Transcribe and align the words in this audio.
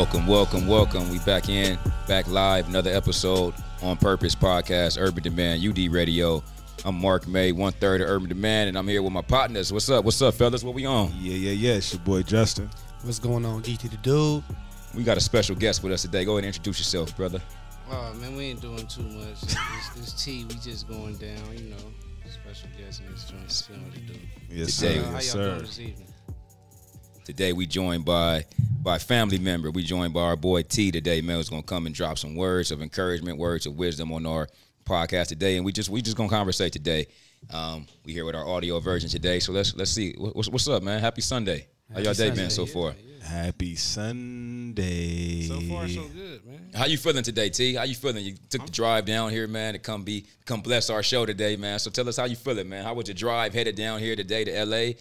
Welcome, 0.00 0.26
welcome, 0.26 0.66
welcome. 0.66 1.10
We 1.10 1.18
back 1.18 1.50
in, 1.50 1.78
back 2.08 2.26
live, 2.26 2.66
another 2.70 2.90
episode 2.90 3.52
on 3.82 3.98
Purpose 3.98 4.34
Podcast, 4.34 4.96
Urban 4.98 5.22
Demand, 5.22 5.62
UD 5.62 5.92
Radio. 5.92 6.42
I'm 6.86 6.94
Mark 6.98 7.28
May, 7.28 7.52
one 7.52 7.74
third 7.74 8.00
of 8.00 8.08
Urban 8.08 8.26
Demand, 8.30 8.68
and 8.70 8.78
I'm 8.78 8.88
here 8.88 9.02
with 9.02 9.12
my 9.12 9.20
partners. 9.20 9.74
What's 9.74 9.90
up? 9.90 10.06
What's 10.06 10.22
up, 10.22 10.32
fellas? 10.32 10.64
What 10.64 10.72
we 10.74 10.86
on? 10.86 11.12
Yeah, 11.20 11.34
yeah, 11.34 11.50
yeah. 11.50 11.72
It's 11.74 11.92
your 11.92 12.00
boy 12.00 12.22
Justin. 12.22 12.70
What's 13.02 13.18
going 13.18 13.44
on, 13.44 13.60
GT 13.62 13.90
the 13.90 13.98
Dude? 13.98 14.42
We 14.94 15.04
got 15.04 15.18
a 15.18 15.20
special 15.20 15.54
guest 15.54 15.82
with 15.82 15.92
us 15.92 16.00
today. 16.00 16.24
Go 16.24 16.32
ahead 16.32 16.44
and 16.44 16.46
introduce 16.46 16.78
yourself, 16.78 17.14
brother. 17.14 17.42
Oh 17.90 18.14
man, 18.14 18.34
we 18.36 18.44
ain't 18.44 18.62
doing 18.62 18.86
too 18.86 19.02
much. 19.02 19.42
This, 19.42 19.88
this 19.96 20.24
tea, 20.24 20.46
we 20.48 20.54
just 20.54 20.88
going 20.88 21.16
down. 21.16 21.36
You 21.52 21.72
know, 21.72 21.92
special 22.26 22.70
guest 22.78 23.02
in 23.06 23.12
this 23.12 23.24
joint. 23.24 23.50
See 23.52 23.74
what 23.74 23.92
to 23.92 24.00
do. 24.00 24.18
Yes, 24.48 24.78
Today, 24.78 24.94
sir. 24.94 25.00
Uh, 25.00 25.04
how 25.04 25.10
y'all 25.10 25.20
Yes, 25.20 25.32
doing 25.34 25.58
this 25.58 25.78
evening? 25.78 26.09
Today 27.24 27.52
we 27.52 27.66
joined 27.66 28.04
by 28.04 28.44
by 28.82 28.98
family 28.98 29.38
member. 29.38 29.70
We 29.70 29.82
joined 29.82 30.14
by 30.14 30.22
our 30.22 30.36
boy 30.36 30.62
T 30.62 30.90
today. 30.90 31.20
Man, 31.20 31.36
who's 31.36 31.50
gonna 31.50 31.62
come 31.62 31.86
and 31.86 31.94
drop 31.94 32.18
some 32.18 32.34
words 32.34 32.70
of 32.70 32.82
encouragement, 32.82 33.38
words 33.38 33.66
of 33.66 33.76
wisdom 33.76 34.12
on 34.12 34.26
our 34.26 34.48
podcast 34.84 35.28
today, 35.28 35.56
and 35.56 35.64
we 35.64 35.72
just 35.72 35.90
we 35.90 36.02
just 36.02 36.16
gonna 36.16 36.28
conversate 36.28 36.72
today. 36.72 37.06
Um, 37.52 37.86
we 38.04 38.12
here 38.12 38.24
with 38.24 38.34
our 38.34 38.46
audio 38.46 38.80
version 38.80 39.08
today, 39.08 39.38
so 39.38 39.52
let's 39.52 39.74
let's 39.76 39.90
see 39.90 40.14
what's 40.18 40.48
what's 40.48 40.68
up, 40.68 40.82
man. 40.82 41.00
Happy 41.00 41.20
Sunday. 41.20 41.66
How 41.92 42.00
y'all 42.00 42.14
day 42.14 42.30
been 42.30 42.50
so 42.50 42.66
far? 42.66 42.94
Happy 43.22 43.76
Sunday. 43.76 45.42
So 45.42 45.60
far, 45.60 45.88
so 45.88 46.04
good, 46.04 46.46
man. 46.46 46.70
How 46.74 46.86
you 46.86 46.96
feeling 46.96 47.22
today, 47.22 47.50
T? 47.50 47.74
How 47.74 47.82
you 47.82 47.94
feeling? 47.94 48.24
You 48.24 48.34
took 48.48 48.64
the 48.64 48.72
drive 48.72 49.04
down 49.04 49.30
here, 49.30 49.46
man, 49.46 49.74
to 49.74 49.78
come 49.78 50.04
be 50.04 50.26
come 50.46 50.60
bless 50.62 50.88
our 50.88 51.02
show 51.02 51.26
today, 51.26 51.56
man. 51.56 51.78
So 51.78 51.90
tell 51.90 52.08
us 52.08 52.16
how 52.16 52.24
you 52.24 52.36
feeling, 52.36 52.68
man. 52.68 52.84
How 52.84 52.94
was 52.94 53.08
your 53.08 53.14
drive 53.14 53.52
headed 53.52 53.76
down 53.76 53.98
here 54.00 54.16
today 54.16 54.44
to 54.44 54.64
LA? 54.64 54.92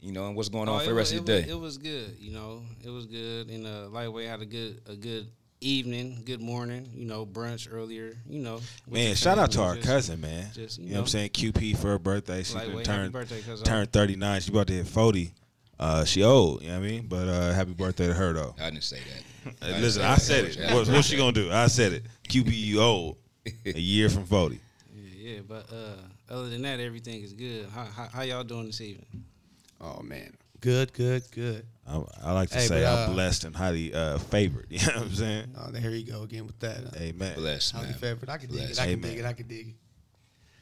You 0.00 0.12
know, 0.12 0.26
and 0.26 0.36
what's 0.36 0.48
going 0.48 0.68
on 0.68 0.76
Oh, 0.76 0.84
for 0.84 0.90
the 0.90 0.94
rest 0.94 1.12
was, 1.12 1.20
of 1.20 1.26
the 1.26 1.32
day? 1.32 1.40
Was, 1.46 1.50
it 1.50 1.60
was 1.60 1.78
good. 1.78 2.16
You 2.20 2.32
know, 2.32 2.62
it 2.84 2.90
was 2.90 3.06
good. 3.06 3.48
And 3.48 3.66
uh, 3.66 3.88
Lightweight 3.88 4.28
had 4.28 4.40
a 4.42 4.46
good 4.46 4.80
a 4.86 4.94
good 4.94 5.26
evening, 5.60 6.22
good 6.26 6.40
morning. 6.40 6.88
You 6.94 7.06
know, 7.06 7.24
brunch 7.24 7.66
earlier. 7.72 8.16
You 8.28 8.40
know, 8.40 8.60
Man, 8.88 9.14
shout 9.14 9.38
out 9.38 9.50
to 9.52 9.62
our 9.62 9.76
just- 9.76 9.86
cousin, 9.86 10.20
man. 10.20 10.46
just, 10.54 10.78
you 10.78 10.84
you 10.86 10.90
know, 10.90 10.96
what 10.96 11.02
I'm 11.02 11.06
saying? 11.08 11.30
QP 11.30 11.78
for 11.78 11.88
her 11.88 11.98
birthday. 11.98 12.42
She 12.42 12.54
Lightweight, 12.54 12.84
done 12.84 12.94
happy 12.94 13.12
turned, 13.12 13.12
birthday, 13.12 13.62
turned 13.64 13.92
39. 13.92 14.40
She 14.42 14.50
about 14.50 14.66
to 14.68 14.74
hit 14.74 14.86
40. 14.86 15.32
Uh, 15.78 16.04
she 16.04 16.22
old, 16.22 16.62
you 16.62 16.68
know 16.68 16.78
what 16.78 16.86
I 16.86 16.88
mean? 16.88 17.06
But 17.06 17.28
uh, 17.28 17.52
happy 17.52 17.72
birthday 17.72 18.06
to 18.06 18.14
her, 18.14 18.32
though. 18.32 18.54
I 18.58 18.70
didn't 18.70 18.82
say 18.84 18.96
that. 18.98 19.52
Hey, 19.60 19.66
didn't 19.68 19.82
listen, 19.82 20.02
say 20.02 20.08
I 20.08 20.14
that. 20.14 20.20
said 20.22 20.44
it. 20.46 20.54
Happy 20.56 20.68
What, 20.74 20.78
what's 20.78 20.88
birthday. 20.90 21.02
she 21.02 21.16
going 21.18 21.34
to 21.34 21.44
do? 21.44 21.52
I 21.52 21.66
said 21.66 21.92
it. 21.92 22.04
QP, 22.28 22.46
you 22.50 22.80
old. 22.80 23.16
A 23.66 23.70
year 23.78 24.08
from 24.08 24.24
40. 24.24 24.58
Yeah, 24.94 25.02
yeah, 25.34 25.40
but 25.46 25.70
uh, 25.70 26.32
other 26.32 26.48
than 26.48 26.62
that, 26.62 26.80
everything 26.80 27.22
is 27.22 27.32
good. 27.34 27.68
How, 27.74 27.84
how, 27.84 28.08
how 28.10 28.22
y'all 28.22 28.42
doing 28.44 28.66
this 28.66 28.80
evening? 28.80 29.06
Oh 29.80 30.02
man, 30.02 30.36
good, 30.60 30.92
good, 30.92 31.22
good. 31.30 31.66
I, 31.88 32.02
I 32.24 32.32
like 32.32 32.48
to 32.50 32.58
Hey, 32.58 32.66
say 32.66 32.82
but, 32.82 32.92
I'm 32.92 33.10
uh, 33.10 33.12
blessed 33.14 33.44
and 33.44 33.54
highly 33.54 33.94
uh, 33.94 34.18
favored. 34.18 34.66
You 34.70 34.78
know 34.86 34.94
what 34.94 35.02
I'm 35.02 35.14
saying? 35.14 35.54
Oh, 35.56 35.70
there 35.70 35.90
you 35.90 36.04
go 36.10 36.22
again 36.22 36.46
with 36.46 36.58
that. 36.60 36.78
Uh, 36.78 36.90
Amen. 36.98 37.34
Bless, 37.36 37.70
highly 37.70 37.86
man. 37.90 37.94
favored. 37.98 38.28
I 38.28 38.38
can 38.38 38.50
dig 38.50 38.58
it. 38.60 38.66
Bless. 38.66 38.78
I 38.80 38.84
can 38.86 38.92
Amen. 38.94 39.10
dig 39.10 39.18
it. 39.20 39.24
I 39.26 39.32
can 39.34 39.46
dig 39.46 39.68
it. 39.68 39.74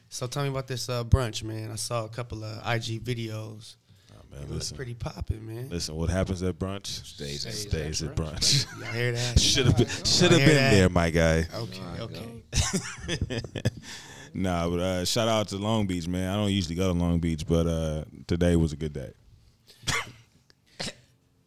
So 0.09 0.27
tell 0.27 0.43
me 0.43 0.49
about 0.49 0.67
this 0.67 0.87
uh, 0.87 1.03
brunch, 1.03 1.41
man. 1.43 1.71
I 1.71 1.75
saw 1.75 2.05
a 2.05 2.09
couple 2.09 2.43
of 2.43 2.57
IG 2.59 3.03
videos. 3.03 3.75
Oh, 4.13 4.21
man, 4.31 4.41
It 4.43 4.49
looks 4.49 4.51
listen, 4.51 4.77
pretty 4.77 4.93
popping, 4.93 5.45
man. 5.47 5.67
listen, 5.69 5.95
what 5.95 6.09
happens 6.11 6.43
at 6.43 6.59
brunch 6.59 6.85
Stays 7.03 7.41
Stays 7.41 7.61
stays 7.67 8.03
at 8.03 8.09
at 8.11 8.15
brunch. 8.15 8.65
Y'all 8.79 8.91
hear 8.91 9.11
that? 9.13 9.39
Should 9.39 9.65
have 9.65 9.77
been, 9.77 9.87
should 9.87 10.31
have 10.31 10.39
hear 10.39 10.47
been 10.47 10.55
that. 10.57 10.71
there, 10.71 10.89
my 10.89 11.09
guy. 11.09 11.47
Okay, 11.55 12.01
okay. 12.01 13.41
nah, 14.35 14.69
but 14.69 14.79
uh, 14.79 15.05
shout 15.05 15.27
out 15.27 15.47
to 15.49 15.57
Long 15.57 15.87
Beach, 15.87 16.07
man. 16.07 16.29
I 16.31 16.35
don't 16.35 16.51
usually 16.51 16.75
go 16.75 16.93
to 16.93 16.99
Long 16.99 17.19
Beach, 17.19 17.45
but 17.47 17.65
uh, 17.67 18.03
today 18.27 18.55
was 18.55 18.73
a 18.73 18.75
good 18.75 18.93
day. 18.93 19.11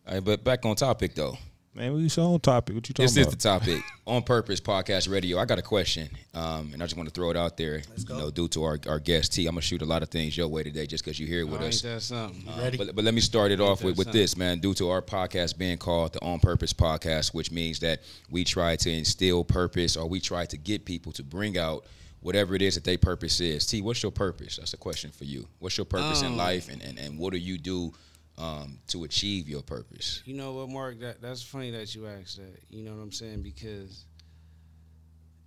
All 0.06 0.15
right, 0.15 0.25
but 0.25 0.43
back 0.43 0.65
on 0.65 0.75
topic 0.75 1.15
though. 1.15 1.37
Man, 1.75 1.94
we 1.94 2.09
so 2.09 2.22
on 2.32 2.41
topic. 2.41 2.75
What 2.75 2.88
you 2.88 2.93
talking 2.94 3.04
about. 3.04 3.15
This 3.15 3.27
is 3.27 3.32
the 3.32 3.37
topic 3.38 3.82
on 4.06 4.22
purpose 4.22 4.60
podcast 4.60 5.09
radio. 5.09 5.38
I 5.38 5.44
got 5.44 5.60
a 5.60 5.62
question, 5.62 6.09
um, 6.34 6.71
and 6.72 6.82
I 6.82 6.87
just 6.87 6.97
want 6.97 7.09
to 7.09 7.15
throw 7.15 7.31
it 7.31 7.37
out 7.37 7.56
there. 7.56 7.82
go. 8.04 8.15
You 8.15 8.21
know, 8.22 8.31
due 8.31 8.48
to 8.48 8.65
our, 8.65 8.78
our 8.88 8.98
guest 8.98 9.34
T, 9.34 9.47
I'm 9.47 9.53
gonna 9.53 9.60
shoot 9.60 9.82
a 9.82 9.84
lot 9.84 10.03
of 10.03 10.09
things 10.09 10.37
your 10.37 10.48
way 10.48 10.65
today, 10.65 10.87
just 10.87 11.04
because 11.04 11.21
you're 11.21 11.28
here 11.28 11.44
Oh, 11.44 11.53
with 11.53 11.60
ain't 11.60 11.75
us. 11.75 11.82
that 11.82 12.03
something? 12.03 12.48
Uh, 12.48 12.60
Ready? 12.62 12.78
But, 12.78 12.97
but 12.97 13.04
let 13.04 13.15
me 13.15 13.21
start 13.21 13.53
it 13.53 13.60
off 13.60 13.84
with, 13.84 13.97
with 13.97 14.09
that 14.09 14.12
this, 14.12 14.37
man. 14.37 14.59
Due 14.59 14.75
to 14.75 14.88
our 14.91 15.03
podcast 15.03 15.56
being 15.56 15.78
called 15.78 16.15
the 16.15 16.21
On 16.25 16.41
Purpose 16.41 16.72
Podcast, 16.72 17.32
which 17.32 17.53
means 17.53 17.78
that 17.81 18.00
we 18.28 18.43
try 18.43 18.75
to 18.75 18.91
instill 18.91 19.44
purpose 19.44 19.97
or 19.97 20.09
we 20.09 20.19
try 20.19 20.47
to 20.47 20.56
get 20.56 20.84
people 20.84 21.12
to 21.12 21.22
bring 21.22 21.56
out 21.59 21.84
whatever 22.20 22.54
it 22.54 22.62
is 22.62 22.74
that 22.74 22.84
their 22.84 22.98
purpose 22.98 23.40
is. 23.40 23.66
T, 23.66 23.80
what's 23.80 24.02
your 24.02 24.12
purpose? 24.12 24.56
That's 24.56 24.74
a 24.74 24.76
question 24.78 25.10
for 25.10 25.24
you. 25.24 25.48
What's 25.58 25.76
your 25.76 25.86
purpose 25.86 26.22
in 26.22 26.28
Um, 26.28 26.36
life 26.36 26.68
and, 26.68 26.82
and, 26.82 26.98
and 26.98 27.18
what 27.18 27.32
do 27.32 27.38
you 27.38 27.58
do 27.58 27.92
um, 28.36 28.78
to 28.88 29.04
achieve 29.04 29.48
your 29.48 29.62
purpose? 29.62 30.22
You 30.24 30.34
know 30.34 30.52
what, 30.54 30.68
Mark? 30.68 31.00
That 31.00 31.20
that's 31.20 31.42
funny 31.42 31.70
that 31.72 31.94
you 31.94 32.06
asked 32.06 32.36
that. 32.36 32.62
You 32.68 32.84
know 32.84 32.94
what 32.94 33.02
I'm 33.02 33.12
saying? 33.12 33.42
Because 33.42 34.04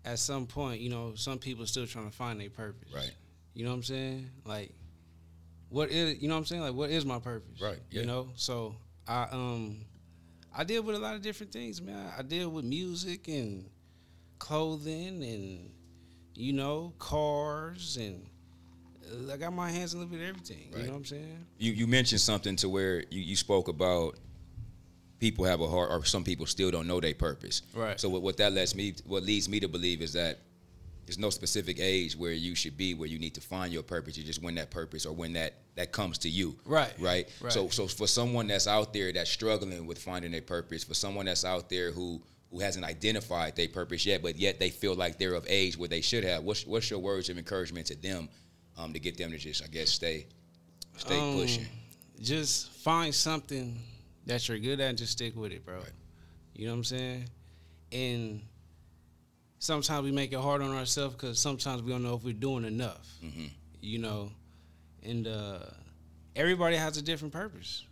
at 0.05 0.19
some 0.19 0.47
point, 0.47 0.81
you 0.81 0.89
know, 0.89 1.13
some 1.15 1.39
people 1.39 1.65
still 1.65 1.87
trying 1.87 2.09
to 2.09 2.15
find 2.15 2.39
their 2.39 2.49
purpose. 2.49 2.89
Right. 2.93 3.11
You 3.53 3.65
know 3.65 3.71
what 3.71 3.77
I'm 3.77 3.83
saying? 3.83 4.29
Like, 4.45 4.71
what 5.69 5.89
is 5.89 6.21
you 6.21 6.27
know 6.27 6.35
what 6.35 6.39
I'm 6.39 6.45
saying? 6.45 6.61
Like, 6.61 6.73
what 6.73 6.89
is 6.89 7.05
my 7.05 7.19
purpose? 7.19 7.61
Right, 7.61 7.79
yeah. 7.89 8.01
You 8.01 8.07
know. 8.07 8.29
So 8.35 8.75
I 9.07 9.27
um 9.31 9.85
I 10.53 10.63
deal 10.63 10.83
with 10.83 10.95
a 10.95 10.99
lot 10.99 11.15
of 11.15 11.21
different 11.21 11.51
things, 11.51 11.81
man. 11.81 12.11
I 12.17 12.21
deal 12.23 12.49
with 12.49 12.65
music 12.65 13.27
and 13.27 13.69
clothing 14.39 15.23
and 15.23 15.71
you 16.41 16.53
know 16.53 16.91
cars 16.97 17.97
and 17.97 18.25
I 19.31 19.37
got 19.37 19.53
my 19.53 19.69
hands 19.69 19.93
in 19.93 19.99
a 19.99 20.03
little 20.03 20.17
bit 20.17 20.23
of 20.23 20.29
everything. 20.29 20.69
Right. 20.71 20.81
You 20.81 20.87
know 20.87 20.93
what 20.93 20.99
I'm 20.99 21.05
saying? 21.05 21.45
You, 21.57 21.73
you 21.73 21.87
mentioned 21.87 22.21
something 22.21 22.55
to 22.57 22.69
where 22.69 23.03
you, 23.09 23.21
you 23.21 23.35
spoke 23.35 23.67
about 23.67 24.15
people 25.19 25.45
have 25.45 25.61
a 25.61 25.67
heart 25.67 25.91
or 25.91 26.03
some 26.05 26.23
people 26.23 26.45
still 26.45 26.71
don't 26.71 26.87
know 26.87 26.99
their 26.99 27.13
purpose. 27.13 27.61
Right. 27.75 27.99
So 27.99 28.09
what, 28.09 28.21
what 28.21 28.37
that 28.37 28.53
lets 28.53 28.73
me 28.73 28.95
what 29.05 29.23
leads 29.23 29.47
me 29.49 29.59
to 29.59 29.67
believe 29.67 30.01
is 30.01 30.13
that 30.13 30.39
there's 31.05 31.19
no 31.19 31.29
specific 31.29 31.77
age 31.79 32.15
where 32.15 32.31
you 32.31 32.55
should 32.55 32.77
be 32.77 32.93
where 32.93 33.07
you 33.07 33.19
need 33.19 33.35
to 33.35 33.41
find 33.41 33.73
your 33.73 33.83
purpose. 33.83 34.17
You 34.17 34.23
just 34.23 34.41
when 34.41 34.55
that 34.55 34.71
purpose 34.71 35.05
or 35.05 35.13
when 35.13 35.33
that 35.33 35.53
that 35.75 35.91
comes 35.91 36.17
to 36.19 36.29
you. 36.29 36.55
Right. 36.65 36.93
Right. 36.99 37.29
Right. 37.41 37.51
So 37.51 37.67
so 37.67 37.85
for 37.85 38.07
someone 38.07 38.47
that's 38.47 38.67
out 38.67 38.93
there 38.93 39.11
that's 39.11 39.29
struggling 39.29 39.85
with 39.85 39.99
finding 39.99 40.31
their 40.31 40.41
purpose, 40.41 40.83
for 40.83 40.93
someone 40.93 41.25
that's 41.25 41.45
out 41.45 41.69
there 41.69 41.91
who 41.91 42.21
who 42.51 42.59
hasn't 42.59 42.85
identified 42.85 43.55
their 43.55 43.69
purpose 43.69 44.05
yet, 44.05 44.21
but 44.21 44.37
yet 44.37 44.59
they 44.59 44.69
feel 44.69 44.93
like 44.93 45.17
they're 45.17 45.33
of 45.33 45.45
age 45.47 45.77
where 45.77 45.87
they 45.89 46.01
should 46.01 46.23
have. 46.23 46.43
What's 46.43 46.65
what's 46.65 46.89
your 46.89 46.99
words 46.99 47.29
of 47.29 47.37
encouragement 47.37 47.87
to 47.87 47.95
them, 47.95 48.29
um, 48.77 48.93
to 48.93 48.99
get 48.99 49.17
them 49.17 49.31
to 49.31 49.37
just 49.37 49.63
I 49.63 49.67
guess 49.67 49.89
stay 49.89 50.27
stay 50.97 51.19
Um, 51.19 51.35
pushing. 51.35 51.65
Just 52.19 52.69
find 52.71 53.15
something 53.15 53.79
that 54.25 54.47
you're 54.47 54.59
good 54.59 54.79
at 54.79 54.89
and 54.89 54.97
just 54.97 55.13
stick 55.13 55.35
with 55.35 55.51
it, 55.51 55.65
bro. 55.65 55.79
You 56.53 56.65
know 56.65 56.73
what 56.73 56.77
I'm 56.77 56.83
saying? 56.83 57.25
And 57.91 58.41
sometimes 59.59 60.03
we 60.03 60.11
make 60.11 60.31
it 60.33 60.39
hard 60.39 60.61
on 60.61 60.71
ourselves 60.71 61.15
because 61.15 61.39
sometimes 61.39 61.81
we 61.81 61.91
don't 61.91 62.03
know 62.03 62.15
if 62.15 62.23
we're 62.23 62.33
doing 62.33 62.65
enough. 62.65 63.07
Mm-hmm. 63.23 63.45
You 63.79 63.97
know, 63.97 64.31
and 65.03 65.27
uh, 65.27 65.59
everybody 66.35 66.75
has 66.75 66.97
a 66.97 67.01
different 67.01 67.33
purpose. 67.33 67.85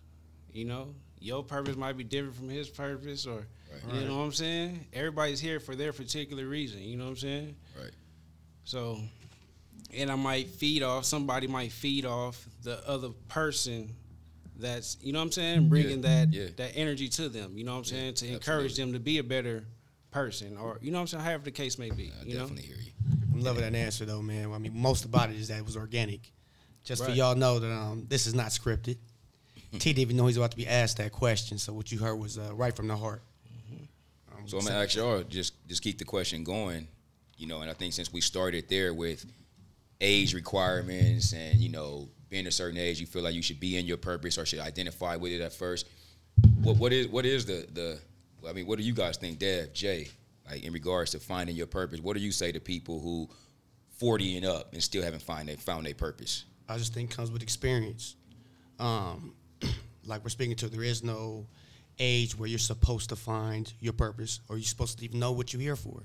You 0.51 0.65
know, 0.65 0.93
your 1.19 1.43
purpose 1.43 1.75
might 1.75 1.97
be 1.97 2.03
different 2.03 2.35
from 2.35 2.49
his 2.49 2.69
purpose, 2.69 3.25
or 3.25 3.47
you 3.93 4.07
know 4.07 4.17
what 4.17 4.23
I'm 4.23 4.31
saying. 4.31 4.85
Everybody's 4.93 5.39
here 5.39 5.59
for 5.59 5.75
their 5.75 5.93
particular 5.93 6.45
reason. 6.45 6.81
You 6.81 6.97
know 6.97 7.05
what 7.05 7.11
I'm 7.11 7.17
saying? 7.17 7.55
Right. 7.77 7.91
So, 8.63 8.99
and 9.93 10.11
I 10.11 10.15
might 10.15 10.49
feed 10.49 10.83
off, 10.83 11.05
somebody 11.05 11.47
might 11.47 11.71
feed 11.71 12.05
off 12.05 12.47
the 12.63 12.87
other 12.87 13.09
person 13.27 13.95
that's, 14.57 14.97
you 15.01 15.13
know 15.13 15.19
what 15.19 15.25
I'm 15.25 15.31
saying, 15.31 15.69
bringing 15.69 16.01
that 16.01 16.33
yeah. 16.33 16.47
that 16.57 16.73
energy 16.75 17.07
to 17.09 17.29
them, 17.29 17.57
you 17.57 17.63
know 17.63 17.71
what 17.71 17.79
I'm 17.79 17.85
saying, 17.85 18.13
to 18.15 18.27
encourage 18.27 18.71
absolutely. 18.71 18.83
them 18.83 18.93
to 18.93 18.99
be 18.99 19.17
a 19.19 19.23
better 19.23 19.65
person 20.11 20.57
or, 20.57 20.77
you 20.81 20.91
know 20.91 20.97
what 20.97 21.01
I'm 21.01 21.07
saying, 21.07 21.23
however 21.23 21.45
the 21.45 21.51
case 21.51 21.79
may 21.79 21.89
be, 21.89 22.11
I 22.19 22.25
you 22.25 22.33
know? 22.33 22.41
definitely 22.41 22.65
hear 22.65 22.77
you. 22.77 22.91
I'm 23.33 23.41
loving 23.41 23.61
that 23.61 23.75
answer 23.75 24.05
though, 24.05 24.21
man. 24.21 24.51
I 24.51 24.57
mean, 24.57 24.73
most 24.75 25.05
about 25.05 25.29
it 25.29 25.37
is 25.37 25.47
that 25.47 25.59
it 25.59 25.65
was 25.65 25.77
organic. 25.77 26.31
Just 26.83 27.05
for 27.05 27.11
y'all 27.11 27.35
know 27.35 27.59
that 27.59 27.71
um, 27.71 28.05
this 28.07 28.27
is 28.27 28.33
not 28.33 28.47
scripted. 28.47 28.97
T 29.71 29.77
didn't 29.77 29.99
even 29.99 30.17
know 30.17 30.25
he's 30.27 30.37
about 30.37 30.51
to 30.51 30.57
be 30.57 30.67
asked 30.67 30.97
that 30.97 31.11
question, 31.11 31.57
so 31.57 31.73
what 31.73 31.91
you 31.91 31.99
heard 31.99 32.15
was 32.15 32.37
uh, 32.37 32.51
right 32.53 32.75
from 32.75 32.87
the 32.87 32.97
heart. 32.97 33.21
So 34.49 34.57
I'm 34.57 34.65
gonna 34.65 34.79
ask 34.79 34.95
y'all 34.95 35.21
just 35.21 35.53
just 35.67 35.83
keep 35.83 35.99
the 35.99 36.05
question 36.05 36.43
going, 36.43 36.87
you 37.37 37.45
know. 37.45 37.61
And 37.61 37.69
I 37.69 37.73
think 37.73 37.93
since 37.93 38.11
we 38.11 38.19
started 38.19 38.67
there 38.67 38.95
with 38.95 39.23
age 40.01 40.33
requirements 40.33 41.33
and 41.33 41.59
you 41.59 41.69
know 41.69 42.09
being 42.29 42.47
a 42.47 42.51
certain 42.51 42.79
age, 42.79 42.99
you 42.99 43.05
feel 43.05 43.21
like 43.21 43.35
you 43.35 43.43
should 43.43 43.59
be 43.59 43.77
in 43.77 43.85
your 43.85 43.97
purpose 43.97 44.39
or 44.39 44.47
should 44.47 44.59
identify 44.59 45.17
with 45.17 45.31
it 45.33 45.41
at 45.41 45.53
first. 45.53 45.85
What 46.63 46.77
what 46.77 46.91
is 46.91 47.07
what 47.09 47.27
is 47.27 47.45
the 47.45 47.67
the? 47.71 47.99
I 48.47 48.53
mean, 48.53 48.65
what 48.65 48.79
do 48.79 48.83
you 48.83 48.93
guys 48.93 49.17
think, 49.17 49.37
Dev, 49.37 49.71
Jay, 49.71 50.07
like 50.49 50.63
in 50.63 50.73
regards 50.73 51.11
to 51.11 51.19
finding 51.19 51.55
your 51.55 51.67
purpose? 51.67 51.99
What 51.99 52.15
do 52.15 52.23
you 52.23 52.31
say 52.31 52.51
to 52.51 52.59
people 52.59 52.99
who 52.99 53.29
40 53.97 54.37
and 54.37 54.45
up 54.47 54.73
and 54.73 54.81
still 54.81 55.03
haven't 55.03 55.21
find 55.21 55.47
they 55.47 55.57
found 55.57 55.85
their 55.85 55.93
purpose? 55.93 56.45
I 56.67 56.77
just 56.77 56.93
think 56.95 57.11
comes 57.11 57.29
with 57.29 57.43
experience. 57.43 58.15
Um, 58.79 59.35
like 60.05 60.23
we're 60.23 60.29
speaking 60.29 60.55
to, 60.55 60.69
there 60.69 60.83
is 60.83 61.03
no 61.03 61.45
age 61.99 62.37
where 62.37 62.47
you're 62.47 62.59
supposed 62.59 63.09
to 63.09 63.15
find 63.15 63.71
your 63.79 63.93
purpose 63.93 64.39
or 64.49 64.57
you're 64.57 64.63
supposed 64.63 64.99
to 64.99 65.05
even 65.05 65.19
know 65.19 65.31
what 65.31 65.53
you're 65.53 65.61
here 65.61 65.75
for. 65.75 66.01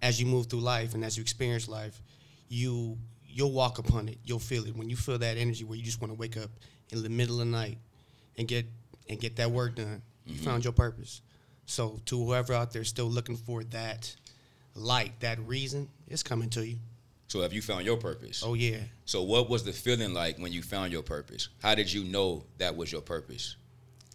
As 0.00 0.20
you 0.20 0.26
move 0.26 0.46
through 0.46 0.60
life 0.60 0.94
and 0.94 1.04
as 1.04 1.16
you 1.16 1.22
experience 1.22 1.68
life, 1.68 2.00
you 2.48 2.98
you'll 3.28 3.52
walk 3.52 3.78
upon 3.78 4.08
it. 4.08 4.18
You'll 4.24 4.38
feel 4.38 4.66
it 4.66 4.76
when 4.76 4.90
you 4.90 4.96
feel 4.96 5.18
that 5.18 5.36
energy 5.36 5.64
where 5.64 5.76
you 5.76 5.84
just 5.84 6.00
want 6.00 6.12
to 6.12 6.18
wake 6.18 6.36
up 6.36 6.50
in 6.90 7.02
the 7.02 7.08
middle 7.08 7.40
of 7.40 7.46
the 7.46 7.52
night 7.52 7.78
and 8.36 8.48
get 8.48 8.66
and 9.08 9.20
get 9.20 9.36
that 9.36 9.50
work 9.50 9.76
done. 9.76 10.02
You 10.26 10.34
mm-hmm. 10.34 10.44
found 10.44 10.64
your 10.64 10.72
purpose. 10.72 11.20
So 11.66 12.00
to 12.06 12.24
whoever 12.24 12.52
out 12.52 12.72
there 12.72 12.84
still 12.84 13.06
looking 13.06 13.36
for 13.36 13.64
that 13.64 14.14
light, 14.74 15.12
that 15.20 15.38
reason, 15.46 15.88
it's 16.08 16.22
coming 16.22 16.50
to 16.50 16.66
you. 16.66 16.76
So 17.28 17.40
have 17.40 17.52
you 17.52 17.62
found 17.62 17.86
your 17.86 17.96
purpose? 17.96 18.42
Oh 18.44 18.54
yeah. 18.54 18.78
So 19.06 19.22
what 19.22 19.48
was 19.48 19.64
the 19.64 19.72
feeling 19.72 20.12
like 20.12 20.38
when 20.38 20.52
you 20.52 20.62
found 20.62 20.92
your 20.92 21.02
purpose? 21.02 21.48
How 21.62 21.74
did 21.74 21.90
you 21.90 22.04
know 22.04 22.44
that 22.58 22.76
was 22.76 22.92
your 22.92 23.00
purpose? 23.00 23.56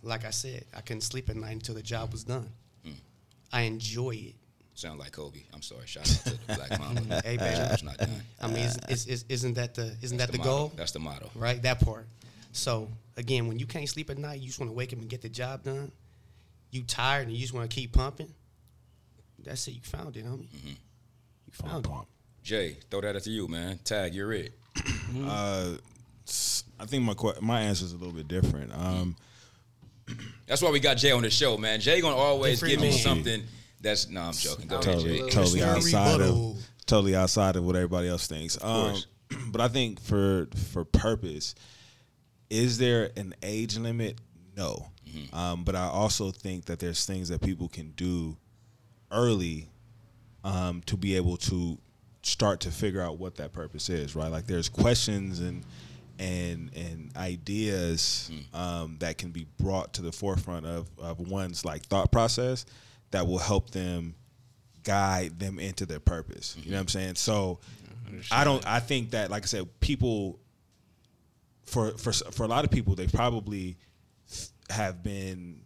Like 0.03 0.25
I 0.25 0.29
said, 0.31 0.65
I 0.75 0.81
couldn't 0.81 1.01
sleep 1.01 1.29
at 1.29 1.35
night 1.35 1.51
until 1.53 1.75
the 1.75 1.81
job 1.81 2.11
was 2.11 2.23
done. 2.23 2.49
I 3.51 3.61
enjoy 3.61 4.11
it. 4.11 4.35
Sound 4.75 4.99
like 4.99 5.13
Kobe. 5.13 5.39
I'm 5.53 5.61
sorry. 5.61 5.87
Shout 5.87 6.03
out 6.09 6.17
to 6.25 6.29
the 6.47 6.55
Black 6.55 6.79
Mamba. 6.79 7.21
Hey, 7.25 7.37
baby. 7.37 7.55
Job's 7.55 7.81
not 7.83 7.97
done. 7.97 8.09
I 8.41 8.47
mean, 8.47 8.57
is, 8.57 8.77
is, 8.89 9.07
is, 9.07 9.25
isn't 9.29 9.53
that 9.55 9.73
the 9.73 9.95
isn't 10.01 10.17
That's 10.17 10.29
that 10.31 10.31
the, 10.33 10.37
motto. 10.37 10.49
goal? 10.49 10.71
That's 10.75 10.91
the 10.91 10.99
motto. 10.99 11.31
right? 11.33 11.59
That 11.63 11.79
part. 11.83 12.05
So 12.51 12.89
again, 13.15 13.47
when 13.47 13.57
you 13.57 13.65
can't 13.65 13.87
sleep 13.89 14.09
at 14.09 14.17
night, 14.17 14.39
you 14.41 14.47
just 14.47 14.59
want 14.59 14.69
to 14.69 14.73
wake 14.75 14.91
up 14.93 14.99
and 14.99 15.09
get 15.09 15.21
the 15.21 15.29
job 15.29 15.63
done. 15.63 15.91
You 16.71 16.83
tired 16.83 17.27
and 17.27 17.31
you 17.35 17.39
just 17.41 17.53
want 17.53 17.69
to 17.69 17.73
keep 17.73 17.93
pumping. 17.93 18.31
That's 19.43 19.65
it. 19.67 19.71
You 19.71 19.81
found 19.81 20.17
it, 20.17 20.25
homie. 20.25 20.49
Mm-hmm. 20.49 20.67
You 20.67 21.53
found 21.53 21.85
it. 21.85 21.91
Jay, 22.43 22.77
throw 22.91 23.01
that 23.01 23.15
at 23.15 23.25
you, 23.25 23.47
man. 23.47 23.79
Tag, 23.83 24.13
you're 24.13 24.33
it. 24.33 24.53
Uh, 25.25 25.75
s- 26.27 26.65
I 26.79 26.85
think 26.85 27.03
my 27.03 27.13
que- 27.13 27.39
my 27.41 27.61
answer 27.61 27.85
is 27.85 27.93
a 27.93 27.97
little 27.97 28.13
bit 28.13 28.27
different. 28.27 28.73
Um, 28.73 29.15
That's 30.47 30.61
why 30.61 30.71
we 30.71 30.79
got 30.79 30.97
Jay 30.97 31.11
on 31.11 31.23
the 31.23 31.29
show, 31.29 31.57
man. 31.57 31.79
Jay 31.79 31.99
gonna 32.01 32.15
always 32.15 32.59
Different 32.59 32.71
give 32.71 32.81
me 32.81 32.89
man. 32.89 32.99
something 32.99 33.43
that's 33.81 34.09
no, 34.09 34.21
I'm 34.21 34.33
joking. 34.33 34.67
Go 34.67 34.79
ahead, 34.79 34.93
totally, 34.93 35.19
Jay. 35.19 35.29
totally 35.29 35.63
outside 35.63 36.21
of 36.21 36.57
totally 36.85 37.15
outside 37.15 37.55
of 37.55 37.63
what 37.63 37.75
everybody 37.75 38.07
else 38.07 38.27
thinks. 38.27 38.57
Um, 38.63 38.95
but 39.51 39.61
I 39.61 39.67
think 39.67 40.01
for 40.01 40.47
for 40.71 40.85
purpose, 40.85 41.53
is 42.49 42.77
there 42.77 43.11
an 43.15 43.35
age 43.43 43.77
limit? 43.77 44.19
No. 44.55 44.87
Mm-hmm. 45.07 45.35
Um, 45.35 45.63
but 45.63 45.75
I 45.75 45.87
also 45.87 46.31
think 46.31 46.65
that 46.65 46.79
there's 46.79 47.05
things 47.05 47.29
that 47.29 47.41
people 47.41 47.67
can 47.67 47.91
do 47.91 48.37
early 49.11 49.69
um, 50.43 50.81
to 50.85 50.97
be 50.97 51.15
able 51.15 51.37
to 51.37 51.77
start 52.23 52.61
to 52.61 52.71
figure 52.71 53.01
out 53.01 53.17
what 53.17 53.35
that 53.35 53.53
purpose 53.53 53.89
is, 53.89 54.15
right? 54.15 54.31
Like 54.31 54.47
there's 54.47 54.69
questions 54.69 55.39
and 55.39 55.63
and 56.19 56.71
and 56.75 57.11
ideas 57.15 58.31
um, 58.53 58.97
that 58.99 59.17
can 59.17 59.31
be 59.31 59.45
brought 59.59 59.93
to 59.93 60.01
the 60.01 60.11
forefront 60.11 60.65
of, 60.65 60.87
of 60.97 61.19
one's 61.19 61.63
like 61.63 61.83
thought 61.83 62.11
process 62.11 62.65
that 63.11 63.27
will 63.27 63.37
help 63.37 63.69
them 63.71 64.15
guide 64.83 65.39
them 65.39 65.59
into 65.59 65.85
their 65.85 65.99
purpose. 65.99 66.55
You 66.61 66.71
know 66.71 66.77
what 66.77 66.81
I'm 66.81 66.87
saying? 66.87 67.15
So 67.15 67.59
I 68.31 68.43
don't 68.43 68.65
I 68.65 68.79
think 68.79 69.11
that 69.11 69.29
like 69.29 69.43
I 69.43 69.47
said, 69.47 69.67
people 69.79 70.39
for 71.65 71.91
for 71.91 72.13
for 72.13 72.43
a 72.43 72.47
lot 72.47 72.65
of 72.65 72.71
people 72.71 72.95
they 72.95 73.07
probably 73.07 73.77
have 74.69 75.03
been 75.03 75.61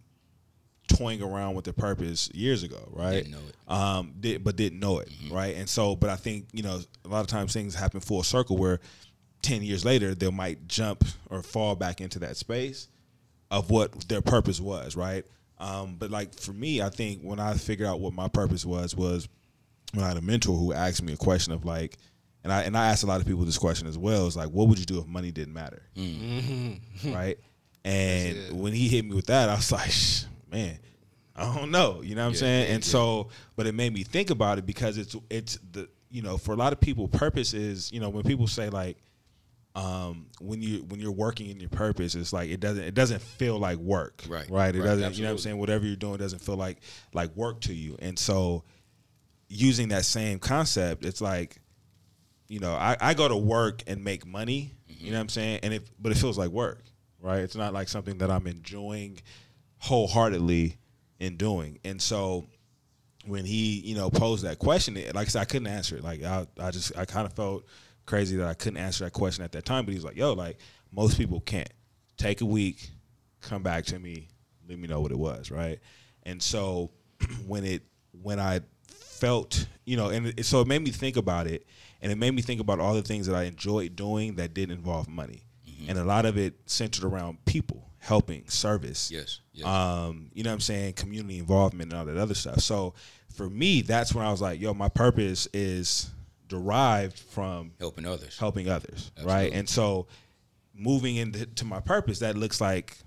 toying 0.88 1.22
around 1.22 1.56
with 1.56 1.66
their 1.66 1.74
purpose 1.74 2.30
years 2.34 2.64
ago, 2.64 2.90
right? 2.92 3.24
Didn't 3.24 3.32
know 3.32 3.40
it. 3.48 3.72
Um, 3.72 4.14
did, 4.20 4.44
but 4.44 4.56
didn't 4.56 4.80
know 4.80 5.00
it, 5.00 5.10
right? 5.32 5.56
And 5.56 5.70
so, 5.70 5.96
but 5.96 6.10
I 6.10 6.16
think 6.16 6.48
you 6.52 6.64
know 6.64 6.82
a 7.06 7.08
lot 7.08 7.22
of 7.22 7.28
times 7.28 7.54
things 7.54 7.76
happen 7.76 8.00
full 8.00 8.24
circle 8.24 8.58
where 8.58 8.80
ten 9.42 9.64
years 9.64 9.84
later 9.86 10.14
they 10.16 10.30
might 10.30 10.68
jump 10.68 11.04
or 11.30 11.42
fall 11.44 11.76
back 11.76 12.02
into 12.02 12.20
that 12.20 12.38
space 12.38 12.88
of 13.50 13.70
what 13.70 14.08
their 14.08 14.22
purpose 14.22 14.60
was, 14.60 14.96
right? 14.96 15.26
Um, 15.60 15.96
but 16.00 16.10
like 16.10 16.34
for 16.34 16.54
me, 16.54 16.82
I 16.82 16.90
think 16.90 17.22
when 17.22 17.40
I 17.40 17.54
figured 17.56 17.88
out 17.88 18.00
what 18.00 18.14
my 18.14 18.28
purpose 18.28 18.66
was 18.66 18.96
was 18.96 19.28
when 19.94 20.04
I 20.04 20.08
had 20.08 20.18
a 20.18 20.22
mentor 20.22 20.56
who 20.58 20.74
asked 20.74 21.04
me 21.04 21.14
a 21.14 21.18
question 21.18 21.54
of 21.54 21.66
like, 21.66 21.98
and 22.44 22.52
I 22.52 22.62
and 22.64 22.78
I 22.78 22.88
asked 22.88 23.04
a 23.04 23.08
lot 23.08 23.22
of 23.22 23.28
people 23.28 23.44
this 23.46 23.58
question 23.58 23.88
as 23.88 23.98
well. 23.98 24.26
Is 24.28 24.36
like, 24.38 24.50
what 24.50 24.68
would 24.70 24.80
you 24.80 24.86
do 24.86 25.00
if 25.00 25.06
money 25.08 25.32
didn't 25.32 25.54
matter, 25.54 25.84
right? 27.06 27.38
And 27.84 28.62
when 28.62 28.74
he 28.74 28.88
hit 28.88 29.06
me 29.06 29.16
with 29.16 29.26
that, 29.26 29.50
I 29.50 29.56
was 29.56 29.72
like, 29.72 29.90
"Shh, 29.90 30.26
man, 30.52 30.78
I 31.36 31.56
don't 31.56 31.72
know. 31.72 32.02
You 32.04 32.14
know 32.14 32.22
what 32.22 32.28
I'm 32.28 32.34
Yeah, 32.34 32.40
saying? 32.40 32.68
yeah, 32.68 32.74
and 32.76 32.86
yeah. 32.86 32.92
so, 32.92 33.30
but 33.56 33.66
it 33.66 33.74
made 33.74 33.92
me 33.92 34.04
think 34.04 34.30
about 34.30 34.60
it 34.60 34.68
because 34.68 35.00
it's 35.00 35.16
it's 35.32 35.58
the 35.72 35.90
you 36.12 36.22
know 36.22 36.38
for 36.38 36.52
a 36.54 36.56
lot 36.56 36.74
of 36.74 36.80
people, 36.80 37.08
purpose 37.08 37.56
is 37.56 37.92
you 37.92 38.00
know 38.00 38.10
when 38.10 38.22
people 38.24 38.46
say 38.46 38.70
like 38.70 38.98
um, 39.76 40.28
when 40.40 40.62
you 40.62 40.80
when 40.90 41.00
you're 41.00 41.12
working 41.12 41.50
in 41.50 41.60
your 41.60 41.70
purpose, 41.70 42.16
it's 42.16 42.34
like 42.34 42.50
it 42.50 42.60
doesn't 42.60 42.84
it 42.84 42.94
doesn't 42.94 43.22
feel 43.22 43.58
like 43.58 43.78
work, 43.78 44.24
Right, 44.28 44.50
Right. 44.50 44.76
It 44.76 44.80
right, 44.80 44.86
doesn't. 44.86 45.16
You 45.18 45.24
know 45.24 45.30
what 45.30 45.32
I'm 45.34 45.38
saying? 45.40 45.58
Whatever 45.58 45.86
you're 45.86 45.96
doing 45.96 46.18
doesn't 46.18 46.40
feel 46.40 46.58
like 46.58 46.80
like 47.14 47.36
work 47.36 47.62
to 47.62 47.74
you. 47.74 47.96
And 48.00 48.20
so, 48.20 48.64
using 49.48 49.90
that 49.90 50.04
same 50.06 50.40
concept, 50.40 51.06
it's 51.06 51.22
like, 51.22 51.62
you 52.50 52.60
know, 52.60 52.74
I, 52.74 52.98
I 53.00 53.14
go 53.14 53.28
to 53.30 53.38
work 53.38 53.84
and 53.88 54.04
make 54.04 54.26
money. 54.26 54.74
Mm-hmm. 54.92 55.06
You 55.06 55.12
know 55.12 55.18
what 55.18 55.22
I'm 55.22 55.30
saying? 55.30 55.60
And 55.64 55.74
it 55.74 55.90
but 56.00 56.12
it 56.12 56.16
feels 56.18 56.38
like 56.38 56.50
work, 56.50 56.84
right? 57.22 57.40
It's 57.40 57.56
not 57.56 57.72
like 57.74 57.88
something 57.88 58.18
that 58.18 58.30
I'm 58.30 58.48
enjoying 58.48 59.20
wholeheartedly 59.78 60.78
in 61.20 61.38
doing. 61.38 61.80
And 61.84 62.02
so 62.02 62.46
when 63.26 63.46
he, 63.46 63.80
you 63.82 63.96
know, 63.96 64.10
posed 64.10 64.44
that 64.46 64.60
question, 64.60 64.98
it- 64.98 65.16
like 65.16 65.28
I 65.28 65.30
said, 65.30 65.42
I 65.42 65.46
couldn't 65.46 65.68
answer 65.68 65.96
it. 65.98 66.04
Like 66.04 66.24
I, 66.24 66.48
I 66.60 66.72
just, 66.72 66.98
I 66.98 67.06
kind 67.06 67.26
of 67.26 67.34
felt 67.34 67.66
crazy 68.12 68.36
that 68.36 68.48
I 68.48 68.54
couldn't 68.54 68.78
answer 68.78 69.06
that 69.06 69.12
question 69.14 69.44
at 69.46 69.54
that 69.54 69.64
time. 69.64 69.86
But 69.86 69.94
he's 69.94 70.04
like, 70.04 70.18
"Yo, 70.18 70.34
like 70.34 70.58
most 70.92 71.18
people 71.18 71.40
can't 71.40 71.72
take 72.18 72.42
a 72.42 72.46
week, 72.46 72.90
come 73.40 73.64
back 73.64 73.86
to 73.86 73.98
me, 74.00 74.28
let 74.68 74.78
me 74.78 74.88
know 74.88 75.00
what 75.00 75.12
it 75.12 75.18
was, 75.18 75.50
right?" 75.50 75.80
And 76.24 76.42
so 76.44 76.92
when 77.48 77.64
it, 77.64 77.84
when 78.22 78.38
I 78.40 78.60
felt, 78.90 79.66
you 79.86 79.96
know, 79.96 80.10
and 80.10 80.28
it, 80.28 80.46
so 80.46 80.60
it 80.62 80.68
made 80.68 80.82
me 80.84 80.92
think 80.92 81.16
about 81.16 81.48
it, 81.48 81.66
and 82.02 82.12
it 82.12 82.18
made 82.18 82.32
me 82.32 82.42
think 82.42 82.60
about 82.60 82.80
all 82.82 82.94
the 82.94 83.02
things 83.02 83.28
that 83.28 83.36
I 83.36 83.44
enjoyed 83.44 83.96
doing 83.96 84.36
that 84.36 84.54
didn't 84.54 84.76
involve 84.78 85.08
money, 85.08 85.44
and 85.88 85.98
a 85.98 86.04
lot 86.04 86.26
of 86.26 86.38
it 86.38 86.56
centered 86.66 87.06
around 87.06 87.44
people, 87.46 87.90
helping, 88.00 88.48
service, 88.50 89.10
Yes. 89.10 89.40
yes. 89.54 89.66
um, 89.66 90.30
you 90.34 90.44
know 90.44 90.50
what 90.50 90.56
I'm 90.56 90.60
saying, 90.60 90.94
community 90.94 91.40
involvement 91.40 91.92
and 91.94 92.00
all 92.00 92.06
that 92.06 92.18
other 92.18 92.36
stuff. 92.36 92.60
So 92.60 92.94
for 93.34 93.50
me, 93.50 93.82
that's 93.82 94.14
when 94.14 94.26
I 94.26 94.32
was 94.32 94.42
like, 94.42 94.60
yo, 94.60 94.74
my 94.74 94.90
purpose 94.90 95.48
is 95.54 96.12
derived 96.52 97.18
from 97.18 97.72
Helping 97.80 98.06
others. 98.06 98.38
helping 98.38 98.68
others, 98.70 99.10
right? 99.24 99.52
And 99.54 99.68
so 99.68 100.08
moving 100.76 101.16
into 101.16 101.66
my 101.66 101.80
purpose, 101.80 102.20
that 102.20 102.36
looks 102.38 102.60
like 102.62 102.98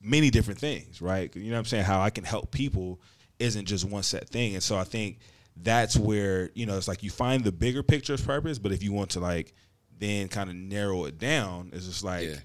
many 0.00 0.30
different 0.30 0.58
things, 0.58 1.00
right? 1.02 1.34
You 1.36 1.44
know 1.50 1.52
what 1.52 1.58
I'm 1.60 1.64
saying? 1.66 1.84
How 1.84 2.00
I 2.00 2.10
can 2.10 2.24
help 2.24 2.50
people 2.50 3.00
isn't 3.38 3.66
just 3.66 3.84
one 3.84 4.02
set 4.02 4.28
thing. 4.28 4.54
And 4.54 4.62
so 4.62 4.76
I 4.78 4.84
think 4.84 5.18
that's 5.56 5.96
where, 5.96 6.50
you 6.54 6.66
know, 6.66 6.76
it's 6.78 6.88
like 6.88 7.02
you 7.02 7.10
find 7.10 7.44
the 7.44 7.52
bigger 7.52 7.82
picture 7.82 8.14
of 8.14 8.24
purpose, 8.24 8.58
but 8.58 8.72
if 8.72 8.82
you 8.82 8.92
want 8.92 9.10
to 9.10 9.20
like 9.20 9.54
then 9.98 10.28
kind 10.28 10.48
of 10.48 10.56
narrow 10.56 11.04
it 11.06 11.18
down, 11.18 11.70
it's 11.72 11.86
just 11.86 12.04
like, 12.04 12.28
Yeah. 12.28 12.36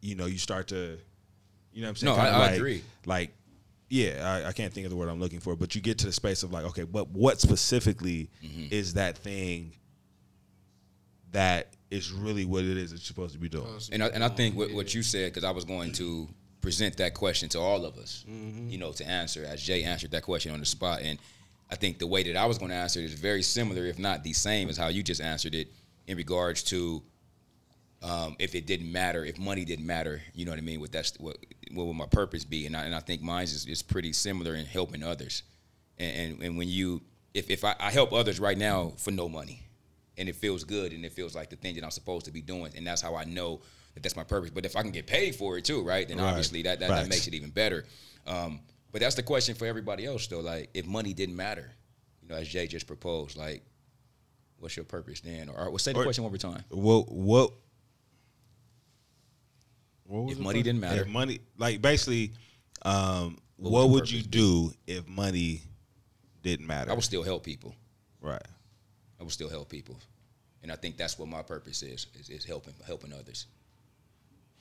you 0.00 0.16
know, 0.16 0.26
you 0.26 0.38
start 0.38 0.68
to, 0.68 0.98
you 1.72 1.80
know 1.82 1.86
what 1.86 1.90
I'm 1.90 1.96
saying? 1.96 2.16
No, 2.16 2.20
I- 2.20 2.28
I 2.28 2.38
like, 2.38 2.56
agree. 2.56 2.82
Like, 3.06 3.30
yeah, 3.90 4.42
I, 4.44 4.48
I 4.48 4.52
can't 4.52 4.72
think 4.72 4.86
of 4.86 4.90
the 4.90 4.96
word 4.96 5.08
I'm 5.10 5.20
looking 5.20 5.40
for, 5.40 5.54
but 5.56 5.74
you 5.74 5.80
get 5.82 5.98
to 5.98 6.06
the 6.06 6.12
space 6.12 6.42
of 6.42 6.52
like, 6.52 6.64
okay, 6.66 6.84
but 6.84 7.08
what 7.10 7.40
specifically 7.40 8.30
Mm-hmm. 8.42 8.68
is 8.72 8.94
that 8.94 9.18
thing 9.18 9.72
that 11.32 11.68
is 11.90 12.12
really 12.12 12.44
what 12.44 12.64
it 12.64 12.76
is 12.76 12.90
that 12.90 12.96
you're 12.96 13.02
supposed 13.04 13.34
to 13.34 13.38
be 13.40 13.48
doing? 13.48 13.66
And 13.92 14.02
I, 14.02 14.06
and 14.08 14.24
I 14.24 14.28
think 14.28 14.56
what, 14.56 14.72
what 14.72 14.94
you 14.94 15.02
said, 15.02 15.32
because 15.32 15.44
I 15.44 15.50
was 15.50 15.64
going 15.64 15.92
to 15.92 16.28
present 16.60 16.96
that 16.98 17.14
question 17.14 17.48
to 17.50 17.58
all 17.58 17.84
of 17.84 17.96
us, 17.98 18.24
Mm-hmm. 18.28 18.68
you 18.70 18.78
know, 18.78 18.92
to 18.92 19.06
answer 19.08 19.44
as 19.44 19.62
Jay 19.62 19.82
answered 19.84 20.10
that 20.12 20.22
question 20.22 20.52
on 20.52 20.60
the 20.60 20.66
spot. 20.66 21.00
And 21.02 21.18
I 21.70 21.76
think 21.76 21.98
the 21.98 22.06
way 22.06 22.22
that 22.24 22.36
I 22.36 22.46
was 22.46 22.58
going 22.58 22.70
to 22.70 22.76
answer 22.76 23.00
it 23.00 23.04
is 23.06 23.14
very 23.14 23.42
similar, 23.42 23.86
if 23.86 23.98
not 23.98 24.22
the 24.24 24.32
same, 24.32 24.68
as 24.68 24.76
how 24.76 24.88
you 24.88 25.02
just 25.02 25.20
answered 25.20 25.54
it 25.54 25.68
in 26.06 26.16
regards 26.16 26.62
to 26.64 27.02
um, 28.02 28.36
if 28.38 28.54
it 28.54 28.66
didn't 28.66 28.90
matter, 28.90 29.24
if 29.24 29.38
money 29.38 29.64
didn't 29.64 29.86
matter, 29.86 30.22
you 30.34 30.44
know 30.44 30.52
what 30.52 30.58
I 30.58 30.62
mean? 30.62 30.80
What 30.80 30.92
that's 30.92 31.18
what 31.18 31.36
what 31.72 31.86
would 31.86 31.94
my 31.96 32.06
purpose 32.06 32.44
be? 32.44 32.66
And 32.66 32.76
I, 32.76 32.84
and 32.84 32.94
I 32.94 33.00
think 33.00 33.20
mine 33.22 33.44
is, 33.44 33.66
is 33.66 33.82
pretty 33.82 34.12
similar 34.12 34.54
in 34.54 34.64
helping 34.66 35.02
others. 35.02 35.42
And 35.98 36.16
and, 36.32 36.42
and 36.42 36.58
when 36.58 36.68
you 36.68 37.02
if 37.34 37.50
if 37.50 37.64
I, 37.64 37.74
I 37.78 37.90
help 37.90 38.12
others 38.12 38.40
right 38.40 38.56
now 38.58 38.92
for 38.96 39.10
no 39.10 39.28
money, 39.28 39.62
and 40.16 40.28
it 40.28 40.36
feels 40.36 40.64
good 40.64 40.92
and 40.92 41.04
it 41.04 41.12
feels 41.12 41.34
like 41.34 41.50
the 41.50 41.56
thing 41.56 41.74
that 41.76 41.84
I'm 41.84 41.90
supposed 41.90 42.24
to 42.26 42.30
be 42.32 42.40
doing, 42.40 42.72
and 42.76 42.86
that's 42.86 43.02
how 43.02 43.14
I 43.16 43.24
know 43.24 43.60
that 43.94 44.02
that's 44.02 44.16
my 44.16 44.24
purpose. 44.24 44.50
But 44.50 44.64
if 44.64 44.76
I 44.76 44.82
can 44.82 44.92
get 44.92 45.06
paid 45.06 45.34
for 45.34 45.58
it 45.58 45.64
too, 45.64 45.82
right? 45.82 46.08
Then 46.08 46.18
Right. 46.18 46.28
obviously 46.28 46.62
that 46.62 46.80
that, 46.80 46.88
that 46.88 47.08
makes 47.08 47.26
it 47.26 47.34
even 47.34 47.50
better. 47.50 47.84
Um, 48.26 48.60
but 48.92 49.00
that's 49.00 49.14
the 49.14 49.22
question 49.22 49.54
for 49.54 49.66
everybody 49.66 50.06
else 50.06 50.26
though. 50.26 50.40
Like 50.40 50.70
if 50.74 50.86
money 50.86 51.12
didn't 51.12 51.36
matter, 51.36 51.70
you 52.22 52.28
know, 52.28 52.36
as 52.36 52.48
Jay 52.48 52.66
just 52.66 52.86
proposed, 52.86 53.36
like 53.36 53.62
what's 54.58 54.76
your 54.76 54.84
purpose 54.84 55.20
then? 55.20 55.48
Or, 55.48 55.58
or 55.64 55.68
well, 55.70 55.78
say 55.78 55.92
the 55.92 56.00
Or- 56.00 56.04
question 56.04 56.24
one 56.24 56.32
more 56.32 56.38
time. 56.38 56.64
What 56.70 57.10
what? 57.12 57.52
What 60.10 60.24
was 60.24 60.32
If 60.32 60.38
money 60.38 60.62
question? 60.62 60.62
didn't 60.64 60.80
matter. 60.80 61.02
if 61.02 61.08
money 61.08 61.40
like 61.58 61.80
basically, 61.80 62.32
um, 62.82 63.38
What 63.56 63.70
what, 63.72 63.90
would 63.90 64.10
you 64.10 64.18
purpose 64.22 64.26
be? 64.26 64.38
do 64.38 64.72
if 64.86 65.06
money 65.08 65.62
didn't 66.42 66.66
matter? 66.66 66.90
I 66.90 66.94
would 66.94 67.04
still 67.04 67.22
help 67.22 67.42
people. 67.44 67.74
right. 68.20 68.42
I 69.18 69.22
would 69.22 69.32
still 69.32 69.50
help 69.50 69.68
people, 69.68 69.96
and 70.62 70.72
I 70.72 70.76
think 70.76 70.96
that's 70.96 71.18
what 71.18 71.28
my 71.28 71.42
purpose 71.42 71.82
is: 71.82 72.06
is, 72.18 72.30
is 72.30 72.44
helping 72.44 72.72
helping 72.86 73.12
others. 73.12 73.46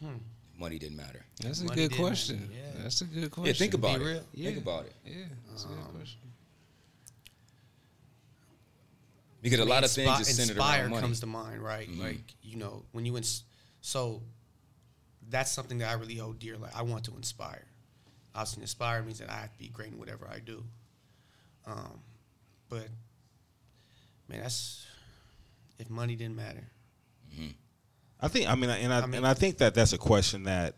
Hmm. 0.01 0.17
Money 0.57 0.77
didn't 0.77 0.97
matter. 0.97 1.23
That's 1.41 1.61
a 1.61 1.65
Money 1.65 1.87
good 1.87 1.97
question. 1.97 2.49
yeah. 2.53 2.83
That's 2.83 2.99
a 2.99 3.05
good 3.05 3.31
question. 3.31 3.47
Yeah, 3.55 3.57
think 3.57 3.73
about 3.73 3.99
Be 3.99 4.03
it. 4.05 4.07
real. 4.09 4.19
Think 4.35 4.55
Yeah. 4.55 4.61
about 4.61 4.85
it, 4.85 4.93
Yeah, 5.05 5.13
that's 5.49 5.63
a 5.63 5.67
good 5.69 5.77
um, 5.77 5.95
question. 5.95 6.19
because 9.41 9.59
a 9.59 9.65
lot 9.65 9.83
of 9.85 9.89
Inspi- 9.89 9.95
things 10.17 10.27
is 10.27 10.35
centered 10.35 10.51
inspire 10.57 10.81
around 10.81 10.89
money. 10.91 11.01
comes 11.01 11.19
to 11.21 11.25
mind, 11.25 11.63
right? 11.63 11.89
Mm-hmm. 11.89 12.01
Like 12.01 12.35
you 12.43 12.57
know 12.57 12.83
when 12.91 13.05
you 13.05 13.15
ins- 13.17 13.43
so 13.81 14.21
that's 15.29 15.51
something 15.51 15.77
that 15.79 15.89
I 15.89 15.93
really 15.93 16.15
hold 16.15 16.39
dear. 16.39 16.57
Like 16.57 16.75
I 16.75 16.81
want 16.81 17.03
to 17.05 17.15
inspire. 17.15 17.65
obviously 18.35 18.61
inspire 18.63 19.01
means 19.03 19.19
that 19.19 19.29
I 19.29 19.35
have 19.35 19.51
to 19.51 19.57
be 19.57 19.67
great 19.69 19.91
in 19.91 19.99
whatever 19.99 20.27
I 20.31 20.39
do. 20.39 20.63
Um, 21.65 21.99
but 22.69 22.87
man, 24.27 24.41
that's 24.41 24.85
if 25.77 25.89
money 25.89 26.15
didn't 26.15 26.35
matter. 26.35 26.67
I 28.21 28.27
think. 28.27 28.49
I 28.49 28.55
mean, 28.55 28.69
and 28.69 28.93
I, 28.93 28.99
I 29.01 29.05
mean- 29.05 29.15
and 29.15 29.27
I 29.27 29.33
think 29.33 29.59
that 29.59 29.73
that's 29.73 29.93
a 29.93 29.97
question 29.97 30.43
that 30.43 30.75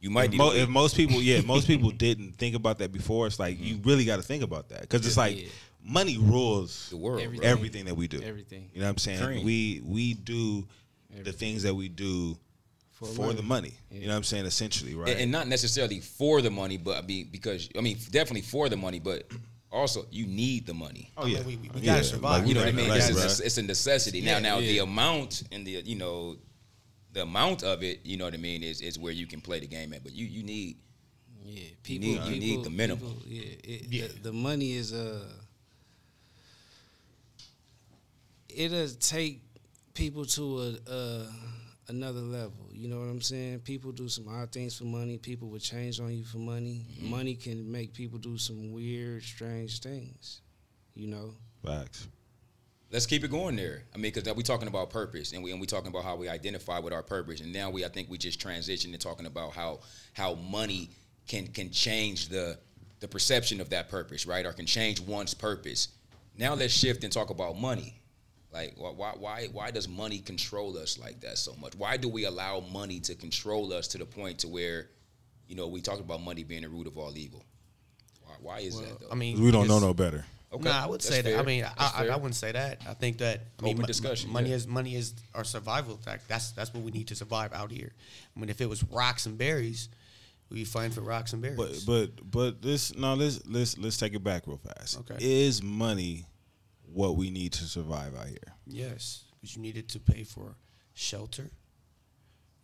You 0.00 0.10
might 0.10 0.26
if, 0.26 0.30
need 0.32 0.38
mo- 0.38 0.52
if 0.52 0.68
most 0.68 0.96
people, 0.96 1.22
yeah, 1.22 1.40
most 1.42 1.66
people 1.72 1.90
didn't 1.90 2.32
think 2.36 2.54
about 2.54 2.78
that 2.78 2.92
before. 2.92 3.26
It's 3.26 3.38
like 3.38 3.58
you 3.60 3.78
really 3.84 4.04
got 4.04 4.16
to 4.16 4.22
think 4.22 4.42
about 4.42 4.68
that 4.70 4.82
because 4.82 5.06
it's 5.06 5.16
like 5.16 5.40
Yeah. 5.42 5.48
money 5.82 6.18
rules 6.18 6.90
the 6.90 6.96
world. 6.98 7.20
Everything. 7.22 7.46
everything 7.46 7.84
that 7.86 7.94
we 7.96 8.08
do. 8.08 8.20
Everything. 8.22 8.68
You 8.74 8.80
know 8.80 8.86
what 8.86 8.90
I'm 8.92 8.98
saying? 8.98 9.22
Cream. 9.24 9.44
We 9.44 9.80
we 9.84 10.14
do 10.14 10.66
the 11.24 11.32
things 11.32 11.62
that 11.62 11.74
we 11.74 11.88
do 11.88 12.36
for, 13.00 13.06
For 13.06 13.32
the 13.32 13.42
money. 13.42 13.72
money. 13.72 13.72
You 13.90 14.02
know 14.02 14.12
what 14.12 14.16
I'm 14.18 14.22
saying? 14.24 14.44
Essentially, 14.46 14.94
right? 14.94 15.08
and, 15.10 15.20
and 15.20 15.32
not 15.32 15.48
necessarily 15.48 16.00
for 16.00 16.42
the 16.42 16.50
money, 16.50 16.76
but 16.76 16.98
I 17.02 17.02
mean 17.06 17.28
because 17.32 17.68
I 17.76 17.80
mean 17.80 17.96
definitely 18.10 18.42
for 18.42 18.68
the 18.68 18.76
money, 18.76 18.98
but 19.00 19.24
also 19.72 20.04
you 20.10 20.26
need 20.26 20.66
the 20.66 20.74
money. 20.74 21.10
oh 21.16 21.22
I 21.22 21.24
mean, 21.26 21.34
yeah, 21.36 21.42
we- 21.44 21.56
we 21.56 21.70
Yeah, 21.80 21.92
gotta 21.94 22.04
survive. 22.04 22.40
like, 22.40 22.48
You 22.48 22.54
know 22.54 22.60
what 22.60 22.68
I 22.68 22.72
mean? 22.72 22.90
right, 22.90 22.98
It's, 22.98 23.40
a, 23.40 23.44
it's 23.46 23.56
a 23.58 23.62
necessity. 23.62 24.20
Now, 24.20 24.32
Yeah, 24.32 24.38
now 24.40 24.56
the 24.60 24.66
yeah. 24.66 24.82
amount 24.82 25.44
and 25.50 25.66
the 25.66 25.70
you 25.84 25.96
know 25.96 26.36
the 27.12 27.22
amount 27.22 27.62
of 27.64 27.82
it, 27.82 28.00
you 28.04 28.16
know 28.18 28.24
what 28.26 28.34
I 28.34 28.38
mean, 28.38 28.62
is 28.62 28.80
is 28.82 28.98
where 28.98 29.12
you 29.12 29.26
can 29.26 29.40
play 29.40 29.60
the 29.60 29.66
game 29.66 29.92
at. 29.94 30.02
But 30.04 30.12
you 30.12 30.26
you 30.26 30.42
need 30.42 30.76
Yeah, 31.44 31.62
people. 31.82 32.06
need- 32.08 32.24
you 32.24 32.40
need 32.40 32.40
people- 32.40 32.64
the 32.64 32.70
minimum. 32.70 33.00
people- 33.14 33.22
yeah, 33.26 33.42
it, 33.74 33.86
Yeah. 33.90 34.06
The, 34.08 34.30
the 34.30 34.32
money 34.32 34.72
is 34.72 34.92
uh 34.92 35.24
It'll 38.48 38.88
take 38.88 39.40
people 39.94 40.24
to 40.24 40.44
a, 40.60 40.92
a 40.92 41.26
another 41.90 42.20
level. 42.20 42.68
You 42.72 42.88
know 42.88 42.98
what 42.98 43.08
I'm 43.08 43.20
saying? 43.20 43.60
People 43.60 43.92
do 43.92 44.08
some 44.08 44.26
odd 44.28 44.50
things 44.52 44.76
for 44.78 44.84
money. 44.84 45.18
People 45.18 45.48
would 45.48 45.60
change 45.62 46.00
on 46.00 46.12
you 46.12 46.24
for 46.24 46.38
money. 46.38 46.86
Mm-hmm. 46.92 47.10
Money 47.10 47.34
can 47.34 47.70
make 47.70 47.92
people 47.92 48.18
do 48.18 48.38
some 48.38 48.72
weird, 48.72 49.22
strange 49.22 49.80
things. 49.80 50.40
You 50.94 51.08
know. 51.08 51.34
Facts. 51.64 52.08
let's 52.90 53.06
keep 53.06 53.22
it 53.22 53.30
going 53.30 53.54
there. 53.56 53.82
I 53.94 53.98
mean, 53.98 54.12
because 54.12 54.34
we're 54.34 54.42
talking 54.42 54.68
about 54.68 54.90
purpose, 54.90 55.32
and 55.32 55.42
we 55.42 55.52
and 55.52 55.60
we 55.60 55.66
talking 55.66 55.88
about 55.88 56.04
how 56.04 56.16
we 56.16 56.28
identify 56.28 56.78
with 56.78 56.92
our 56.92 57.02
purpose, 57.02 57.40
and 57.40 57.52
now 57.52 57.70
we 57.70 57.84
I 57.84 57.88
think 57.88 58.08
we 58.08 58.16
just 58.18 58.40
transitioned 58.40 58.92
to 58.92 58.98
talking 58.98 59.26
about 59.26 59.52
how 59.52 59.80
how 60.14 60.34
money 60.34 60.90
can 61.28 61.46
can 61.48 61.70
change 61.70 62.28
the 62.28 62.58
the 63.00 63.08
perception 63.08 63.60
of 63.60 63.70
that 63.70 63.88
purpose, 63.88 64.26
right? 64.26 64.44
Or 64.46 64.52
can 64.52 64.66
change 64.66 65.00
one's 65.00 65.34
purpose. 65.34 65.88
Now 66.38 66.54
let's 66.54 66.72
shift 66.72 67.04
and 67.04 67.12
talk 67.12 67.30
about 67.30 67.58
money. 67.58 68.00
Like 68.52 68.74
why 68.76 68.90
why 68.90 69.12
why 69.16 69.48
why 69.52 69.70
does 69.70 69.88
money 69.88 70.18
control 70.18 70.76
us 70.76 70.98
like 70.98 71.20
that 71.20 71.38
so 71.38 71.54
much? 71.60 71.74
Why 71.76 71.96
do 71.96 72.08
we 72.08 72.24
allow 72.24 72.60
money 72.72 72.98
to 73.00 73.14
control 73.14 73.72
us 73.72 73.86
to 73.88 73.98
the 73.98 74.04
point 74.04 74.40
to 74.40 74.48
where, 74.48 74.88
you 75.46 75.54
know, 75.54 75.68
we 75.68 75.80
talked 75.80 76.00
about 76.00 76.20
money 76.20 76.42
being 76.42 76.62
the 76.62 76.68
root 76.68 76.86
of 76.88 76.98
all 76.98 77.16
evil. 77.16 77.44
Why, 78.24 78.34
why 78.40 78.58
is 78.60 78.78
that 78.80 79.00
though? 79.00 79.08
I 79.10 79.14
mean, 79.14 79.40
We 79.40 79.50
don't 79.52 79.68
know 79.68 79.78
no 79.78 79.94
better. 79.94 80.24
Okay, 80.52 80.64
No, 80.64 80.70
I 80.72 80.86
would 80.86 81.00
that's 81.00 81.08
say 81.08 81.22
that. 81.22 81.38
I 81.38 81.42
mean, 81.42 81.64
I, 81.64 81.92
I. 81.96 82.08
I 82.08 82.16
wouldn't 82.16 82.34
say 82.34 82.50
that. 82.50 82.80
I 82.88 82.94
think 82.94 83.18
that 83.18 83.40
I 83.60 83.62
mean, 83.62 83.74
Open 83.74 83.82
mo- 83.82 83.86
discussion, 83.86 84.32
Money 84.32 84.50
yeah. 84.50 84.56
is 84.56 84.66
money 84.66 84.96
is 84.96 85.14
our 85.32 85.44
survival 85.44 85.96
fact. 85.96 86.26
That's 86.26 86.50
that's 86.50 86.74
what 86.74 86.82
we 86.82 86.90
need 86.90 87.06
to 87.08 87.14
survive 87.14 87.52
out 87.52 87.70
here. 87.70 87.92
I 88.36 88.40
mean, 88.40 88.48
if 88.48 88.60
it 88.60 88.68
was 88.68 88.82
rocks 88.82 89.26
and 89.26 89.38
berries, 89.38 89.88
we'd 90.48 90.56
be 90.56 90.64
fighting 90.64 90.90
for 90.90 91.02
rocks 91.02 91.32
and 91.34 91.40
berries. 91.40 91.84
But 91.84 91.86
but 91.86 92.30
but 92.30 92.62
this 92.62 92.96
no 92.96 93.14
let's 93.14 93.46
let's 93.46 93.78
let's 93.78 93.96
take 93.96 94.14
it 94.14 94.24
back 94.24 94.48
real 94.48 94.56
fast. 94.58 94.98
Okay. 94.98 95.18
Is 95.20 95.62
money 95.62 96.26
what 96.92 97.16
we 97.16 97.30
need 97.30 97.52
to 97.54 97.64
survive 97.64 98.14
out 98.16 98.26
here? 98.28 98.38
yes, 98.66 99.24
because 99.40 99.56
you 99.56 99.62
needed 99.62 99.88
to 99.90 100.00
pay 100.00 100.22
for 100.24 100.54
shelter. 100.94 101.50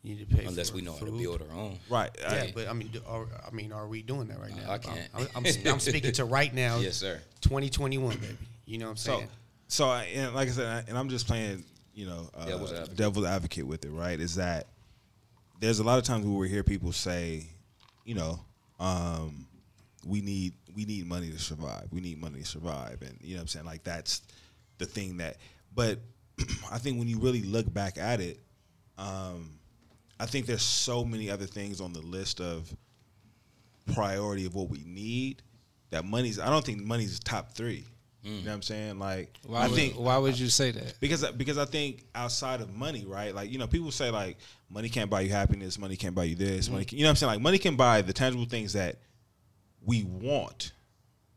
You 0.03 0.15
need 0.15 0.29
to 0.31 0.37
pay 0.37 0.45
Unless 0.45 0.71
for 0.71 0.77
we 0.77 0.83
know 0.83 0.93
how 0.93 1.05
to 1.07 1.11
build 1.11 1.43
our 1.43 1.57
own. 1.57 1.79
Right. 1.91 2.11
Yeah, 2.21 2.29
I- 2.33 2.53
but 2.55 2.69
I 2.69 2.73
mean, 2.75 2.89
do, 2.89 3.01
are, 3.09 3.27
I 3.47 3.51
mean, 3.53 3.73
are 3.73 3.89
we 3.89 4.03
doing 4.03 4.29
that 4.29 4.39
right 4.39 4.55
now? 4.57 4.71
I 4.71 4.79
can't. 4.79 5.01
I'm, 5.15 5.27
I'm, 5.35 5.45
I'm 5.67 5.81
speaking 5.81 6.13
to 6.13 6.25
right 6.25 6.55
now. 6.55 6.79
Yes, 6.81 6.97
sir. 6.97 7.21
2021, 7.41 8.17
baby. 8.17 8.37
You 8.67 8.79
know 8.79 8.87
what 8.87 8.91
I'm 8.93 8.97
So, 8.99 9.17
saying? 9.17 9.29
so 9.69 9.89
I, 9.89 10.03
and 10.15 10.35
like 10.35 10.49
I 10.49 10.53
said, 10.53 10.67
I- 10.67 10.85
and 10.89 10.97
I'm 10.97 11.09
just 11.09 11.27
playing, 11.27 11.65
you 11.95 12.07
know, 12.07 12.31
uh, 12.37 12.45
Devil's 12.47 12.73
advocate. 12.73 12.97
devil's 12.97 13.27
advocate 13.27 13.67
with 13.67 13.85
it, 13.85 13.91
right? 13.91 14.21
Is 14.21 14.37
that 14.37 14.67
there's 15.59 15.81
a 15.81 15.85
lot 15.85 15.99
of 15.99 16.05
times 16.05 16.25
where 16.25 16.39
we 16.39 16.49
hear 16.49 16.63
people 16.63 16.93
say, 16.93 17.47
you 18.05 18.15
know, 18.15 18.39
um, 18.79 19.47
we 20.07 20.21
need 20.21 20.53
we 20.77 20.85
need 20.85 21.09
money 21.09 21.31
to 21.31 21.39
survive. 21.39 21.89
We 21.91 22.01
need 22.03 22.21
money 22.21 22.41
to 22.41 22.47
survive, 22.47 23.01
and 23.01 23.17
you 23.23 23.35
know 23.35 23.39
what 23.39 23.43
I'm 23.43 23.49
saying. 23.49 23.67
Like 23.67 23.83
that's 23.83 24.23
the 24.79 24.87
thing 24.87 25.17
that. 25.17 25.39
But 25.75 25.99
I 26.71 26.79
think 26.79 26.99
when 26.99 27.09
you 27.09 27.19
really 27.19 27.43
look 27.43 27.73
back 27.73 27.97
at 27.99 28.21
it, 28.21 28.39
um, 28.99 29.59
I 30.21 30.27
think 30.27 30.47
there's 30.47 30.63
so 30.63 31.05
many 31.05 31.31
other 31.31 31.47
things 31.47 31.81
on 31.81 31.93
the 31.93 32.01
list 32.01 32.41
of 32.41 32.73
priority 33.95 34.47
of 34.47 34.55
what 34.55 34.69
we 34.69 34.85
need 34.87 35.43
that 35.91 36.05
money's. 36.05 36.39
I 36.39 36.51
don't 36.51 36.65
think 36.65 36.85
money's 36.85 37.19
top 37.19 37.53
three. 37.53 37.87
You 38.23 38.33
know 38.33 38.51
what 38.51 38.55
I'm 38.55 38.63
saying? 38.63 38.99
Like 38.99 39.39
Why 39.47 39.61
I 39.61 39.67
would, 39.69 39.77
think 39.77 39.95
why 39.95 40.19
would 40.19 40.37
you 40.37 40.49
say 40.49 40.73
that? 40.73 40.99
because 40.99 41.25
because 41.33 41.59
I 41.59 41.65
think 41.65 42.03
outside 42.13 42.61
of 42.61 42.75
money, 42.75 43.05
right? 43.07 43.33
Like 43.33 43.53
you 43.53 43.59
know, 43.59 43.69
people 43.69 43.93
say 43.93 44.11
like 44.11 44.39
money 44.69 44.89
can't 44.89 45.09
buy 45.09 45.21
you 45.21 45.31
happiness, 45.31 45.79
money 45.79 45.95
can't 45.95 46.15
buy 46.15 46.25
you 46.25 46.35
this, 46.35 46.69
money. 46.69 46.85
Can, 46.85 46.99
you 46.99 47.05
know 47.05 47.09
what 47.09 47.11
I'm 47.11 47.17
saying? 47.17 47.33
Like 47.35 47.41
money 47.41 47.59
can 47.59 47.77
buy 47.77 48.03
the 48.03 48.13
tangible 48.13 48.47
things 48.47 48.73
that 48.73 48.97
we 49.87 50.03
want, 50.05 50.73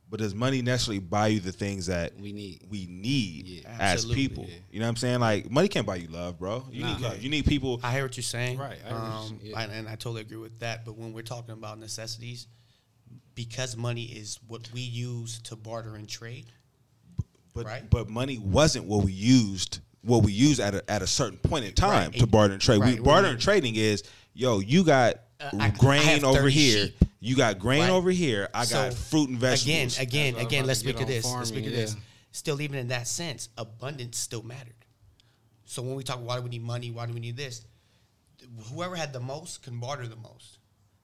but 0.09 0.19
does 0.19 0.33
money 0.35 0.61
necessarily 0.61 0.99
buy 0.99 1.27
you 1.27 1.39
the 1.39 1.51
things 1.51 1.85
that 1.85 2.19
We 2.19 2.33
need. 2.33 2.63
we 2.69 2.87
need 2.89 3.47
Yeah. 3.47 3.77
as 3.79 4.05
people? 4.05 4.45
yeah. 4.49 4.55
You 4.71 4.79
know 4.79 4.85
what 4.87 4.89
I'm 4.89 4.95
saying? 4.97 5.19
Like 5.19 5.49
money 5.51 5.67
can't 5.67 5.85
buy 5.85 5.97
you 5.97 6.07
love, 6.07 6.37
bro. 6.39 6.65
You 6.71 6.83
need 6.83 6.99
love. 6.99 7.21
You 7.21 7.29
need 7.29 7.45
people. 7.45 7.79
I 7.83 7.93
hear 7.93 8.03
what 8.03 8.17
you're 8.17 8.23
saying. 8.23 8.57
Right, 8.57 8.79
I 8.85 8.89
Um, 8.89 9.01
understand, 9.01 9.41
yeah. 9.43 9.59
and, 9.61 9.71
and 9.71 9.87
I 9.87 9.91
totally 9.91 10.21
agree 10.21 10.37
with 10.37 10.59
that. 10.59 10.83
But 10.83 10.97
when 10.97 11.13
we're 11.13 11.21
talking 11.21 11.53
about 11.53 11.79
necessities, 11.79 12.47
because 13.35 13.77
money 13.77 14.03
is 14.03 14.39
what 14.47 14.69
we 14.73 14.81
use 14.81 15.39
to 15.43 15.55
barter 15.55 15.95
and 15.95 16.09
trade, 16.09 16.47
But 17.55 17.65
Right. 17.65 17.89
but 17.89 18.09
money 18.09 18.37
wasn't 18.37 18.85
what 18.85 19.03
we 19.03 19.11
used. 19.11 19.79
What 20.01 20.23
we 20.23 20.31
used 20.31 20.59
at 20.59 20.75
a, 20.75 20.89
at 20.89 21.01
a 21.01 21.07
certain 21.07 21.39
point 21.39 21.65
in 21.65 21.73
time 21.73 22.11
Right. 22.11 22.19
to 22.19 22.27
barter 22.27 22.53
and 22.53 22.61
trade. 22.61 22.79
Right. 22.79 22.95
We 22.97 23.01
barter 23.03 23.27
and 23.27 23.39
trading 23.39 23.75
is 23.75 24.03
yo, 24.33 24.59
you 24.59 24.83
got 24.83 25.15
Uh, 25.41 25.49
I- 25.59 25.65
I 25.67 25.69
grain 25.71 26.23
over 26.23 26.47
here. 26.49 26.87
sheep. 26.87 27.05
You 27.19 27.35
got 27.35 27.59
grain 27.59 27.81
Right. 27.81 27.89
over 27.89 28.11
here. 28.11 28.49
I 28.53 28.65
got 28.65 28.93
fruit 28.93 29.29
and 29.29 29.37
vegetables. 29.37 29.97
Again, 29.97 30.07
again, 30.07 30.33
That's 30.33 30.33
what 30.35 30.39
I'm 30.41 30.47
again. 30.47 30.65
Let's 30.67 30.79
speak 30.79 30.95
to 30.97 31.01
on 31.03 31.07
this. 31.07 31.25
Let's 31.25 31.49
speak 31.49 31.63
to 31.65 31.69
this. 31.71 31.95
Still, 32.31 32.61
even 32.61 32.77
in 32.79 32.87
that 32.89 33.07
sense, 33.07 33.49
abundance 33.57 34.17
still 34.17 34.43
mattered. 34.43 34.73
So 35.65 35.81
when 35.81 35.95
we 35.95 36.03
talk, 36.03 36.19
why 36.23 36.37
do 36.37 36.43
we 36.43 36.49
need 36.49 36.63
money? 36.63 36.91
Why 36.91 37.05
do 37.05 37.13
we 37.13 37.19
need 37.19 37.35
this? 37.37 37.65
Whoever 38.73 38.95
had 38.95 39.11
the 39.13 39.19
most 39.19 39.63
can 39.63 39.79
barter 39.79 40.07
the 40.07 40.15
most, 40.15 40.59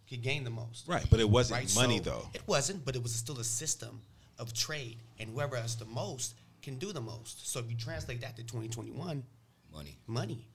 could 0.10 0.22
gain 0.22 0.44
the 0.44 0.50
most. 0.50 0.88
right, 0.88 1.06
but 1.10 1.20
it 1.20 1.30
wasn't 1.30 1.60
Right. 1.60 1.76
money 1.76 1.98
So 1.98 2.04
though. 2.04 2.30
It 2.34 2.48
wasn't, 2.48 2.86
but 2.86 2.96
it 2.96 3.04
was 3.04 3.14
still 3.14 3.40
a 3.40 3.44
system 3.44 4.02
of 4.38 4.54
trade, 4.54 5.00
and 5.20 5.30
whoever 5.30 5.58
has 5.58 5.76
the 5.76 5.86
most 5.86 6.36
can 6.62 6.78
do 6.80 6.94
the 6.94 7.02
most. 7.02 7.48
So 7.52 7.60
if 7.60 7.70
you 7.70 7.76
translate 7.76 8.22
that 8.22 8.36
to 8.38 8.44
2021, 8.44 9.24
Money. 9.72 9.98
money. 10.08 10.48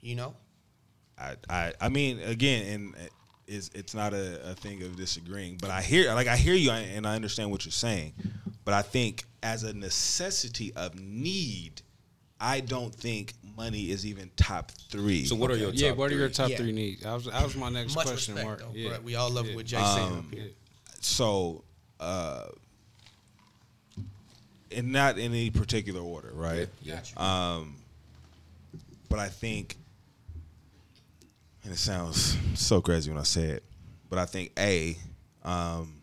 You 0.00 0.16
know, 0.16 0.36
I, 1.18 1.36
I 1.48 1.74
I 1.80 1.88
mean 1.90 2.18
again, 2.20 2.66
and 2.96 3.10
it's 3.46 3.70
it's 3.74 3.94
not 3.94 4.12
a, 4.14 4.50
a 4.50 4.54
thing 4.54 4.82
of 4.82 4.96
disagreeing, 4.96 5.58
but 5.60 5.70
I 5.70 5.82
hear 5.82 6.12
like 6.14 6.28
I 6.28 6.36
hear 6.36 6.54
you 6.54 6.70
and 6.70 7.06
I 7.06 7.14
understand 7.16 7.50
what 7.50 7.64
you're 7.64 7.72
saying, 7.72 8.12
but 8.64 8.74
I 8.74 8.82
think 8.82 9.24
as 9.42 9.64
a 9.64 9.72
necessity 9.74 10.72
of 10.76 10.98
need, 10.98 11.82
I 12.40 12.60
don't 12.60 12.94
think 12.94 13.34
money 13.56 13.90
is 13.90 14.06
even 14.06 14.30
top 14.36 14.70
three. 14.90 15.24
So 15.24 15.34
what 15.34 15.50
are 15.50 15.56
your 15.56 15.70
top 15.72 15.80
Yeah, 15.80 15.90
what 15.92 16.10
are 16.12 16.14
your 16.16 16.28
three? 16.28 16.34
top 16.34 16.50
Yeah. 16.50 16.56
three 16.56 16.72
needs? 16.72 17.02
That 17.02 17.12
was, 17.14 17.24
that 17.26 17.42
was 17.42 17.56
my 17.56 17.68
next 17.68 17.94
much 17.94 18.06
question, 18.06 18.34
respect 18.34 18.46
Mark. 18.60 18.72
though. 18.72 18.78
Yeah. 18.78 18.90
But 18.90 19.02
we 19.02 19.14
all 19.16 19.30
love 19.30 19.46
yeah. 19.48 19.56
what 19.56 19.66
Jay's 19.66 19.86
saying 19.94 20.12
Um, 20.12 20.18
up 20.30 20.34
here. 20.34 20.50
so 21.00 21.64
uh 22.00 22.46
and 24.70 24.90
not 24.92 25.18
in 25.18 25.32
any 25.32 25.50
particular 25.50 26.00
order, 26.00 26.30
right? 26.32 26.68
Yeah. 26.82 27.00
Um, 27.18 27.76
but 29.10 29.18
I 29.18 29.28
think, 29.28 29.76
and 31.64 31.72
it 31.72 31.78
sounds 31.78 32.36
so 32.54 32.80
crazy 32.80 33.10
when 33.10 33.18
I 33.18 33.24
say 33.24 33.44
it, 33.44 33.64
but 34.08 34.18
I 34.18 34.26
think 34.26 34.52
a, 34.58 34.96
um, 35.44 36.02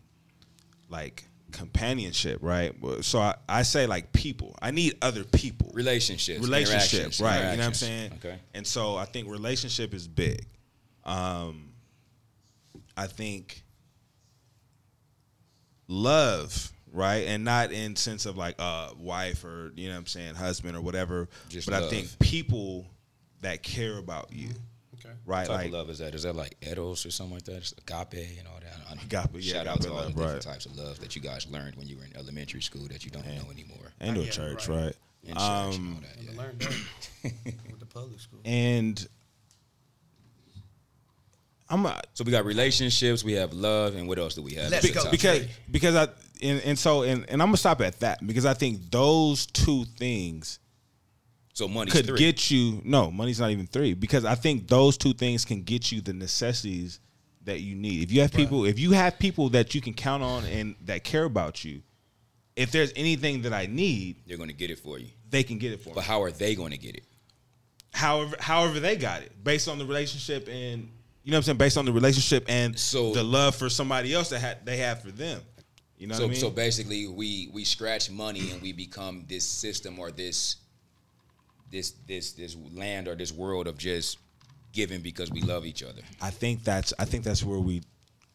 like 0.88 1.24
companionship, 1.52 2.38
right? 2.42 2.74
So 3.02 3.20
I, 3.20 3.34
I 3.48 3.62
say 3.62 3.86
like 3.86 4.12
people. 4.12 4.56
I 4.60 4.70
need 4.70 4.96
other 5.02 5.24
people. 5.24 5.70
Relationships. 5.74 6.40
relationship, 6.40 7.12
right? 7.20 7.38
You 7.38 7.44
know 7.44 7.56
what 7.58 7.66
I'm 7.66 7.74
saying? 7.74 8.12
Okay. 8.14 8.38
And 8.54 8.66
so 8.66 8.96
I 8.96 9.04
think 9.04 9.28
relationship 9.28 9.94
is 9.94 10.08
big. 10.08 10.46
Um, 11.04 11.72
I 12.96 13.06
think 13.06 13.62
love, 15.88 16.72
right? 16.92 17.26
And 17.26 17.44
not 17.44 17.72
in 17.72 17.96
sense 17.96 18.26
of 18.26 18.36
like 18.36 18.56
a 18.58 18.90
wife 18.98 19.44
or 19.44 19.72
you 19.76 19.88
know 19.88 19.94
what 19.94 20.00
I'm 20.00 20.06
saying, 20.06 20.34
husband 20.34 20.76
or 20.76 20.80
whatever. 20.80 21.28
Just 21.48 21.68
but 21.68 21.82
I 21.82 21.88
think 21.88 22.08
people 22.18 22.86
that 23.40 23.62
care 23.62 23.98
about 23.98 24.32
you, 24.32 24.50
Okay. 25.04 25.14
right? 25.26 25.48
What 25.48 25.54
type 25.54 25.56
Like 25.56 25.66
of 25.66 25.72
love 25.72 25.90
is 25.90 25.98
that? 25.98 26.14
Is 26.14 26.22
that 26.24 26.36
like 26.36 26.56
eros 26.62 27.06
or 27.06 27.10
something 27.10 27.34
like 27.34 27.44
that? 27.44 27.56
It's 27.56 27.72
agape 27.72 28.38
and 28.38 28.46
all 28.48 28.60
that. 28.60 28.76
I- 28.88 28.92
Agape, 29.04 29.30
yeah, 29.42 29.52
Shout 29.54 29.66
out 29.66 29.80
to 29.82 29.88
all 29.90 29.94
love, 29.96 30.04
the 30.06 30.10
different 30.12 30.32
right. 30.44 30.52
types 30.52 30.66
of 30.66 30.76
love 30.76 30.98
that 31.00 31.16
you 31.16 31.22
guys 31.22 31.46
learned 31.50 31.76
when 31.76 31.86
you 31.88 31.96
were 31.96 32.04
in 32.04 32.14
elementary 32.16 32.60
school 32.60 32.86
that 32.88 33.04
you 33.04 33.10
don't 33.10 33.24
know 33.26 33.50
anymore. 33.50 33.92
and 34.00 34.14
to 34.16 34.22
a 34.22 34.26
church, 34.26 34.68
right. 34.68 34.76
right? 34.84 34.96
In 35.24 35.34
church 35.34 35.36
and 35.36 35.38
all 35.38 35.72
Um, 35.72 36.02
that. 36.02 36.22
Yeah. 36.24 36.30
to 36.32 36.36
learn 36.36 36.58
that 36.58 37.32
with 37.70 37.78
the 37.80 37.86
public 37.86 38.20
school. 38.20 38.40
and 38.44 39.08
I'm 41.68 41.86
a, 41.86 42.02
So 42.14 42.24
we 42.24 42.32
got 42.32 42.44
relationships, 42.44 43.22
we 43.22 43.34
have 43.34 43.52
love, 43.52 43.94
and 43.94 44.08
what 44.08 44.18
else 44.18 44.34
do 44.34 44.42
we 44.42 44.54
have? 44.54 44.70
Let's 44.70 44.90
That's 44.90 45.04
go. 45.04 45.10
because 45.10 45.46
because 45.70 45.94
I 45.94 46.08
and, 46.42 46.60
and 46.62 46.78
so 46.78 47.02
and, 47.02 47.24
and 47.28 47.40
I'm 47.40 47.48
gonna 47.48 47.56
stop 47.58 47.80
at 47.80 48.00
that 48.00 48.26
because 48.26 48.44
I 48.44 48.54
think 48.54 48.90
those 48.90 49.46
two 49.46 49.84
things 49.96 50.58
so 51.52 51.66
money 51.68 51.90
could 51.90 52.06
three. 52.06 52.18
get 52.18 52.50
you 52.50 52.80
no 52.84 53.10
money's 53.10 53.40
not 53.40 53.50
even 53.50 53.66
three 53.66 53.94
because 53.94 54.24
I 54.24 54.34
think 54.34 54.68
those 54.68 54.96
two 54.96 55.12
things 55.12 55.44
can 55.44 55.62
get 55.62 55.90
you 55.92 56.00
the 56.00 56.12
necessities 56.12 57.00
that 57.44 57.60
you 57.60 57.74
need. 57.74 58.02
If 58.02 58.12
you 58.12 58.20
have 58.20 58.32
people, 58.32 58.64
if 58.66 58.78
you 58.78 58.92
have 58.92 59.18
people 59.18 59.48
that 59.50 59.74
you 59.74 59.80
can 59.80 59.94
count 59.94 60.22
on 60.22 60.44
and 60.44 60.74
that 60.84 61.04
care 61.04 61.24
about 61.24 61.64
you, 61.64 61.82
if 62.54 62.70
there's 62.70 62.92
anything 62.96 63.42
that 63.42 63.52
I 63.54 63.64
need, 63.66 64.16
They're 64.26 64.36
going 64.36 64.50
to 64.50 64.54
get 64.54 64.70
it 64.70 64.78
for 64.78 64.98
you. 64.98 65.08
they 65.30 65.42
can 65.42 65.56
get 65.58 65.72
it 65.72 65.78
for 65.78 65.86
But 65.90 65.90
me. 65.90 65.94
But 65.96 66.04
how 66.04 66.22
are 66.22 66.30
they 66.30 66.54
going 66.54 66.72
to 66.72 66.78
get 66.78 66.96
it? 66.96 67.04
However, 67.92 68.36
however 68.38 68.78
they 68.78 68.96
got 68.96 69.22
it 69.22 69.32
based 69.42 69.68
on 69.68 69.78
the 69.78 69.84
relationship 69.86 70.48
and 70.48 70.90
you 71.24 71.32
know 71.32 71.36
what 71.36 71.38
I'm 71.38 71.42
saying 71.44 71.58
based 71.58 71.76
on 71.78 71.84
the 71.86 71.92
relationship 71.92 72.44
and 72.48 72.78
So- 72.78 73.12
the 73.12 73.24
love 73.24 73.56
for 73.56 73.68
somebody 73.68 74.14
else 74.14 74.28
that 74.30 74.40
had 74.40 74.64
they 74.64 74.76
have 74.78 75.02
for 75.02 75.10
them. 75.10 75.40
You 75.98 76.06
know 76.06 76.14
so 76.14 76.20
what 76.22 76.26
I 76.28 76.30
mean? 76.30 76.40
so 76.40 76.50
basically, 76.50 77.06
we 77.08 77.50
we 77.52 77.64
scratch 77.64 78.10
money 78.10 78.50
and 78.52 78.62
we 78.62 78.72
become 78.72 79.24
this 79.28 79.44
system 79.44 79.98
or 79.98 80.10
this 80.10 80.56
this 81.70 81.92
this 82.06 82.32
this 82.32 82.56
land 82.74 83.08
or 83.08 83.14
this 83.14 83.32
world 83.32 83.66
of 83.66 83.78
just 83.78 84.18
giving 84.72 85.00
because 85.00 85.30
we 85.30 85.40
love 85.42 85.64
each 85.66 85.82
other. 85.82 86.02
I 86.20 86.30
think 86.30 86.64
that's 86.64 86.92
I 86.98 87.04
think 87.04 87.24
that's 87.24 87.42
where 87.44 87.58
we 87.58 87.82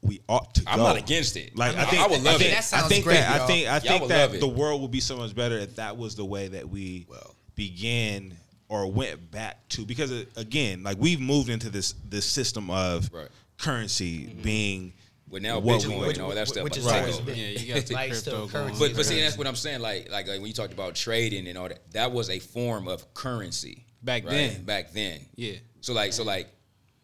we 0.01 0.21
ought 0.29 0.53
to 0.55 0.63
I'm 0.67 0.77
go. 0.77 0.83
not 0.83 0.97
against 0.97 1.35
it. 1.37 1.57
Like 1.57 1.75
I 1.75 1.81
I, 1.81 1.85
think 1.85 2.01
I 2.03 2.07
would 2.07 2.21
love 2.23 2.37
think, 2.37 2.51
it. 2.51 2.55
That 2.55 2.63
sounds 2.63 2.85
I 2.85 2.87
think 2.89 3.05
great, 3.05 3.15
that 3.15 3.31
I 3.31 3.37
y'all. 3.37 3.47
think 3.47 3.67
I 3.67 3.79
think 3.79 4.07
that 4.09 4.39
the 4.39 4.47
world 4.47 4.81
would 4.81 4.91
be 4.91 4.99
so 4.99 5.17
much 5.17 5.35
better 5.35 5.57
if 5.57 5.75
that 5.77 5.97
was 5.97 6.15
the 6.15 6.25
way 6.25 6.47
that 6.49 6.67
we 6.69 7.05
Well. 7.09 7.35
began 7.55 8.37
or 8.67 8.91
went 8.91 9.31
back 9.31 9.67
to 9.69 9.85
because 9.85 10.11
uh, 10.11 10.25
again 10.37 10.83
like 10.83 10.97
we've 10.99 11.19
moved 11.21 11.49
into 11.49 11.69
this 11.69 11.93
this 12.09 12.25
system 12.25 12.69
of 12.69 13.09
Right. 13.13 13.27
currency 13.57 14.25
being 14.27 14.93
Well, 15.27 15.41
now 15.41 15.59
what 15.59 15.81
Bitcoin 15.81 16.01
we- 16.01 16.09
and 16.13 16.21
all 16.21 16.29
that 16.35 16.47
stuff. 16.47 16.63
which 16.63 16.73
but- 16.73 16.79
is 16.79 16.85
Right. 16.85 17.01
always 17.01 17.17
but- 17.19 17.35
Yeah, 17.35 17.47
you 17.47 17.73
got 17.73 17.85
the 17.85 17.93
Like, 17.93 18.11
crypto 18.11 18.47
currency. 18.47 18.79
But 18.79 18.95
but 18.95 19.05
see, 19.05 19.19
that's 19.19 19.37
what 19.37 19.47
I'm 19.47 19.55
saying. 19.55 19.81
Like 19.81 20.09
like 20.11 20.27
when 20.27 20.45
you 20.45 20.53
talked 20.53 20.73
about 20.73 20.95
trading 20.95 21.47
and 21.47 21.57
all 21.57 21.67
that, 21.69 21.91
that 21.91 22.11
was 22.11 22.29
a 22.29 22.39
form 22.39 22.87
of 22.87 23.13
currency 23.13 23.85
Back 24.03 24.23
right? 24.25 24.31
then. 24.31 24.63
Back 24.65 24.93
then, 24.93 25.19
Yeah. 25.35 25.53
So 25.81 25.93
like 25.93 26.13
so 26.13 26.23
like 26.23 26.47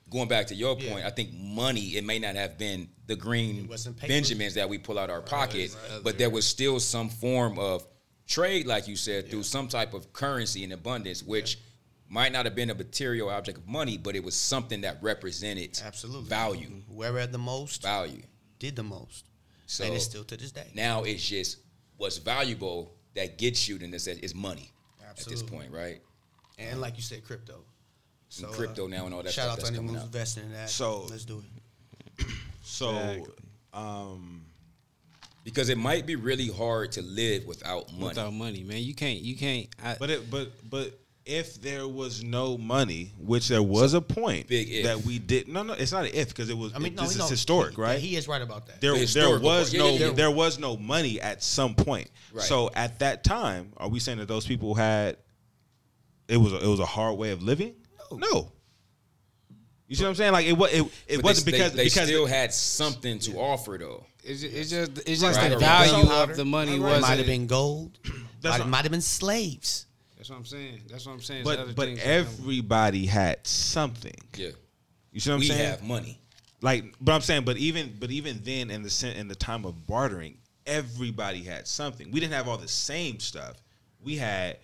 going 0.09 0.27
back 0.27 0.47
to 0.47 0.55
your 0.55 0.77
Yeah. 0.79 0.91
point, 0.91 1.05
I 1.05 1.09
think 1.09 1.33
money 1.33 1.95
it 1.97 2.03
may 2.03 2.19
not 2.19 2.35
have 2.35 2.57
been 2.57 2.89
the 3.07 3.15
green. 3.15 3.67
Benjamins 4.07 4.53
that 4.53 4.69
we 4.69 4.77
pull 4.77 4.99
out 4.99 5.09
our 5.09 5.21
pocket, 5.21 5.75
but 6.03 6.17
there 6.17 6.29
was 6.29 6.45
still 6.45 6.79
some 6.79 7.09
form 7.09 7.57
of 7.57 7.85
trade, 8.27 8.65
like 8.67 8.87
you 8.87 8.95
said, 8.95 9.29
through 9.29 9.43
some 9.43 9.67
type 9.67 9.93
of 9.93 10.13
currency 10.13 10.63
in 10.63 10.71
abundance, 10.71 11.23
which 11.23 11.57
might 12.11 12.33
not 12.33 12.43
have 12.45 12.53
been 12.55 12.69
a 12.69 12.75
material 12.75 13.29
object 13.29 13.57
of 13.57 13.67
money, 13.67 13.97
but 13.97 14.17
it 14.17 14.23
was 14.23 14.35
something 14.35 14.81
that 14.81 15.01
represented 15.01 15.79
Absolutely. 15.83 16.27
value, 16.27 16.81
Whoever 16.89 17.19
had 17.19 17.31
the 17.31 17.37
most 17.37 17.81
value. 17.81 18.21
did 18.59 18.75
the 18.75 18.83
most. 18.83 19.25
So 19.65 19.85
and 19.85 19.93
it's 19.93 20.03
still 20.03 20.25
to 20.25 20.35
this 20.35 20.51
day. 20.51 20.67
now 20.75 21.03
it's 21.03 21.25
just 21.25 21.59
what's 21.95 22.17
valuable 22.17 22.91
that 23.15 23.37
gets 23.37 23.69
you 23.69 23.79
to 23.79 23.87
this 23.87 24.07
is 24.07 24.35
money 24.35 24.69
at 25.09 25.15
this 25.25 25.41
point, 25.41 25.71
right? 25.71 26.01
And 26.59 26.81
like 26.81 26.97
you 26.97 27.01
said, 27.01 27.23
crypto. 27.23 27.63
So, 28.27 28.49
uh, 28.49 28.51
crypto 28.51 28.87
now 28.87 29.05
and 29.05 29.15
all 29.15 29.23
that 29.23 29.31
shout 29.31 29.45
stuff 29.45 29.51
out 29.51 29.55
to 29.55 29.61
that's 29.61 29.69
anyone 29.69 29.87
coming 29.87 30.01
who's 30.01 30.05
investing 30.05 30.43
in 30.43 30.51
that. 30.53 30.69
So- 30.69 31.05
let's 31.09 31.23
do 31.23 31.43
it. 32.19 32.25
so 32.61 32.89
Exactly. 32.89 33.33
um 33.73 34.45
Because 35.45 35.69
it 35.69 35.77
might 35.77 36.05
be 36.05 36.17
really 36.17 36.49
hard 36.49 36.91
to 36.93 37.01
live 37.01 37.45
without 37.45 37.91
money. 37.93 38.07
Without 38.09 38.33
money, 38.33 38.63
man, 38.65 38.83
you 38.83 38.93
can't. 38.93 39.21
You 39.21 39.37
can't. 39.37 39.67
I, 39.81 39.95
but 39.97 40.09
it 40.09 40.29
but 40.29 40.51
but 40.69 40.99
if 41.25 41.61
there 41.61 41.87
was 41.87 42.23
no 42.23 42.57
money, 42.57 43.11
which 43.19 43.47
there 43.47 43.61
was 43.61 43.93
a 43.93 44.01
point 44.01 44.47
big 44.47 44.69
if. 44.69 44.85
that 44.85 45.01
we 45.05 45.19
did 45.19 45.47
no 45.47 45.61
no 45.63 45.73
it's 45.73 45.91
not 45.91 46.05
an 46.05 46.11
if 46.13 46.29
because 46.29 46.49
it 46.49 46.57
was 46.57 46.73
I 46.73 46.79
mean, 46.79 46.93
it- 46.93 46.95
no, 46.95 47.03
this 47.03 47.17
no, 47.17 47.25
is 47.25 47.29
historic, 47.29 47.75
he- 47.75 47.81
right? 47.81 47.99
He 47.99 48.15
is 48.15 48.27
right 48.27 48.41
about 48.41 48.65
that. 48.67 48.81
there, 48.81 48.93
The 48.97 49.05
there 49.05 49.39
was 49.39 49.69
part. 49.69 49.73
Yeah, 49.73 49.79
no 49.79 49.89
yeah, 49.89 50.05
yeah. 50.07 50.11
there 50.13 50.31
was 50.31 50.57
no 50.59 50.77
money 50.77 51.21
at 51.21 51.43
some 51.43 51.75
point. 51.75 52.09
Right. 52.33 52.43
So 52.43 52.71
at 52.73 52.99
that 52.99 53.23
time, 53.23 53.73
are 53.77 53.87
we 53.87 53.99
saying 53.99 54.17
that 54.17 54.27
those 54.27 54.47
people 54.47 54.73
had 54.73 55.17
it 56.27 56.37
was 56.37 56.53
a, 56.53 56.57
it 56.63 56.67
was 56.67 56.79
a 56.79 56.85
hard 56.85 57.17
way 57.17 57.31
of 57.31 57.43
living? 57.43 57.75
No. 58.11 58.51
You 59.87 59.95
see 59.95 60.03
what 60.03 60.09
I'm 60.09 60.15
saying? 60.15 60.31
Like 60.31 60.45
it 60.45 60.53
was 60.57 60.71
it, 60.71 60.81
it 61.07 61.15
But 61.17 61.23
wasn't 61.25 61.45
they, 61.47 61.51
because 61.51 61.71
they, 61.73 61.77
they 61.77 61.83
because 61.83 62.07
still 62.07 62.25
had 62.25 62.53
something 62.53 63.19
to 63.19 63.37
offer 63.37 63.77
though. 63.77 64.05
it's, 64.23 64.41
ju- 64.41 64.49
it's 64.51 64.69
just. 64.69 64.91
It's 65.07 65.21
just 65.21 65.37
Right. 65.37 65.49
the 65.49 65.57
Right. 65.57 65.59
value 65.89 66.07
Powder. 66.07 66.31
of 66.31 66.37
the 66.37 66.45
money 66.45 66.75
It 66.75 66.79
was. 66.79 67.01
might 67.01 67.17
have 67.17 67.25
been 67.27 67.45
gold. 67.47 67.99
That's 68.41 68.59
might, 68.59 68.67
might 68.67 68.81
have 68.83 68.91
been 68.91 69.01
slaves. 69.01 69.85
That's 70.21 70.29
what 70.29 70.35
I'm 70.37 70.45
saying. 70.45 70.81
That's 70.87 71.07
what 71.07 71.13
I'm 71.13 71.21
saying. 71.21 71.41
It's 71.41 71.49
other 71.49 71.65
but 71.65 71.75
but 71.75 71.85
things 71.87 71.97
that 72.03 72.05
come- 72.05 72.35
everybody 72.43 73.07
had 73.07 73.39
something. 73.47 74.13
Yeah. 74.37 74.49
You 75.11 75.19
see 75.19 75.31
what 75.31 75.37
I'm 75.37 75.41
saying? 75.41 75.49
we 75.51 75.55
saying? 75.57 75.69
have 75.71 75.81
money. 75.83 76.21
Like, 76.61 76.93
but 77.01 77.13
I'm 77.13 77.21
saying, 77.21 77.43
but 77.43 77.57
even 77.57 77.97
but 77.99 78.11
even 78.11 78.39
then, 78.43 78.69
in 78.69 78.83
the 78.83 78.89
sen- 78.91 79.15
in 79.15 79.27
the 79.27 79.33
time 79.33 79.65
of 79.65 79.87
bartering, 79.87 80.37
everybody 80.67 81.41
had 81.41 81.67
something. 81.67 82.11
We 82.11 82.19
didn't 82.19 82.33
have 82.33 82.47
all 82.47 82.59
the 82.59 82.67
same 82.67 83.19
stuff. 83.19 83.63
We 83.99 84.15
had 84.15 84.59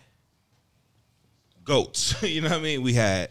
goats. 1.63 2.21
you 2.21 2.41
know 2.41 2.49
what 2.49 2.59
I 2.59 2.61
mean? 2.61 2.83
We 2.83 2.93
had 2.93 3.29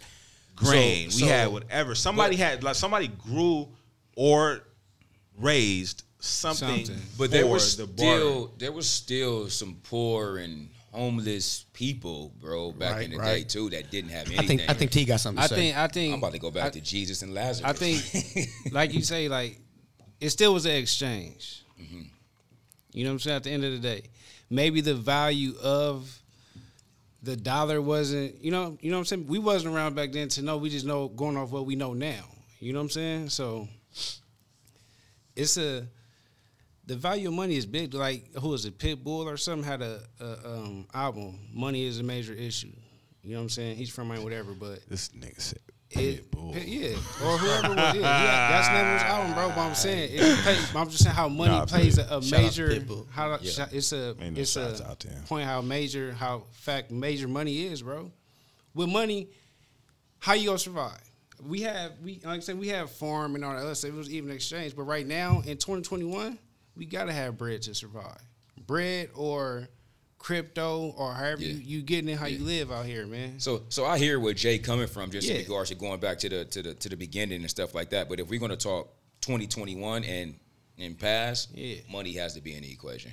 grain. 0.56 1.10
So- 1.12 1.24
we 1.24 1.30
had 1.30 1.52
whatever. 1.52 1.94
Somebody 1.94 2.36
but- 2.36 2.44
had 2.44 2.64
like 2.64 2.74
somebody 2.74 3.06
grew 3.06 3.68
or 4.16 4.62
raised 5.38 6.02
something. 6.18 6.86
Something. 6.86 7.02
But 7.16 7.30
there 7.30 7.42
for 7.44 7.50
was 7.50 7.76
the 7.76 7.86
bartering. 7.86 8.18
still 8.18 8.54
there 8.58 8.72
was 8.72 8.90
still 8.90 9.48
some 9.48 9.76
poor 9.84 10.38
and 10.38 10.70
homeless 10.96 11.66
people, 11.72 12.32
bro, 12.40 12.72
back 12.72 12.94
Right, 12.94 13.04
in 13.04 13.10
the 13.10 13.18
day 13.18 13.44
too 13.44 13.68
that 13.70 13.90
didn't 13.90 14.10
have 14.10 14.26
anything. 14.28 14.44
I 14.44 14.46
think 14.46 14.70
I 14.70 14.72
think 14.72 14.90
T 14.90 15.04
got 15.04 15.20
something 15.20 15.38
to 15.38 15.44
I 15.44 15.46
say. 15.46 15.54
think. 15.56 15.76
I 15.76 15.86
think. 15.88 16.12
I'm 16.14 16.18
about 16.18 16.32
to 16.32 16.38
go 16.38 16.50
back 16.50 16.64
I, 16.64 16.70
to 16.70 16.80
Jesus 16.80 17.22
and 17.22 17.34
Lazarus. 17.34 17.68
I 17.68 17.72
think, 17.74 18.48
like 18.72 18.94
you 18.94 19.02
say, 19.02 19.28
like 19.28 19.60
it 20.20 20.30
still 20.30 20.54
was 20.54 20.64
an 20.64 20.72
exchange. 20.72 21.64
Mm-hmm. 21.80 22.02
You 22.92 23.04
know 23.04 23.10
what 23.10 23.14
I'm 23.14 23.18
saying? 23.20 23.36
At 23.36 23.42
the 23.44 23.50
end 23.50 23.64
of 23.64 23.72
the 23.72 23.78
day, 23.78 24.02
maybe 24.48 24.80
the 24.80 24.94
value 24.94 25.52
of 25.62 26.18
the 27.22 27.36
dollar 27.36 27.82
wasn't. 27.82 28.42
You 28.42 28.50
know. 28.50 28.78
You 28.80 28.90
know 28.90 28.96
what 28.96 29.00
I'm 29.00 29.04
saying? 29.06 29.26
We 29.26 29.38
wasn't 29.38 29.74
around 29.74 29.94
back 29.94 30.12
then 30.12 30.28
to 30.30 30.42
know. 30.42 30.56
We 30.56 30.70
just 30.70 30.86
know 30.86 31.08
going 31.08 31.36
off 31.36 31.50
what 31.50 31.66
we 31.66 31.76
know 31.76 31.92
now. 31.92 32.24
You 32.58 32.72
know 32.72 32.78
what 32.78 32.84
I'm 32.84 32.90
saying? 32.90 33.28
So 33.28 33.68
it's 35.36 35.58
a 35.58 35.86
the 36.86 36.96
value 36.96 37.28
of 37.28 37.34
money 37.34 37.56
is 37.56 37.66
big. 37.66 37.94
Like 37.94 38.34
who 38.34 38.54
is 38.54 38.64
it? 38.64 38.78
Pitbull 38.78 39.26
or 39.26 39.36
something 39.36 39.64
had 39.68 39.82
a, 39.82 40.00
a 40.20 40.48
um, 40.48 40.86
album. 40.94 41.38
Money 41.52 41.84
is 41.84 41.98
a 42.00 42.02
major 42.02 42.32
issue. 42.32 42.72
You 43.22 43.32
know 43.32 43.38
what 43.38 43.42
I'm 43.42 43.48
saying? 43.50 43.76
He's 43.76 43.90
from 43.90 44.08
whatever, 44.22 44.52
but 44.52 44.88
This 44.88 45.08
nigga 45.08 45.40
said 45.40 45.58
it, 45.90 46.30
Pitbull. 46.30 46.52
yeah, 46.54 46.96
or 47.26 47.38
whoever 47.38 47.68
was 47.70 47.76
yeah, 47.78 47.94
yeah, 47.94 48.48
that's 48.50 48.68
the 48.68 48.74
name 48.74 48.86
of 48.86 48.92
his 48.94 49.02
album, 49.02 49.34
bro. 49.34 49.48
But 49.48 49.58
I'm 49.58 49.74
saying, 49.74 50.10
it 50.14 50.76
I'm 50.76 50.88
just 50.90 51.02
saying 51.04 51.14
how 51.16 51.28
money 51.28 51.52
Nah, 51.52 51.64
plays 51.66 51.98
a, 51.98 52.02
a 52.04 52.20
major. 52.20 52.80
How 53.10 53.30
Yeah. 53.40 53.66
it's 53.72 53.92
a 53.92 54.14
it's 54.20 54.56
a 54.56 54.86
out 54.88 55.00
to 55.00 55.08
him. 55.08 55.22
point 55.24 55.44
how 55.46 55.60
major 55.62 56.12
how 56.12 56.44
fact 56.52 56.90
major 56.90 57.26
money 57.28 57.66
is, 57.66 57.82
bro. 57.82 58.10
With 58.74 58.88
money, 58.88 59.28
how 60.18 60.34
you 60.34 60.46
gonna 60.46 60.58
survive? 60.58 61.00
We 61.44 61.62
have 61.62 61.92
we 62.02 62.20
like 62.24 62.38
I 62.38 62.40
said 62.40 62.58
we 62.58 62.68
have 62.68 62.90
farm 62.90 63.34
and 63.34 63.44
all 63.44 63.54
that 63.54 63.62
other 63.62 63.74
stuff. 63.74 63.90
It 63.90 63.94
was 63.94 64.12
even 64.12 64.30
exchange, 64.30 64.74
but 64.76 64.82
right 64.84 65.06
now 65.06 65.38
in 65.46 65.56
2021, 65.56 66.38
we 66.76 66.86
gotta 66.86 67.12
have 67.12 67.36
bread 67.38 67.62
to 67.62 67.74
survive. 67.74 68.18
Bread 68.66 69.10
or 69.14 69.68
crypto 70.18 70.94
or 70.96 71.12
however 71.14 71.42
Yeah. 71.42 71.52
you, 71.52 71.76
you 71.78 71.82
getting 71.82 72.08
it 72.08 72.18
how 72.18 72.26
you 72.26 72.38
live 72.44 72.72
out 72.72 72.86
here, 72.86 73.06
man. 73.06 73.38
So 73.38 73.62
so 73.68 73.84
I 73.84 73.98
hear 73.98 74.18
where 74.18 74.34
Jay 74.34 74.58
coming 74.58 74.86
from, 74.88 75.10
just 75.10 75.28
in 75.28 75.36
regards 75.38 75.70
to 75.70 75.76
going 75.76 76.00
back 76.00 76.18
to 76.20 76.28
the 76.28 76.44
to 76.46 76.62
the 76.62 76.74
to 76.74 76.88
the 76.88 76.96
beginning 76.96 77.40
and 77.42 77.50
stuff 77.50 77.74
like 77.74 77.90
that. 77.90 78.08
But 78.08 78.20
if 78.20 78.28
we're 78.28 78.40
gonna 78.40 78.56
talk 78.56 78.92
2021 79.20 80.04
and 80.04 80.34
and 80.78 80.98
past, 80.98 81.50
Yeah. 81.54 81.76
money 81.90 82.12
has 82.14 82.34
to 82.34 82.40
be 82.40 82.54
in 82.54 82.62
the 82.62 82.70
equation. 82.72 83.12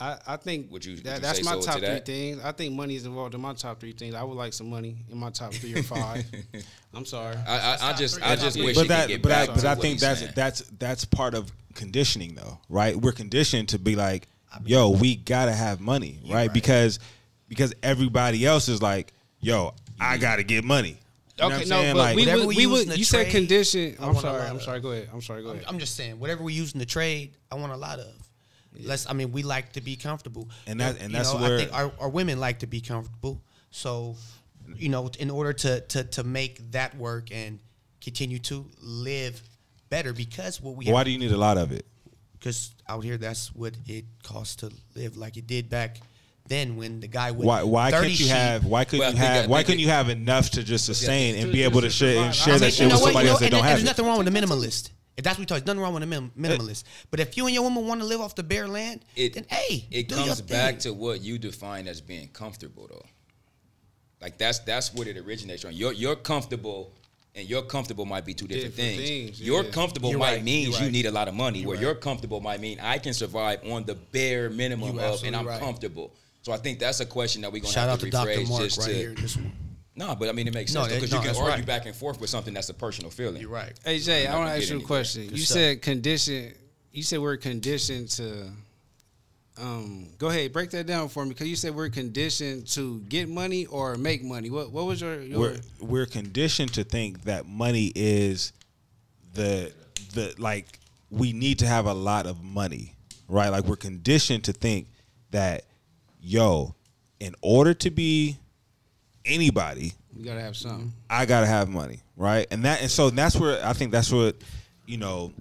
I, 0.00 0.18
I 0.26 0.36
think 0.36 0.72
Would 0.72 0.84
you- 0.84 0.94
would 0.96 1.04
that, 1.04 1.16
you 1.16 1.20
that's 1.20 1.44
my 1.44 1.52
so 1.52 1.60
to 1.60 1.66
top 1.66 1.78
three 1.78 1.86
that? 1.86 2.06
things. 2.06 2.40
I 2.42 2.50
think 2.52 2.74
money 2.74 2.96
is 2.96 3.04
involved 3.06 3.34
in 3.34 3.40
my 3.40 3.52
top 3.52 3.78
three 3.78 3.92
things. 3.92 4.14
I 4.14 4.22
would 4.24 4.36
like 4.36 4.52
some 4.52 4.68
money 4.70 4.96
in 5.10 5.18
my 5.18 5.30
top 5.30 5.52
three 5.52 5.74
or 5.74 5.82
five. 5.82 6.24
I'm 6.94 7.04
sorry. 7.04 7.36
I 7.46 7.76
I, 7.76 7.90
I 7.90 7.92
just. 7.92 8.20
I 8.22 8.34
just 8.34 8.56
But 8.56 8.64
wish 8.64 8.76
but 8.76 8.88
that, 8.88 9.02
could 9.02 9.08
get 9.12 9.22
but 9.22 9.28
back 9.28 9.48
I, 9.50 9.54
but 9.54 9.60
to 9.60 9.68
I 9.68 9.74
think 9.76 10.00
that's 10.00 10.20
saying. 10.20 10.32
that's 10.34 10.62
that's 10.78 11.04
part 11.04 11.34
of 11.34 11.52
conditioning, 11.72 12.34
though, 12.34 12.58
right? 12.68 12.96
We're 12.96 13.12
conditioned 13.12 13.70
to 13.70 13.78
be 13.78 13.96
like, 13.96 14.28
yo, 14.64 14.90
we 14.90 15.16
gotta 15.16 15.52
have 15.52 15.80
money, 15.80 16.18
right? 16.24 16.32
right. 16.34 16.52
Because 16.52 16.98
because 17.48 17.74
everybody 17.82 18.46
else 18.46 18.68
is 18.68 18.80
like, 18.80 19.12
yo, 19.40 19.74
I 20.00 20.16
gotta 20.18 20.42
get 20.42 20.64
money. 20.64 20.96
You 21.38 21.48
know 21.48 21.48
what 21.48 21.52
okay, 21.54 21.62
I'm 21.62 21.68
no, 21.68 21.76
saying? 21.80 21.94
but 21.94 21.98
Like- 21.98 22.16
we 22.16 22.22
Whatever 22.22 22.38
would, 22.40 22.48
we 22.48 22.56
we 22.56 22.62
use 22.62 22.70
would. 22.72 22.82
in 22.84 22.88
the 22.90 22.98
You 22.98 23.04
said 23.04 23.22
trade, 23.24 23.32
condition. 23.32 23.96
I 24.00 24.06
I'm 24.08 24.14
sorry. 24.16 24.42
I'm 24.42 24.56
of. 24.56 24.62
sorry. 24.62 24.80
Go 24.80 24.92
ahead. 24.92 25.08
I'm 25.12 25.22
sorry. 25.22 25.42
Go 25.42 25.48
I'm, 25.50 25.56
ahead. 25.56 25.66
I'm 25.68 25.78
just 25.78 25.96
saying, 25.96 26.18
whatever 26.20 26.42
we 26.42 26.52
use 26.52 26.72
in 26.72 26.78
the 26.78 26.86
trade, 26.86 27.32
I 27.50 27.54
want 27.56 27.72
a 27.72 27.76
lot 27.76 27.98
of. 27.98 28.06
Let's. 28.78 29.08
I 29.08 29.12
mean, 29.12 29.32
we 29.32 29.42
like 29.42 29.72
to 29.72 29.80
be 29.80 29.96
comfortable, 29.96 30.48
And 30.66 30.80
that- 30.80 30.98
You 30.98 31.04
and 31.06 31.14
that's 31.14 31.32
know, 31.32 31.40
where- 31.40 31.56
I 31.56 31.58
think 31.60 31.74
our, 31.74 31.92
our 32.00 32.08
women 32.08 32.38
like 32.40 32.60
to 32.60 32.66
be 32.66 32.80
comfortable. 32.80 33.40
So, 33.70 34.16
you 34.76 34.88
know, 34.90 35.10
in 35.18 35.30
order 35.30 35.52
to 35.54 35.80
to 35.80 36.04
to 36.04 36.22
make 36.24 36.70
that 36.72 36.96
work 36.96 37.28
and 37.32 37.58
continue 38.00 38.38
to 38.40 38.66
live 38.80 39.40
better, 39.92 40.12
because 40.14 40.58
what 40.60 40.74
we 40.74 40.86
Why 40.86 41.00
have, 41.00 41.04
do 41.04 41.10
you 41.12 41.18
need 41.18 41.32
a 41.32 41.36
lot 41.36 41.58
of 41.58 41.70
it? 41.70 41.84
because 42.38 42.74
out 42.88 43.04
here 43.04 43.18
that's 43.18 43.54
what 43.54 43.74
it 43.86 44.04
costs 44.24 44.56
to 44.56 44.70
live, 44.96 45.16
like 45.18 45.36
it 45.36 45.46
did 45.46 45.68
back 45.68 45.98
then 46.48 46.76
when 46.76 46.98
the 46.98 47.06
guy 47.06 47.30
with 47.30 47.46
Why 47.46 47.62
why 47.62 47.90
30 47.90 48.00
can't 48.08 48.10
you 48.20 48.26
sheep- 48.26 48.34
have 48.34 48.64
why 48.64 48.84
couldn't 48.84 49.00
Well, 49.00 49.12
you 49.12 49.18
have 49.18 49.48
why 49.50 49.58
think 49.58 49.66
couldn't 49.66 49.80
it- 49.80 49.82
you 49.82 49.88
have 49.90 50.08
enough 50.08 50.50
to 50.56 50.64
just 50.64 50.86
sustain 50.86 51.36
and 51.36 51.46
to- 51.46 51.52
be 51.52 51.62
able 51.62 51.80
to 51.82 51.88
to 51.88 51.92
share 51.92 52.24
and 52.24 52.34
share 52.34 52.54
I 52.54 52.58
that 52.58 52.62
mean, 52.64 52.70
shit 52.72 52.80
you 52.80 52.88
know 52.88 52.94
with 52.94 53.02
what, 53.02 53.06
somebody 53.08 53.24
you 53.26 53.28
know, 53.28 53.32
else 53.32 53.40
that 53.40 53.44
and, 53.46 53.50
don't 53.52 53.60
and 53.60 53.68
have 53.68 53.76
there's 53.78 53.82
it? 53.84 53.86
nothing 53.92 54.06
wrong 54.06 54.18
with 54.18 54.28
a 54.28 54.30
minimalist. 54.30 54.90
If 55.16 55.24
that's 55.24 55.36
what 55.36 55.40
we 55.40 55.46
talk, 55.46 55.66
nothing 55.66 55.80
wrong 55.82 55.92
with 55.94 56.02
a 56.02 56.06
minim- 56.06 56.32
minimalist. 56.36 56.84
But 57.10 57.20
if 57.20 57.36
you 57.36 57.44
and 57.46 57.54
your 57.54 57.62
woman 57.64 57.86
want 57.86 58.00
to 58.00 58.06
live 58.06 58.20
off 58.22 58.34
the 58.34 58.42
bare 58.42 58.66
land, 58.66 59.04
it 59.14 59.34
then 59.34 59.44
hey, 59.50 59.86
it 59.90 60.08
do 60.08 60.14
your 60.16 60.24
comes 60.28 60.40
back 60.40 60.74
thing. 60.80 60.80
to 60.80 60.94
what 60.94 61.20
you 61.20 61.38
define 61.38 61.86
as 61.86 62.00
being 62.00 62.28
comfortable 62.28 62.88
though 62.90 63.04
like 64.22 64.38
that's 64.38 64.60
that's 64.60 64.92
what 64.94 65.06
it 65.06 65.16
originates 65.18 65.62
from 65.62 65.72
you're 65.72 65.92
you're 65.92 66.16
comfortable 66.16 66.92
and 67.34 67.48
you're 67.48 67.62
comfortable 67.62 68.04
might 68.04 68.24
be 68.24 68.34
two 68.34 68.46
different, 68.46 68.76
Different 68.76 68.96
things. 68.98 69.08
things, 69.08 69.42
Your 69.42 69.64
yeah. 69.64 69.70
comfortable 69.70 70.10
You're 70.10 70.18
might 70.18 70.34
right, 70.34 70.44
mean 70.44 70.70
you're 70.70 70.78
you 70.80 70.84
right. 70.86 70.92
need 70.92 71.06
a 71.06 71.10
lot 71.10 71.28
of 71.28 71.34
money. 71.34 71.64
where 71.64 71.76
right. 71.76 71.82
your 71.82 71.94
comfortable 71.94 72.40
might 72.40 72.60
mean 72.60 72.78
I 72.80 72.98
can 72.98 73.14
survive 73.14 73.60
on 73.70 73.84
the 73.84 73.94
bare 73.94 74.50
minimum 74.50 74.96
You're 74.96 75.04
of, 75.04 75.24
and 75.24 75.34
I'm 75.34 75.46
right. 75.46 75.60
comfortable. 75.60 76.12
So 76.42 76.52
I 76.52 76.56
think 76.58 76.78
that's 76.78 77.00
a 77.00 77.06
question 77.06 77.42
that 77.42 77.52
we're 77.52 77.60
gonna 77.62 77.72
Shout 77.72 77.88
have 77.88 78.00
to 78.00 78.06
to 78.06 78.10
Dr. 78.10 78.30
rephrase 78.30 78.48
Mark 78.48 78.62
just 78.64 78.78
right 78.78 78.88
to. 78.88 78.94
here. 78.94 79.14
This 79.14 79.36
one. 79.36 79.52
No, 79.94 80.14
but 80.14 80.28
I 80.28 80.32
mean 80.32 80.48
it 80.48 80.54
makes 80.54 80.72
No, 80.74 80.82
sense 80.84 80.94
because 80.94 81.12
no, 81.12 81.18
you 81.22 81.28
can 81.28 81.36
argue 81.36 81.50
right. 81.58 81.66
back 81.66 81.86
and 81.86 81.94
forth 81.94 82.20
with 82.20 82.30
something 82.30 82.52
that's 82.54 82.68
a 82.70 82.74
personal 82.74 83.10
feeling. 83.10 83.40
You're 83.40 83.50
right. 83.50 83.72
Hey 83.84 83.98
Jay, 83.98 84.26
I 84.26 84.34
want 84.36 84.48
gonna 84.48 84.58
ask 84.60 84.70
you 84.70 84.78
a 84.78 84.82
question. 84.82 85.28
Good 85.28 85.38
you 85.38 85.44
stuff. 85.44 85.54
said 85.56 85.82
condition. 85.82 86.54
You 86.92 87.02
said 87.02 87.20
we're 87.20 87.36
conditioned 87.36 88.08
to. 88.10 88.50
Um, 89.60 90.08
go 90.18 90.28
ahead, 90.28 90.52
break 90.52 90.70
that 90.70 90.86
down 90.86 91.08
for 91.08 91.24
me, 91.24 91.30
because 91.30 91.46
you 91.46 91.56
said 91.56 91.74
we're 91.74 91.90
conditioned 91.90 92.66
to 92.68 93.00
get 93.00 93.28
money 93.28 93.66
or 93.66 93.96
make 93.96 94.24
money. 94.24 94.48
What 94.50 94.72
What 94.72 94.86
was 94.86 95.00
your? 95.00 95.20
your 95.20 95.38
we're 95.38 95.60
we're 95.80 96.06
conditioned 96.06 96.72
to 96.74 96.84
think 96.84 97.24
that 97.24 97.46
money 97.46 97.92
is 97.94 98.52
the 99.34 99.72
the 100.14 100.34
like 100.38 100.78
we 101.10 101.32
need 101.32 101.58
to 101.58 101.66
have 101.66 101.86
a 101.86 101.92
lot 101.92 102.26
of 102.26 102.42
money, 102.42 102.94
right? 103.28 103.50
Like 103.50 103.64
we're 103.64 103.76
conditioned 103.76 104.44
to 104.44 104.52
think 104.52 104.88
that 105.32 105.64
yo, 106.20 106.74
in 107.20 107.34
order 107.42 107.74
to 107.74 107.90
be 107.90 108.38
anybody, 109.24 109.92
you 110.16 110.24
gotta 110.24 110.40
have 110.40 110.56
something. 110.56 110.92
I 111.10 111.26
gotta 111.26 111.46
have 111.46 111.68
money, 111.68 112.00
right? 112.16 112.46
And 112.50 112.64
that 112.64 112.80
and 112.80 112.90
so 112.90 113.10
that's 113.10 113.36
where 113.36 113.64
I 113.64 113.74
think 113.74 113.92
that's 113.92 114.10
what 114.10 114.36
you 114.86 114.96
know. 114.96 115.32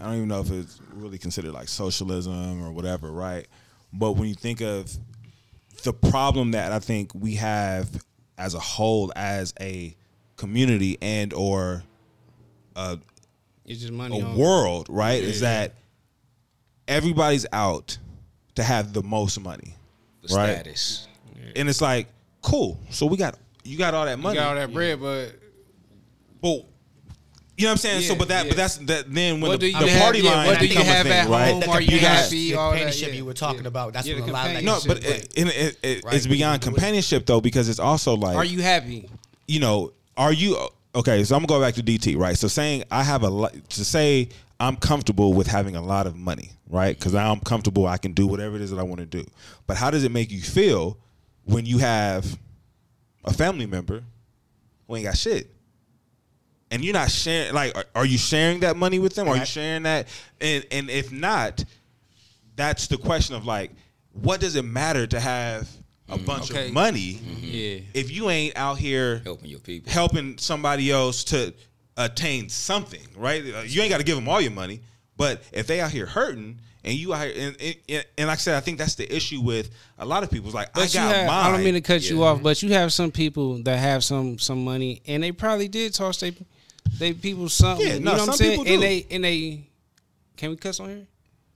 I 0.00 0.04
don't 0.04 0.16
even 0.16 0.28
know 0.28 0.40
if 0.40 0.50
it's 0.50 0.80
really 0.94 1.18
considered 1.18 1.52
like 1.52 1.68
socialism 1.68 2.62
or 2.64 2.70
whatever, 2.72 3.10
right? 3.10 3.46
But 3.92 4.12
when 4.12 4.28
you 4.28 4.34
think 4.34 4.60
of 4.60 4.90
the 5.84 5.92
problem 5.92 6.52
that 6.52 6.72
I 6.72 6.78
think 6.78 7.12
we 7.14 7.34
have 7.36 7.88
as 8.36 8.54
a 8.54 8.60
whole, 8.60 9.12
as 9.16 9.54
a 9.60 9.94
community 10.36 10.98
and 11.02 11.32
or 11.32 11.82
a, 12.76 12.98
It's 13.64 13.80
just 13.80 13.92
money. 13.92 14.20
a 14.20 14.24
on- 14.24 14.36
world, 14.36 14.86
right, 14.88 15.22
is 15.22 15.40
that 15.40 15.74
everybody's 16.86 17.46
out 17.52 17.98
to 18.54 18.62
have 18.62 18.92
the 18.92 19.02
most 19.02 19.38
money, 19.40 19.74
The 20.22 20.34
right? 20.36 20.54
status. 20.54 21.06
And 21.56 21.68
it's 21.68 21.80
like, 21.80 22.08
cool. 22.42 22.78
So 22.90 23.06
we 23.06 23.16
got 23.16 23.36
you 23.64 23.76
got 23.76 23.94
all 23.94 24.04
that 24.06 24.16
You 24.18 24.22
money. 24.22 24.36
got 24.38 24.48
all 24.50 24.54
that 24.54 24.72
bread, 24.72 25.00
but 25.00 25.34
But 26.40 26.64
you 27.58 27.64
know 27.64 27.70
what 27.70 27.72
I'm 27.72 27.76
saying? 27.78 28.02
so, 28.02 28.14
but 28.14 28.28
that, 28.28 28.44
yeah. 28.44 28.50
but 28.50 28.56
that's 28.56 28.76
that. 28.78 29.12
Then 29.12 29.40
when 29.40 29.50
What 29.50 29.60
the, 29.60 29.72
the 29.72 29.78
have- 29.88 30.00
party 30.02 30.20
yeah, 30.20 30.30
line 30.30 30.46
what 30.46 30.58
do 30.60 30.66
you 30.66 30.76
have 30.78 31.06
a 31.06 31.08
thing, 31.08 31.12
at 31.18 31.28
right? 31.28 31.52
home? 31.52 31.62
Are 31.68 31.80
you 31.80 31.96
You 31.96 32.00
got- 32.00 32.16
happy? 32.16 32.50
the 32.50 32.54
All 32.54 32.70
that, 32.70 32.76
companionship 32.78 33.08
yeah. 33.08 33.14
you 33.14 33.24
were 33.24 33.34
talking 33.34 33.62
Yeah. 33.62 33.68
about. 33.68 33.92
That's 33.92 34.06
Yeah, 34.06 34.20
what 34.20 34.28
a 34.28 34.32
lot 34.32 34.46
of 34.46 34.52
that 34.54 34.64
No, 34.64 34.78
but 34.86 34.96
was. 34.98 35.04
it, 35.04 35.32
it, 35.36 35.46
it, 35.48 35.78
it- 35.82 36.04
Right, 36.04 36.14
it's 36.14 36.26
beyond 36.26 36.62
can 36.62 36.70
do 36.70 36.76
it. 36.76 36.78
companionship 36.78 37.26
though, 37.26 37.40
because 37.40 37.68
it's 37.68 37.78
also 37.80 38.14
like, 38.14 38.36
Are 38.36 38.44
you 38.44 38.62
happy? 38.62 39.08
you 39.46 39.60
know, 39.60 39.92
are 40.16 40.32
you 40.32 40.56
okay? 40.94 41.24
So 41.24 41.34
I'm 41.36 41.44
gonna 41.44 41.58
go 41.60 41.64
back 41.64 41.74
to 41.74 41.82
DT, 41.82 42.16
right? 42.16 42.38
So 42.38 42.48
saying 42.48 42.84
I 42.90 43.02
have 43.02 43.22
a 43.22 43.28
lot 43.28 43.52
to 43.70 43.84
say, 43.84 44.28
I'm 44.60 44.76
comfortable 44.76 45.34
with 45.34 45.46
having 45.46 45.76
a 45.76 45.82
lot 45.82 46.06
of 46.06 46.16
money, 46.16 46.50
right? 46.68 46.96
Because 46.98 47.14
I'm 47.14 47.40
comfortable, 47.40 47.86
I 47.86 47.96
can 47.98 48.12
do 48.12 48.26
whatever 48.26 48.56
it 48.56 48.62
is 48.62 48.70
that 48.70 48.78
I 48.78 48.82
want 48.82 48.98
to 49.00 49.06
do. 49.06 49.24
But 49.66 49.76
how 49.76 49.90
does 49.90 50.04
it 50.04 50.10
make 50.12 50.30
you 50.32 50.42
feel 50.42 50.96
when 51.44 51.64
you 51.66 51.78
have 51.78 52.38
a 53.24 53.32
family 53.32 53.66
member 53.66 54.02
who 54.86 54.96
ain't 54.96 55.04
got 55.04 55.16
shit? 55.16 55.50
And 56.70 56.84
you're 56.84 56.92
not 56.92 57.10
sharing, 57.10 57.54
like, 57.54 57.76
are, 57.76 57.84
are 57.94 58.04
you 58.06 58.18
sharing 58.18 58.60
that 58.60 58.76
money 58.76 58.98
with 58.98 59.14
them? 59.14 59.26
Are 59.28 59.36
you 59.36 59.46
sharing 59.46 59.84
that? 59.84 60.06
And 60.40 60.66
and 60.70 60.90
if 60.90 61.10
not, 61.10 61.64
that's 62.56 62.86
the 62.88 62.98
question 62.98 63.34
of 63.36 63.46
like, 63.46 63.70
what 64.12 64.40
does 64.40 64.56
it 64.56 64.64
matter 64.64 65.06
to 65.06 65.20
have 65.20 65.68
a 66.08 66.18
bunch 66.18 66.50
Okay. 66.50 66.68
of 66.68 66.72
money 66.72 67.20
Yeah. 67.40 67.80
if 67.94 68.10
you 68.10 68.30
ain't 68.30 68.56
out 68.56 68.78
here 68.78 69.20
Helping 69.24 69.50
your 69.50 69.60
people. 69.60 69.92
helping 69.92 70.38
somebody 70.38 70.90
else 70.90 71.24
to 71.24 71.54
attain 71.96 72.48
something, 72.48 73.06
right? 73.16 73.42
Uh, 73.44 73.60
You 73.66 73.82
ain't 73.82 73.90
got 73.90 73.98
to 73.98 74.04
give 74.04 74.16
them 74.16 74.28
all 74.28 74.40
your 74.40 74.50
money, 74.52 74.80
but 75.16 75.42
if 75.52 75.66
they 75.66 75.80
out 75.80 75.90
here 75.90 76.06
hurting 76.06 76.60
and 76.84 76.94
you 76.94 77.12
out 77.12 77.26
here, 77.26 77.34
and, 77.36 77.76
and, 77.88 78.04
and 78.16 78.26
like 78.28 78.38
I 78.38 78.40
said, 78.40 78.56
I 78.56 78.60
think 78.60 78.78
that's 78.78 78.94
the 78.94 79.14
issue 79.14 79.40
with 79.40 79.70
a 79.98 80.04
lot 80.06 80.22
of 80.22 80.30
people. 80.30 80.46
It's 80.48 80.54
like 80.54 80.68
I 80.68 80.80
But 80.80 80.94
you 80.94 81.00
got 81.00 81.14
have, 81.14 81.26
mine. 81.26 81.46
I 81.46 81.52
don't 81.52 81.64
mean 81.64 81.74
to 81.74 81.80
cut 81.80 82.08
you 82.08 82.24
off, 82.24 82.42
but 82.42 82.62
you 82.62 82.72
have 82.72 82.92
some 82.92 83.10
people 83.10 83.62
that 83.64 83.78
have 83.78 84.02
some 84.04 84.38
some 84.38 84.64
money, 84.64 85.02
and 85.06 85.22
they 85.22 85.32
probably 85.32 85.68
did 85.68 85.92
toss 85.92 86.18
they 86.18 86.32
they 86.98 87.12
people 87.12 87.48
something. 87.48 87.86
Yeah, 87.86 87.94
you 87.94 88.00
no, 88.00 88.12
know 88.12 88.18
what 88.18 88.28
I'm 88.30 88.34
saying? 88.36 88.58
people 88.58 88.72
And 88.72 88.82
they 88.82 89.06
and 89.10 89.24
they 89.24 89.68
can 90.36 90.50
we 90.50 90.56
cuss 90.56 90.80
on 90.80 90.88
here? 90.88 91.06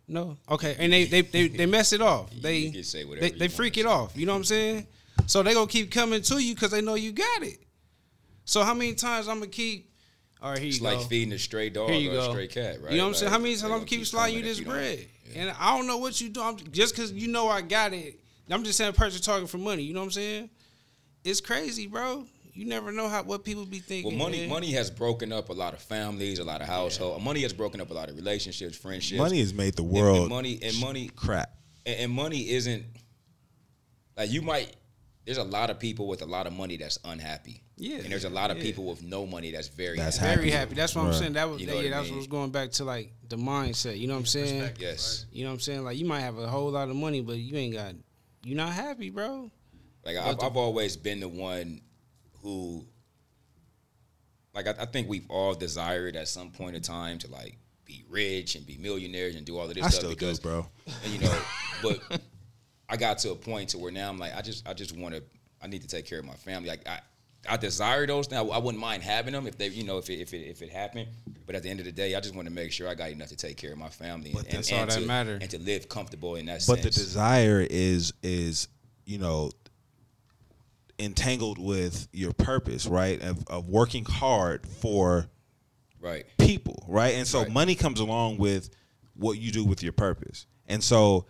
No, 0.09 0.37
okay. 0.51 0.77
And 0.79 0.93
they 0.93 1.05
they 1.05 1.23
they, 1.23 1.49
they 1.59 1.67
mess 1.67 1.93
it 1.93 2.03
off. 2.03 2.31
They 2.31 2.71
can 2.71 2.85
say 2.85 3.05
whatever 3.05 3.29
they, 3.29 3.39
they 3.39 3.49
freak 3.49 3.79
it 3.79 3.87
off. 3.87 4.17
You 4.17 4.27
know 4.27 4.33
what 4.33 4.39
I'm 4.39 4.45
saying? 4.45 4.87
So 5.27 5.43
they 5.43 5.55
gonna 5.55 5.67
keep 5.67 5.91
coming 5.91 6.23
to 6.23 6.39
you 6.39 6.55
because 6.55 6.71
they 6.71 6.81
know 6.81 6.95
you 6.95 7.13
got 7.13 7.43
it. 7.43 7.59
So 8.45 8.63
how 8.65 8.75
many 8.75 8.95
times 8.95 9.29
I'm 9.29 9.39
gonna 9.39 9.51
keep? 9.51 9.91
All 10.43 10.51
right, 10.51 10.59
here 10.59 10.69
It's 10.69 10.79
you 10.79 10.85
like 10.85 10.99
go. 10.99 11.05
feeding 11.05 11.33
a 11.33 11.39
stray 11.39 11.71
dog 11.71 11.91
Here 11.91 12.01
you 12.01 12.17
or 12.17 12.19
a 12.19 12.31
stray 12.31 12.49
cat, 12.49 12.83
right? 12.83 12.91
You 12.91 12.99
know 12.99 13.05
what 13.05 13.11
I'm 13.11 13.15
saying? 13.15 13.33
How 13.33 13.39
many 13.39 13.53
times 13.53 13.63
I'm 13.63 13.69
gonna 13.71 13.81
gonna 13.81 13.89
keep 13.89 14.01
keep 14.01 14.09
sliding 14.09 14.37
you 14.39 14.43
this 14.43 14.59
don't. 14.59 14.69
bread? 14.69 15.07
Yeah. 15.33 15.43
And 15.43 15.57
I 15.59 15.77
don't 15.77 15.87
know 15.87 15.99
what 15.99 16.21
you 16.21 16.31
do. 16.31 16.43
I'm, 16.43 16.57
just 16.73 16.95
because 16.95 17.13
you 17.13 17.29
know 17.29 17.49
I 17.49 17.61
got 17.61 17.93
it. 17.93 18.19
I'm 18.51 18.65
just 18.65 18.77
saying 18.77 18.91
a 18.91 18.93
person 18.93 19.23
talking 19.23 19.47
for 19.47 19.59
money. 19.59 19.83
You 19.83 19.95
know 19.95 20.01
what 20.01 20.07
I'm 20.07 20.13
saying? 20.13 20.51
It's 21.25 21.41
crazy, 21.41 21.87
bro. 21.87 22.27
You 22.55 22.67
never 22.67 22.93
know 22.93 23.09
how 23.09 23.23
what 23.23 23.45
people 23.45 23.65
be 23.65 23.79
thinking. 23.79 24.19
Well, 24.19 24.29
money 24.29 24.41
man. 24.41 24.51
money 24.51 24.73
has 24.73 24.91
broken 24.91 25.33
up 25.33 25.49
a 25.49 25.53
lot 25.55 25.73
of 25.73 25.81
families, 25.81 26.39
a 26.39 26.45
lot 26.45 26.61
of 26.61 26.67
households. 26.67 27.25
Money 27.25 27.43
has 27.43 27.53
broken 27.53 27.81
up 27.81 27.91
a 27.91 27.95
lot 27.95 28.11
of 28.11 28.17
relationships, 28.17 28.77
friendships. 28.77 29.19
money 29.19 29.39
has 29.41 29.55
made 29.55 29.75
the 29.75 29.83
world 29.83 30.19
and 30.19 30.29
money 30.29 30.59
and 30.63 30.79
money 30.79 31.09
crap. 31.17 31.51
and, 31.87 31.97
and 32.01 32.13
money 32.13 32.51
isn't 32.51 32.85
like 34.17 34.31
you 34.31 34.43
might. 34.43 34.77
There's 35.25 35.39
a 35.39 35.45
lot 35.45 35.71
of 35.71 35.79
people 35.79 36.09
with 36.09 36.21
a 36.23 36.27
lot 36.27 36.47
of 36.47 36.53
money 36.53 36.77
that's 36.77 36.99
unhappy. 37.05 37.63
Yeah, 37.77 37.99
and 37.99 38.13
there's 38.13 38.25
a 38.25 38.31
lot 38.31 38.51
of 38.51 38.59
yeah. 38.59 38.65
people 38.65 38.85
with 38.85 39.03
no 39.03 39.25
money 39.25 39.51
that's 39.51 39.69
very 39.69 39.97
That's 39.97 40.17
happy. 40.17 40.37
Very 40.37 40.51
happy. 40.51 40.59
happy. 40.61 40.75
That's 40.75 40.95
what 40.95 41.07
I'm 41.07 41.13
saying. 41.15 41.33
That 41.33 41.49
was 41.49 41.61
You 41.61 41.69
know 41.69 41.75
yeah. 41.75 41.79
what 41.79 41.87
I 41.87 41.91
That's 41.91 42.05
mean? 42.07 42.15
what 42.15 42.19
was 42.19 42.27
going 42.27 42.51
back 42.51 42.71
to 42.73 42.85
like 42.85 43.13
the 43.29 43.37
mindset. 43.37 43.99
You 43.99 44.09
know 44.09 44.15
what 44.15 44.21
I'm 44.21 44.27
saying? 44.27 44.71
Yes, 44.79 45.27
You 45.33 45.45
know 45.45 45.51
what 45.51 45.55
I'm 45.55 45.61
saying? 45.61 45.85
Like 45.85 45.97
you 45.97 46.05
might 46.05 46.21
have 46.21 46.39
a 46.39 46.47
whole 46.47 46.71
lot 46.71 46.91
of 46.91 46.97
money, 46.97 47.23
but 47.23 47.39
you 47.39 47.57
ain't 47.57 47.75
got. 47.75 47.95
You're 48.45 48.57
not 48.57 48.73
happy, 48.73 49.11
bro. 49.11 49.51
like 50.05 50.17
I've, 50.17 50.43
I've 50.43 50.57
always 50.57 50.97
been 50.97 51.21
the 51.21 51.29
one 51.29 51.81
who, 52.43 52.85
like 54.55 54.67
I, 54.67 54.75
I 54.83 54.87
think 54.87 55.09
we've 55.09 55.29
all 55.29 55.55
desired 55.55 56.17
at 56.17 56.29
some 56.29 56.51
point 56.51 56.77
in 56.77 56.83
time 56.83 57.19
to 57.19 57.31
like 57.31 57.57
be 57.85 58.05
rich 58.09 58.55
and 58.55 58.67
be 58.67 58.77
millionaires 58.79 59.35
and 59.35 59.45
do 59.45 59.59
all 59.59 59.69
of 59.69 59.75
this 59.75 59.85
I 59.85 59.89
stuff 59.89 60.01
still 60.01 60.11
because 60.11 60.39
do, 60.39 60.49
bro. 60.49 60.67
And, 61.05 61.13
you 61.13 61.21
know, 61.21 61.39
but 61.83 62.21
I 62.89 62.97
got 62.97 63.19
to 63.19 63.31
a 63.31 63.35
point 63.35 63.71
to 63.71 63.79
where 63.79 63.93
now 63.93 64.09
I'm 64.09 64.19
like, 64.19 64.35
I 64.37 64.43
just, 64.43 64.69
I 64.69 64.75
just 64.75 64.97
want 64.97 65.15
to, 65.15 65.23
I 65.63 65.67
need 65.67 65.83
to 65.83 65.89
take 65.89 66.07
care 66.07 66.19
of 66.19 66.25
my 66.25 66.35
family. 66.35 66.69
Like 66.69 66.87
I, 66.89 67.01
I 67.49 67.57
desire 67.57 68.07
those 68.07 68.27
things. 68.27 68.41
I, 68.41 68.45
I 68.45 68.59
wouldn't 68.59 68.81
mind 68.81 69.03
having 69.03 69.33
them 69.33 69.47
if 69.47 69.59
they, 69.59 69.69
you 69.69 69.85
know, 69.85 69.99
if 69.99 70.11
it, 70.11 70.21
if 70.21 70.33
it, 70.35 70.49
if 70.49 70.63
it 70.63 70.71
happened. 70.71 71.09
But 71.47 71.57
at 71.57 71.63
the 71.63 71.71
end 71.71 71.81
of 71.81 71.87
the 71.87 71.93
day, 71.93 72.15
I 72.15 72.21
just 72.21 72.35
want 72.35 72.47
to 72.47 72.55
make 72.55 72.73
sure 72.73 72.89
I 72.89 72.95
got 72.95 73.11
enough 73.11 73.29
to 73.29 73.37
take 73.37 73.57
care 73.57 73.73
of 73.73 73.79
my 73.79 73.89
family 73.89 74.31
and, 74.31 74.45
that's 74.47 74.71
and, 74.71 74.81
all 74.81 74.87
that 74.87 75.01
to, 75.01 75.07
matter. 75.07 75.39
and 75.41 75.51
to 75.51 75.59
live 75.59 75.89
comfortable 75.89 76.37
in 76.37 76.47
that 76.47 76.65
But 76.67 76.83
the 76.83 76.91
desire 76.91 77.67
is 77.69 78.13
is 78.23 78.69
you 79.05 79.19
know 79.19 79.51
entangled 80.99 81.59
with 81.59 82.09
your 82.13 82.33
purpose, 82.33 82.87
right? 82.87 83.21
Of, 83.23 83.45
of 83.49 83.69
working 83.69 84.05
hard 84.05 84.67
for 84.67 85.27
right. 86.01 86.25
people, 86.39 86.85
right? 86.89 87.15
And 87.15 87.27
so 87.27 87.41
Right. 87.43 87.51
money 87.51 87.75
comes 87.75 88.01
along 88.01 88.39
with 88.39 88.71
what 89.15 89.39
you 89.39 89.51
do 89.53 89.65
with 89.65 89.83
your 89.83 89.93
purpose. 89.93 90.47
And 90.67 90.83
so 90.83 91.27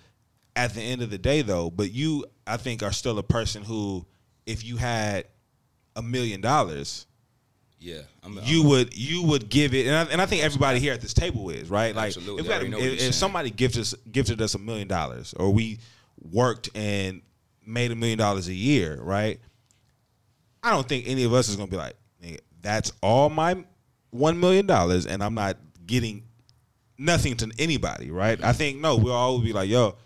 at 0.55 0.75
the 0.75 0.83
end 0.83 1.03
of 1.03 1.11
the 1.11 1.19
day 1.19 1.43
though, 1.43 1.71
but 1.71 1.91
you 1.93 2.25
I 2.47 2.57
think 2.57 2.83
are 2.83 2.93
still 2.93 3.19
a 3.19 3.23
person 3.23 3.63
who 3.63 4.07
if 4.47 4.65
you 4.65 4.77
had 4.77 5.25
a 5.97 6.03
million 6.03 6.41
dollars, 6.41 7.07
Yeah. 7.79 8.03
I'm, 8.23 8.39
you 8.43 8.63
would 8.65 8.97
you 8.97 9.23
would 9.23 9.49
give 9.49 9.73
it 9.75 9.87
and 9.87 9.97
I, 9.97 10.13
and 10.13 10.21
I 10.21 10.27
think 10.27 10.43
everybody 10.45 10.79
here 10.81 10.93
at 10.93 11.01
this 11.01 11.15
table 11.15 11.51
is, 11.51 11.71
right? 11.71 11.95
Like 11.95 12.17
if, 12.17 12.27
we 12.27 12.37
had 12.37 12.47
a- 12.47 12.51
already 12.53 12.69
know 12.69 12.79
what 12.79 12.87
if, 12.89 13.01
if 13.03 13.15
somebody 13.15 13.51
gifted 13.51 13.83
us 13.83 13.95
gifted 14.11 14.41
us 14.43 14.55
a 14.55 14.59
million 14.59 14.89
dollars 14.89 15.33
or 15.35 15.51
we 15.53 15.79
worked 16.21 16.69
and 16.75 17.23
made 17.65 17.91
a 17.91 17.97
million 17.97 18.19
dollars 18.19 18.49
a 18.49 18.55
year, 18.55 18.99
right? 19.01 19.41
I 20.63 20.71
don't 20.71 20.89
think 20.89 21.05
any 21.09 21.25
of 21.25 21.33
us 21.33 21.49
is 21.49 21.57
gonna 21.57 21.71
be 21.71 21.77
like, 21.77 21.97
"Nigga, 22.23 22.39
that's 22.61 22.93
all 23.03 23.29
my 23.31 23.65
one 24.11 24.39
million 24.39 24.67
dollars, 24.67 25.07
and 25.07 25.23
I'm 25.23 25.35
not 25.35 25.57
getting 25.87 26.23
nothing 26.99 27.37
to 27.39 27.51
anybody, 27.59 28.11
right? 28.11 28.43
I 28.45 28.53
think 28.53 28.81
no, 28.81 28.97
we'll 28.97 29.13
all 29.15 29.39
be 29.41 29.53
like, 29.53 29.69
yo, 29.69 29.97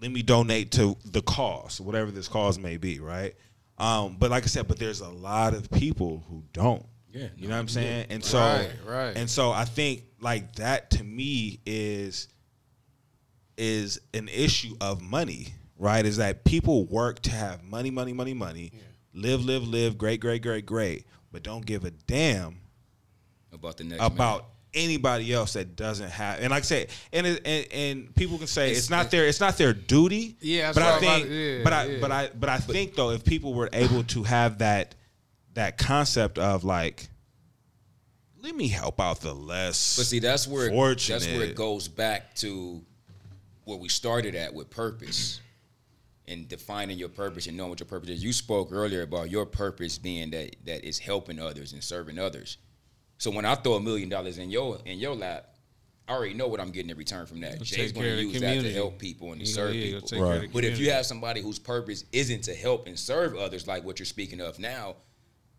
let 0.00 0.10
me 0.10 0.22
donate 0.22 0.70
to 0.72 0.96
the 1.04 1.22
cause, 1.22 1.80
whatever 1.80 2.10
this 2.10 2.28
cause 2.28 2.58
may 2.58 2.76
be, 2.76 3.00
right? 3.00 3.34
Um, 3.78 4.16
but 4.18 4.30
like 4.30 4.44
I 4.44 4.46
said, 4.46 4.68
but 4.68 4.78
there's 4.78 5.00
a 5.00 5.08
lot 5.08 5.52
of 5.52 5.70
people 5.70 6.24
who 6.28 6.42
don't. 6.52 6.84
Yeah, 7.12 7.28
you 7.36 7.48
know 7.48 7.54
what 7.54 7.60
I'm 7.60 7.68
saying? 7.68 8.06
And 8.10 8.24
so, 8.24 8.38
Right, 8.38 8.70
right. 8.86 9.16
and 9.16 9.28
so 9.28 9.50
I 9.50 9.64
think 9.64 10.04
like 10.20 10.54
that 10.56 10.90
to 10.92 11.04
me 11.04 11.60
is 11.66 12.28
is 13.56 14.00
an 14.12 14.28
issue 14.28 14.76
of 14.80 15.00
money, 15.00 15.48
right, 15.78 16.04
is 16.04 16.18
that 16.18 16.44
people 16.44 16.84
work 16.84 17.20
to 17.22 17.30
have 17.30 17.62
money, 17.64 17.90
money, 17.90 18.12
money, 18.12 18.34
money, 18.34 18.70
live, 19.16 19.44
live, 19.44 19.66
live, 19.66 19.98
great, 19.98 20.20
great, 20.20 20.42
great, 20.42 20.66
great, 20.66 21.06
but 21.32 21.42
don't 21.42 21.64
give 21.64 21.84
a 21.84 21.90
damn 21.90 22.58
about 23.52 23.76
the 23.78 23.84
next 23.84 24.00
man. 24.00 24.12
about 24.12 24.46
anybody 24.74 25.32
else 25.32 25.54
that 25.54 25.74
doesn't 25.74 26.10
have. 26.10 26.40
And 26.40 26.50
like 26.50 26.62
I 26.62 26.66
said, 26.66 26.88
and 27.12 27.26
it, 27.26 27.42
and, 27.46 27.66
and 27.72 28.14
people 28.14 28.38
can 28.38 28.46
say 28.46 28.70
it's, 28.70 28.78
It's- 28.86 28.90
not 28.90 29.10
their 29.10 29.26
it's 29.26 29.40
not 29.40 29.56
their 29.56 29.72
duty. 29.72 30.36
Yeah, 30.40 30.72
that's 30.72 30.78
but 30.78 30.84
I 30.84 30.98
think, 31.00 31.28
yeah, 31.30 31.64
but 31.64 31.72
I 31.72 31.84
yeah. 31.86 31.98
but 32.00 32.12
I 32.12 32.30
but 32.38 32.48
I 32.48 32.58
think 32.58 32.94
though, 32.94 33.10
if 33.10 33.24
people 33.24 33.54
were 33.54 33.70
able 33.72 34.04
to 34.04 34.22
have 34.24 34.58
that 34.58 34.94
that 35.54 35.78
concept 35.78 36.38
of 36.38 36.64
like, 36.64 37.08
let 38.42 38.54
me 38.54 38.68
help 38.68 39.00
out 39.00 39.20
the 39.20 39.34
less. 39.34 39.96
But 39.96 40.06
see, 40.06 40.18
that's 40.18 40.46
where 40.46 40.66
it, 40.66 40.98
that's 41.08 41.26
where 41.26 41.42
it 41.44 41.56
goes 41.56 41.88
back 41.88 42.34
to 42.36 42.82
where 43.64 43.78
we 43.78 43.88
started 43.88 44.34
at 44.34 44.54
with 44.54 44.70
purpose 44.70 45.40
and 46.28 46.48
defining 46.48 46.98
your 46.98 47.08
purpose 47.08 47.46
and 47.46 47.56
knowing 47.56 47.70
what 47.70 47.80
your 47.80 47.86
purpose 47.86 48.10
is. 48.10 48.24
You 48.24 48.32
spoke 48.32 48.72
earlier 48.72 49.02
about 49.02 49.30
your 49.30 49.46
purpose 49.46 49.98
being 49.98 50.30
that 50.30 50.56
that 50.64 50.84
is 50.84 50.98
helping 50.98 51.38
others 51.38 51.72
and 51.72 51.82
serving 51.82 52.18
others. 52.18 52.58
So 53.18 53.30
when 53.30 53.44
I 53.44 53.54
throw 53.54 53.74
a 53.74 53.80
million 53.80 54.08
dollars 54.08 54.38
in 54.38 54.50
your 54.50 54.78
in 54.84 54.98
your 54.98 55.14
lap, 55.14 55.56
I 56.08 56.12
already 56.12 56.34
know 56.34 56.46
what 56.46 56.60
I'm 56.60 56.70
getting 56.70 56.90
in 56.90 56.96
return 56.96 57.26
from 57.26 57.40
that. 57.40 57.60
Jay's 57.62 57.92
going 57.92 58.06
to 58.06 58.22
use 58.22 58.40
that 58.40 58.62
to 58.62 58.72
help 58.72 58.98
people 58.98 59.32
and 59.32 59.40
to 59.40 59.46
You 59.46 59.52
serve 59.52 59.74
yeah, 59.74 59.94
people. 59.94 60.00
take 60.02 60.18
care 60.18 60.32
of 60.34 60.40
Right. 60.40 60.52
But 60.52 60.64
if 60.64 60.78
you 60.78 60.90
have 60.92 61.04
somebody 61.04 61.42
whose 61.42 61.58
purpose 61.58 62.04
isn't 62.12 62.42
to 62.44 62.54
help 62.54 62.86
and 62.86 62.96
serve 62.98 63.34
others, 63.36 63.66
like 63.66 63.84
what 63.84 63.98
you're 63.98 64.06
speaking 64.06 64.40
of 64.40 64.58
now, 64.58 64.96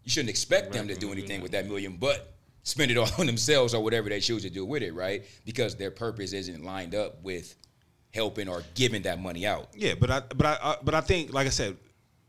you 0.03 0.11
shouldn't 0.11 0.29
expect 0.29 0.71
them 0.71 0.87
to 0.87 0.95
do 0.95 1.11
anything 1.11 1.41
with 1.41 1.51
that 1.51 1.67
million, 1.67 1.97
but 1.97 2.33
spend 2.63 2.91
it 2.91 2.97
all 2.97 3.09
on 3.17 3.25
themselves 3.25 3.73
or 3.73 3.83
whatever 3.83 4.07
they 4.07 4.21
choose 4.21 4.43
to 4.43 4.49
do 4.49 4.65
with 4.65 4.83
it, 4.83 4.93
right? 4.93 5.25
Because 5.43 5.75
their 5.75 5.91
purpose 5.91 6.31
isn't 6.31 6.63
lined 6.63 6.95
up 6.95 7.21
with 7.23 7.55
helping 8.13 8.47
or 8.49 8.63
giving 8.75 9.01
that 9.03 9.19
money 9.21 9.45
out. 9.45 9.69
yeah, 9.75 9.93
but 9.99 10.09
I 10.11 10.19
but 10.35 10.45
I 10.45 10.53
uh, 10.61 10.75
but 10.83 10.93
I 10.95 11.01
think 11.01 11.33
like 11.33 11.47
I 11.47 11.51
said, 11.51 11.77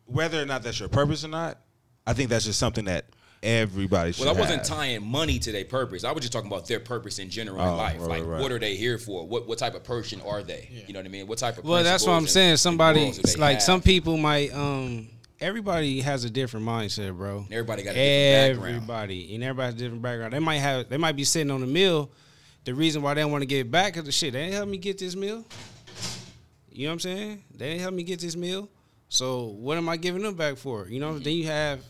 whether 0.07 0.41
or 0.43 0.47
not 0.47 0.63
that's 0.63 0.79
your 0.81 0.89
purpose 0.89 1.25
or 1.25 1.29
not, 1.29 1.59
I 2.07 2.13
think 2.13 2.31
that's 2.31 2.45
just 2.45 2.59
something 2.59 2.85
that 2.87 3.07
everybody 3.43 4.13
should. 4.13 4.25
Well, 4.27 4.35
I 4.35 4.39
wasn't 4.39 4.67
have. 4.67 4.67
tying 4.67 5.07
money 5.07 5.39
to 5.39 5.53
their 5.53 5.65
purpose. 5.65 6.03
I 6.05 6.11
was 6.13 6.23
just 6.23 6.33
talking 6.33 6.51
about 6.51 6.67
their 6.67 6.81
purpose 6.81 7.19
in 7.21 7.31
general 7.31 7.61
in 7.61 7.69
Oh, 7.69 7.77
life. 7.77 8.01
right, 8.01 8.09
like, 8.09 8.27
right. 8.27 8.41
what 8.41 8.51
are 8.53 8.59
they 8.59 8.75
here 8.77 8.99
for? 8.99 9.27
What 9.27 9.47
what 9.47 9.59
type 9.59 9.75
of 9.75 9.85
person 9.85 10.21
are 10.23 10.43
they? 10.43 10.69
You 10.87 10.93
know 10.93 10.99
what 11.01 11.07
I 11.07 11.11
mean? 11.11 11.27
What 11.27 11.39
type 11.39 11.59
of 11.59 11.65
Well, 11.65 11.85
that's 11.85 12.05
what 12.05 12.13
I'm 12.13 12.23
principles 12.23 12.29
and- 12.29 12.33
saying. 12.35 12.51
and 12.51 12.61
Somebody 12.61 12.99
morals 13.01 13.19
do 13.19 13.33
they 13.33 13.41
like 13.41 13.55
have? 13.55 13.63
some 13.63 13.81
people 13.81 14.17
might 14.17 14.53
um 14.53 15.09
everybody 15.41 16.01
has 16.01 16.25
a 16.25 16.31
different 16.31 16.67
mindset, 16.67 17.17
bro. 17.17 17.47
Everybody 17.51 17.85
got 17.85 17.95
a 17.95 17.95
different 17.95 18.57
background. 18.59 18.75
Everybody 18.77 19.35
and 19.35 19.45
everybody 19.45 19.67
has 19.67 19.75
a 19.75 19.79
different 19.79 20.03
background. 20.03 20.33
They 20.33 20.41
might 20.41 20.59
have 20.59 20.89
they 20.89 20.97
might 20.99 21.17
be 21.17 21.25
sitting 21.25 21.51
on 21.53 21.61
the 21.61 21.67
meal. 21.67 22.11
The 22.69 22.75
reason 22.75 23.01
why 23.01 23.15
they 23.15 23.23
don't 23.23 23.33
want 23.33 23.41
to 23.41 23.47
give 23.47 23.67
it 23.67 23.71
back 23.71 23.97
is 23.97 24.05
the 24.05 24.13
shit. 24.13 24.35
They 24.35 24.43
didn't 24.43 24.53
help 24.53 24.69
me 24.69 24.77
get 24.77 24.99
this 24.99 25.17
meal. 25.17 25.43
You 26.71 26.83
know 26.83 26.91
what 26.91 26.93
I'm 26.93 27.01
saying? 27.01 27.43
They 27.57 27.71
didn't 27.71 27.81
help 27.81 27.95
me 27.95 28.03
get 28.03 28.21
this 28.21 28.37
meal. 28.37 28.69
So 29.09 29.45
what 29.59 29.79
am 29.79 29.89
I 29.89 29.97
giving 29.97 30.21
them 30.21 30.35
back 30.35 30.59
for? 30.59 30.87
You 30.87 31.01
know, 31.01 31.13
mm-hmm. 31.13 31.23
then 31.23 31.33
you 31.33 31.47
have 31.47 31.81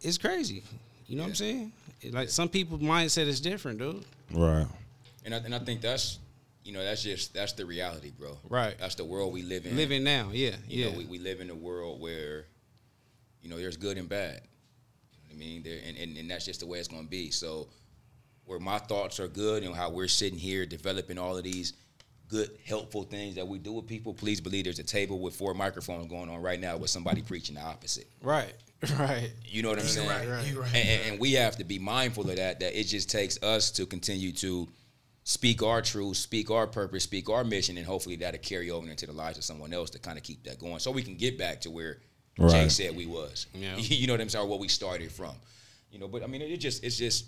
it's 0.00 0.16
crazy. 0.16 0.62
You 1.08 1.16
know 1.16 1.24
what 1.24 1.30
I'm 1.30 1.34
saying? 1.34 1.72
Like 2.12 2.28
some 2.28 2.48
people's 2.48 2.80
mindset 2.80 3.26
is 3.26 3.40
different, 3.40 3.80
dude. 3.80 4.04
right. 4.32 4.68
And 5.24 5.34
I, 5.34 5.38
and 5.38 5.52
I 5.52 5.58
think 5.58 5.80
that's, 5.80 6.20
you 6.62 6.72
know, 6.72 6.84
that's 6.84 7.02
just 7.02 7.34
that's 7.34 7.54
the 7.54 7.66
reality, 7.66 8.12
bro. 8.16 8.38
Right. 8.48 8.76
That's 8.78 8.94
the 8.94 9.04
world 9.04 9.32
we 9.32 9.42
live 9.42 9.66
in. 9.66 9.76
Living 9.76 10.04
now, 10.04 10.30
yeah, 10.32 10.54
You 10.68 10.84
yeah. 10.84 10.92
know, 10.92 10.98
we, 10.98 11.06
we 11.06 11.18
live 11.18 11.40
in 11.40 11.50
a 11.50 11.56
world 11.56 12.00
where, 12.00 12.44
you 13.42 13.50
know, 13.50 13.56
there's 13.56 13.76
good 13.76 13.98
and 13.98 14.08
bad. 14.08 14.42
You 15.12 15.18
know 15.18 15.28
what 15.30 15.34
I 15.34 15.38
mean? 15.38 15.62
There, 15.64 15.80
and, 15.84 15.96
and, 15.96 16.16
and 16.16 16.30
that's 16.30 16.44
just 16.44 16.60
the 16.60 16.66
way 16.66 16.78
it's 16.78 16.86
going 16.86 17.02
to 17.02 17.10
be. 17.10 17.32
So, 17.32 17.66
where 18.46 18.58
my 18.58 18.78
thoughts 18.78 19.20
are 19.20 19.28
good 19.28 19.62
and 19.62 19.74
how 19.74 19.90
we're 19.90 20.08
sitting 20.08 20.38
here 20.38 20.66
developing 20.66 21.18
all 21.18 21.36
of 21.36 21.44
these 21.44 21.72
good, 22.28 22.50
helpful 22.66 23.04
things 23.04 23.34
that 23.36 23.46
we 23.46 23.58
do 23.58 23.72
with 23.72 23.86
people, 23.86 24.14
please 24.14 24.40
believe 24.40 24.64
there's 24.64 24.78
a 24.78 24.84
table 24.84 25.20
with 25.20 25.34
four 25.34 25.54
microphones 25.54 26.06
going 26.08 26.28
on 26.28 26.42
right 26.42 26.60
now 26.60 26.76
with 26.76 26.90
somebody 26.90 27.22
preaching 27.22 27.54
the 27.54 27.60
opposite. 27.60 28.06
right, 28.22 28.52
right. 28.98 29.30
You 29.44 29.62
know 29.62 29.70
what 29.70 29.78
I'm 29.78 29.84
saying? 29.84 30.08
right, 30.08 30.28
right. 30.28 30.56
Right. 30.56 30.74
And, 30.74 30.88
and, 30.88 31.10
and 31.12 31.20
we 31.20 31.32
have 31.34 31.56
to 31.56 31.64
be 31.64 31.78
mindful 31.78 32.28
of 32.28 32.36
that. 32.36 32.60
That 32.60 32.78
it 32.78 32.84
just 32.84 33.10
takes 33.10 33.42
us 33.42 33.70
to 33.72 33.86
continue 33.86 34.32
to 34.32 34.68
speak 35.22 35.62
our 35.62 35.80
truth, 35.80 36.18
speak 36.18 36.50
our 36.50 36.66
purpose, 36.66 37.04
speak 37.04 37.30
our 37.30 37.44
mission, 37.44 37.78
and 37.78 37.86
hopefully 37.86 38.16
that'll 38.16 38.40
carry 38.40 38.70
over 38.70 38.86
into 38.88 39.06
the 39.06 39.12
lives 39.12 39.38
of 39.38 39.44
someone 39.44 39.72
else 39.72 39.90
to 39.90 39.98
kind 39.98 40.18
of 40.18 40.24
keep 40.24 40.44
that 40.44 40.58
going, 40.58 40.78
so 40.80 40.90
we 40.90 41.02
can 41.02 41.16
get 41.16 41.38
back 41.38 41.62
to 41.62 41.70
where 41.70 41.98
Jay 42.48 42.68
said 42.68 42.96
we 42.96 43.06
was. 43.06 43.46
Yeah. 43.54 43.76
You 43.78 44.06
know 44.06 44.12
what 44.14 44.20
I'm 44.20 44.28
saying? 44.28 44.44
Or 44.44 44.48
what 44.48 44.60
we 44.60 44.68
started 44.68 45.10
from. 45.10 45.34
You 45.90 45.98
know, 46.00 46.08
but 46.08 46.22
I 46.22 46.26
mean, 46.26 46.42
it 46.42 46.56
just 46.56 46.82
it's 46.84 46.96
just 46.96 47.26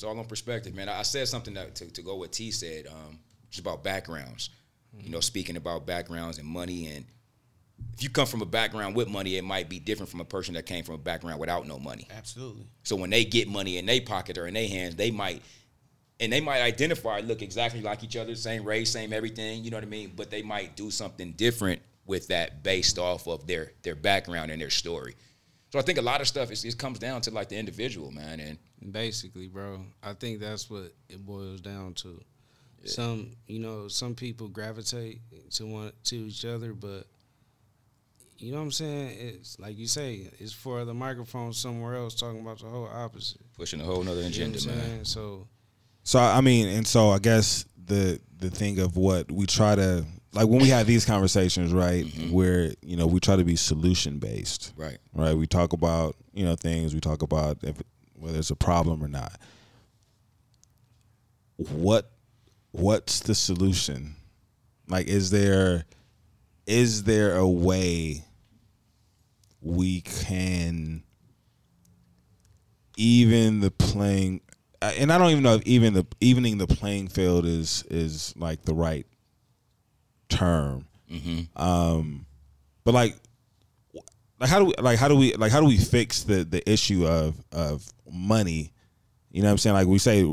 it's 0.00 0.04
all 0.06 0.18
on 0.18 0.24
perspective, 0.24 0.74
man. 0.74 0.88
I 0.88 1.00
I 1.00 1.02
said 1.02 1.28
something 1.28 1.52
that, 1.54 1.74
to 1.74 1.84
to 1.92 2.00
go 2.00 2.14
what 2.14 2.32
T 2.32 2.50
said, 2.52 2.86
um, 2.86 3.18
just 3.50 3.60
about 3.60 3.84
backgrounds. 3.84 4.48
You 4.98 5.10
know, 5.10 5.20
speaking 5.20 5.56
about 5.56 5.86
backgrounds 5.86 6.38
and 6.38 6.48
money 6.48 6.88
and 6.88 7.04
if 7.94 8.02
you 8.02 8.08
come 8.08 8.26
from 8.26 8.40
a 8.40 8.46
background 8.46 8.96
with 8.96 9.08
money, 9.08 9.36
it 9.36 9.44
might 9.44 9.68
be 9.68 9.78
different 9.78 10.10
from 10.10 10.20
a 10.20 10.24
person 10.24 10.54
that 10.54 10.64
came 10.64 10.84
from 10.84 10.94
a 10.94 10.98
background 10.98 11.38
without 11.38 11.66
no 11.66 11.78
money. 11.78 12.08
Absolutely. 12.16 12.64
So 12.82 12.96
when 12.96 13.10
they 13.10 13.24
get 13.24 13.46
money 13.46 13.76
in 13.76 13.84
their 13.84 14.00
pocket 14.00 14.38
or 14.38 14.46
in 14.46 14.54
their 14.54 14.68
hands, 14.68 14.96
they 14.96 15.10
might 15.10 15.42
and 16.18 16.32
they 16.32 16.40
might 16.40 16.62
identify, 16.62 17.20
look 17.20 17.42
exactly 17.42 17.82
like 17.82 18.02
each 18.02 18.16
other, 18.16 18.34
same 18.34 18.64
race, 18.64 18.90
same 18.90 19.12
everything, 19.12 19.64
you 19.64 19.70
know 19.70 19.76
what 19.76 19.84
I 19.84 19.88
mean? 19.88 20.12
But 20.16 20.30
they 20.30 20.40
might 20.40 20.76
do 20.76 20.90
something 20.90 21.32
different 21.32 21.82
with 22.06 22.28
that 22.28 22.62
based 22.62 22.98
off 22.98 23.28
of 23.28 23.46
their 23.46 23.72
their 23.82 23.96
background 23.96 24.50
and 24.50 24.62
their 24.62 24.70
story. 24.70 25.14
So 25.70 25.78
I 25.78 25.82
think 25.82 25.98
a 25.98 26.02
lot 26.02 26.20
of 26.20 26.26
stuff 26.26 26.50
is 26.50 26.64
it 26.64 26.76
comes 26.78 26.98
down 26.98 27.20
to 27.22 27.30
like 27.30 27.48
the 27.48 27.56
individual, 27.56 28.10
man. 28.10 28.40
And 28.40 28.58
Basically, 28.92 29.46
bro, 29.46 29.84
I 30.02 30.14
think 30.14 30.40
that's 30.40 30.70
what 30.70 30.92
it 31.08 31.24
boils 31.24 31.60
down 31.60 31.94
to. 31.94 32.20
Some, 32.86 33.32
you 33.46 33.58
know, 33.58 33.88
some 33.88 34.14
people 34.14 34.48
gravitate 34.48 35.20
to 35.52 35.66
one 35.66 35.92
to 36.04 36.16
each 36.16 36.46
other, 36.46 36.72
but 36.72 37.06
you 38.38 38.52
know 38.52 38.56
what 38.58 38.64
I'm 38.64 38.72
saying? 38.72 39.16
It's 39.20 39.58
like 39.58 39.76
you 39.76 39.86
say, 39.86 40.30
it's 40.38 40.52
for 40.54 40.86
the 40.86 40.94
microphone 40.94 41.52
somewhere 41.52 41.94
else 41.94 42.14
talking 42.14 42.40
about 42.40 42.58
the 42.58 42.66
whole 42.66 42.88
opposite. 42.90 43.42
pushing 43.54 43.82
a 43.82 43.84
whole 43.84 44.02
nother 44.02 44.16
You 44.16 44.22
know 44.22 44.28
agenda, 44.28 44.66
man. 44.66 44.80
saying? 44.80 45.04
So 45.04 45.46
So 46.04 46.18
I 46.18 46.40
mean, 46.40 46.68
and 46.68 46.86
so 46.86 47.10
I 47.10 47.18
guess 47.18 47.66
the 47.84 48.18
the 48.38 48.48
thing 48.48 48.78
of 48.78 48.96
what 48.96 49.30
we 49.30 49.44
try 49.44 49.74
to 49.74 50.06
like 50.32 50.46
when 50.48 50.60
we 50.60 50.68
have 50.68 50.86
these 50.86 51.04
conversations, 51.04 51.72
right? 51.72 52.04
Mm-hmm. 52.04 52.32
Where 52.32 52.72
you 52.82 52.96
know 52.96 53.06
we 53.06 53.20
try 53.20 53.36
to 53.36 53.44
be 53.44 53.56
solution 53.56 54.18
based, 54.18 54.72
Right. 54.76 54.98
right? 55.14 55.34
We 55.36 55.46
talk 55.46 55.72
about 55.72 56.16
you 56.32 56.44
know 56.44 56.54
things. 56.56 56.94
We 56.94 57.00
talk 57.00 57.22
about 57.22 57.58
if 57.62 57.76
whether 58.14 58.38
it's 58.38 58.50
a 58.50 58.56
problem 58.56 59.02
or 59.02 59.08
not. 59.08 59.38
What 61.56 62.10
what's 62.72 63.20
the 63.20 63.34
solution? 63.34 64.14
Like, 64.88 65.06
is 65.06 65.30
there 65.30 65.84
is 66.66 67.04
there 67.04 67.36
a 67.36 67.48
way 67.48 68.24
we 69.60 70.00
can 70.02 71.02
even 72.96 73.60
the 73.60 73.70
playing 73.70 74.40
and 74.82 75.12
I 75.12 75.18
don't 75.18 75.30
even 75.30 75.42
know 75.42 75.56
if 75.56 75.62
even 75.66 75.94
the 75.94 76.06
evening 76.20 76.58
the 76.58 76.66
playing 76.66 77.08
field 77.08 77.44
is 77.46 77.84
is 77.90 78.34
like 78.36 78.62
the 78.62 78.74
right 78.74 79.06
term. 80.30 80.86
Um, 81.56 82.26
but 82.84 82.94
like, 82.94 83.16
like 84.38 84.48
how 84.48 84.58
do 84.58 84.64
we 84.66 84.74
like 84.78 84.98
how 84.98 85.08
do 85.08 85.16
we 85.16 85.34
like 85.34 85.52
how 85.52 85.60
do 85.60 85.66
we 85.66 85.76
fix 85.76 86.22
the 86.22 86.44
the 86.44 86.68
issue 86.70 87.06
of 87.06 87.34
of 87.52 87.84
money? 88.10 88.72
You 89.30 89.42
know 89.42 89.48
what 89.48 89.52
I'm 89.52 89.58
saying? 89.58 89.74
Like 89.74 89.86
we 89.86 89.98
say, 89.98 90.32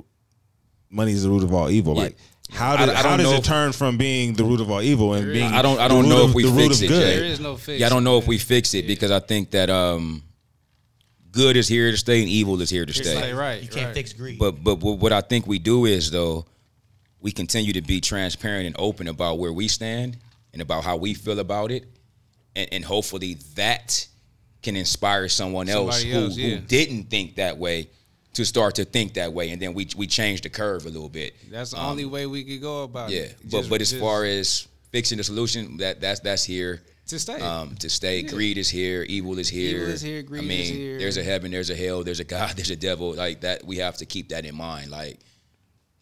money 0.89 1.11
is 1.11 1.23
the 1.23 1.29
root 1.29 1.43
of 1.43 1.53
all 1.53 1.69
evil. 1.69 1.95
Yeah. 1.95 2.03
Like 2.03 2.17
how 2.49 2.71
I- 2.73 2.85
did, 2.85 2.95
I 2.95 3.01
how 3.01 3.17
does 3.17 3.31
it 3.33 3.43
turn 3.43 3.73
from 3.73 3.97
being 3.97 4.33
the 4.33 4.43
root 4.45 4.61
of 4.61 4.71
all 4.71 4.81
evil 4.81 5.13
and 5.13 5.25
being 5.33 5.51
I 5.51 5.61
don't 5.61 5.79
I 5.79 5.87
don't 5.87 6.07
know 6.07 6.23
of- 6.23 6.29
if 6.29 6.35
we 6.35 6.43
the 6.43 6.49
root 6.49 6.67
fix 6.69 6.77
of 6.77 6.83
it, 6.83 6.87
good? 6.87 7.01
there 7.19 7.35
Jay. 7.35 7.43
no 7.43 7.57
fix. 7.57 7.79
Yeah, 7.81 7.87
I 7.87 7.89
don't 7.89 8.03
know 8.05 8.17
if 8.17 8.27
we 8.27 8.37
fix 8.37 8.73
it 8.73 8.87
because 8.87 9.11
I 9.11 9.19
think 9.19 9.51
that 9.51 9.69
um 9.69 10.23
good 11.31 11.57
is 11.57 11.67
here 11.67 11.91
to 11.91 11.97
stay 11.97 12.21
and 12.21 12.29
evil 12.29 12.59
is 12.61 12.69
here 12.69 12.85
to 12.85 12.93
stay. 12.93 13.15
Right, 13.15 13.35
right. 13.35 13.61
You 13.61 13.67
can't 13.67 13.87
right. 13.87 13.93
fix 13.95 14.13
greed. 14.13 14.39
But 14.39 14.63
but 14.63 14.79
what 14.79 14.99
what 14.99 15.11
I 15.11 15.21
think 15.21 15.45
we 15.47 15.59
do 15.59 15.85
is 15.85 16.09
though, 16.11 16.45
we 17.21 17.31
continue 17.31 17.73
to 17.73 17.81
be 17.81 17.99
transparent 18.01 18.67
and 18.67 18.75
open 18.79 19.07
about 19.07 19.39
where 19.39 19.53
we 19.53 19.67
stand 19.67 20.17
and 20.53 20.61
about 20.61 20.83
how 20.83 20.97
we 20.97 21.13
feel 21.13 21.39
about 21.39 21.71
it, 21.71 21.85
and, 22.55 22.67
and 22.71 22.85
hopefully 22.85 23.37
that 23.55 24.07
can 24.63 24.75
inspire 24.75 25.27
someone 25.29 25.69
else, 25.69 26.01
who, 26.03 26.11
else, 26.11 26.37
yeah. 26.37 26.55
who 26.55 26.57
didn't 26.61 27.05
think 27.05 27.35
that 27.35 27.57
way 27.57 27.89
to 28.33 28.45
start 28.45 28.75
to 28.75 28.85
think 28.85 29.15
that 29.15 29.33
way, 29.33 29.49
and 29.51 29.61
then 29.61 29.73
we 29.73 29.87
we 29.97 30.05
change 30.07 30.41
the 30.41 30.49
curve 30.49 30.85
a 30.85 30.89
little 30.89 31.09
bit. 31.09 31.33
That's 31.49 31.71
the 31.71 31.79
Um, 31.79 31.87
only 31.91 32.05
way 32.05 32.25
we 32.27 32.43
could 32.43 32.61
go 32.61 32.83
about 32.83 33.09
Yeah, 33.09 33.21
it. 33.21 33.35
Yeah. 33.43 33.49
But 33.61 33.69
but 33.69 33.81
as 33.81 33.89
just 33.91 33.99
far 34.01 34.25
as 34.25 34.67
fixing 34.91 35.17
the 35.17 35.23
solution, 35.23 35.77
that 35.77 35.99
that's 36.01 36.19
that's 36.19 36.43
here 36.43 36.83
to 37.07 37.17
stay. 37.17 37.39
um, 37.41 37.75
to 37.77 37.89
stay. 37.89 38.21
Greed 38.21 38.57
is 38.59 38.69
here. 38.69 39.01
Evil 39.03 39.39
is 39.39 39.49
here. 39.49 39.77
Evil 39.81 39.93
is 39.93 40.01
here, 40.01 40.21
greed 40.21 40.41
I 40.41 40.43
is 40.43 40.49
mean, 40.49 40.73
here. 40.75 40.99
there's 40.99 41.17
a 41.17 41.23
heaven, 41.23 41.49
there's 41.51 41.69
a 41.71 41.75
hell, 41.75 42.03
there's 42.03 42.19
a 42.19 42.23
God, 42.25 42.51
there's 42.57 42.69
a 42.69 42.75
devil. 42.75 43.13
Like 43.13 43.41
that, 43.41 43.63
we 43.65 43.77
have 43.77 43.97
to 43.97 44.05
keep 44.05 44.29
that 44.29 44.45
in 44.45 44.55
mind. 44.55 44.91
Like, 44.91 45.19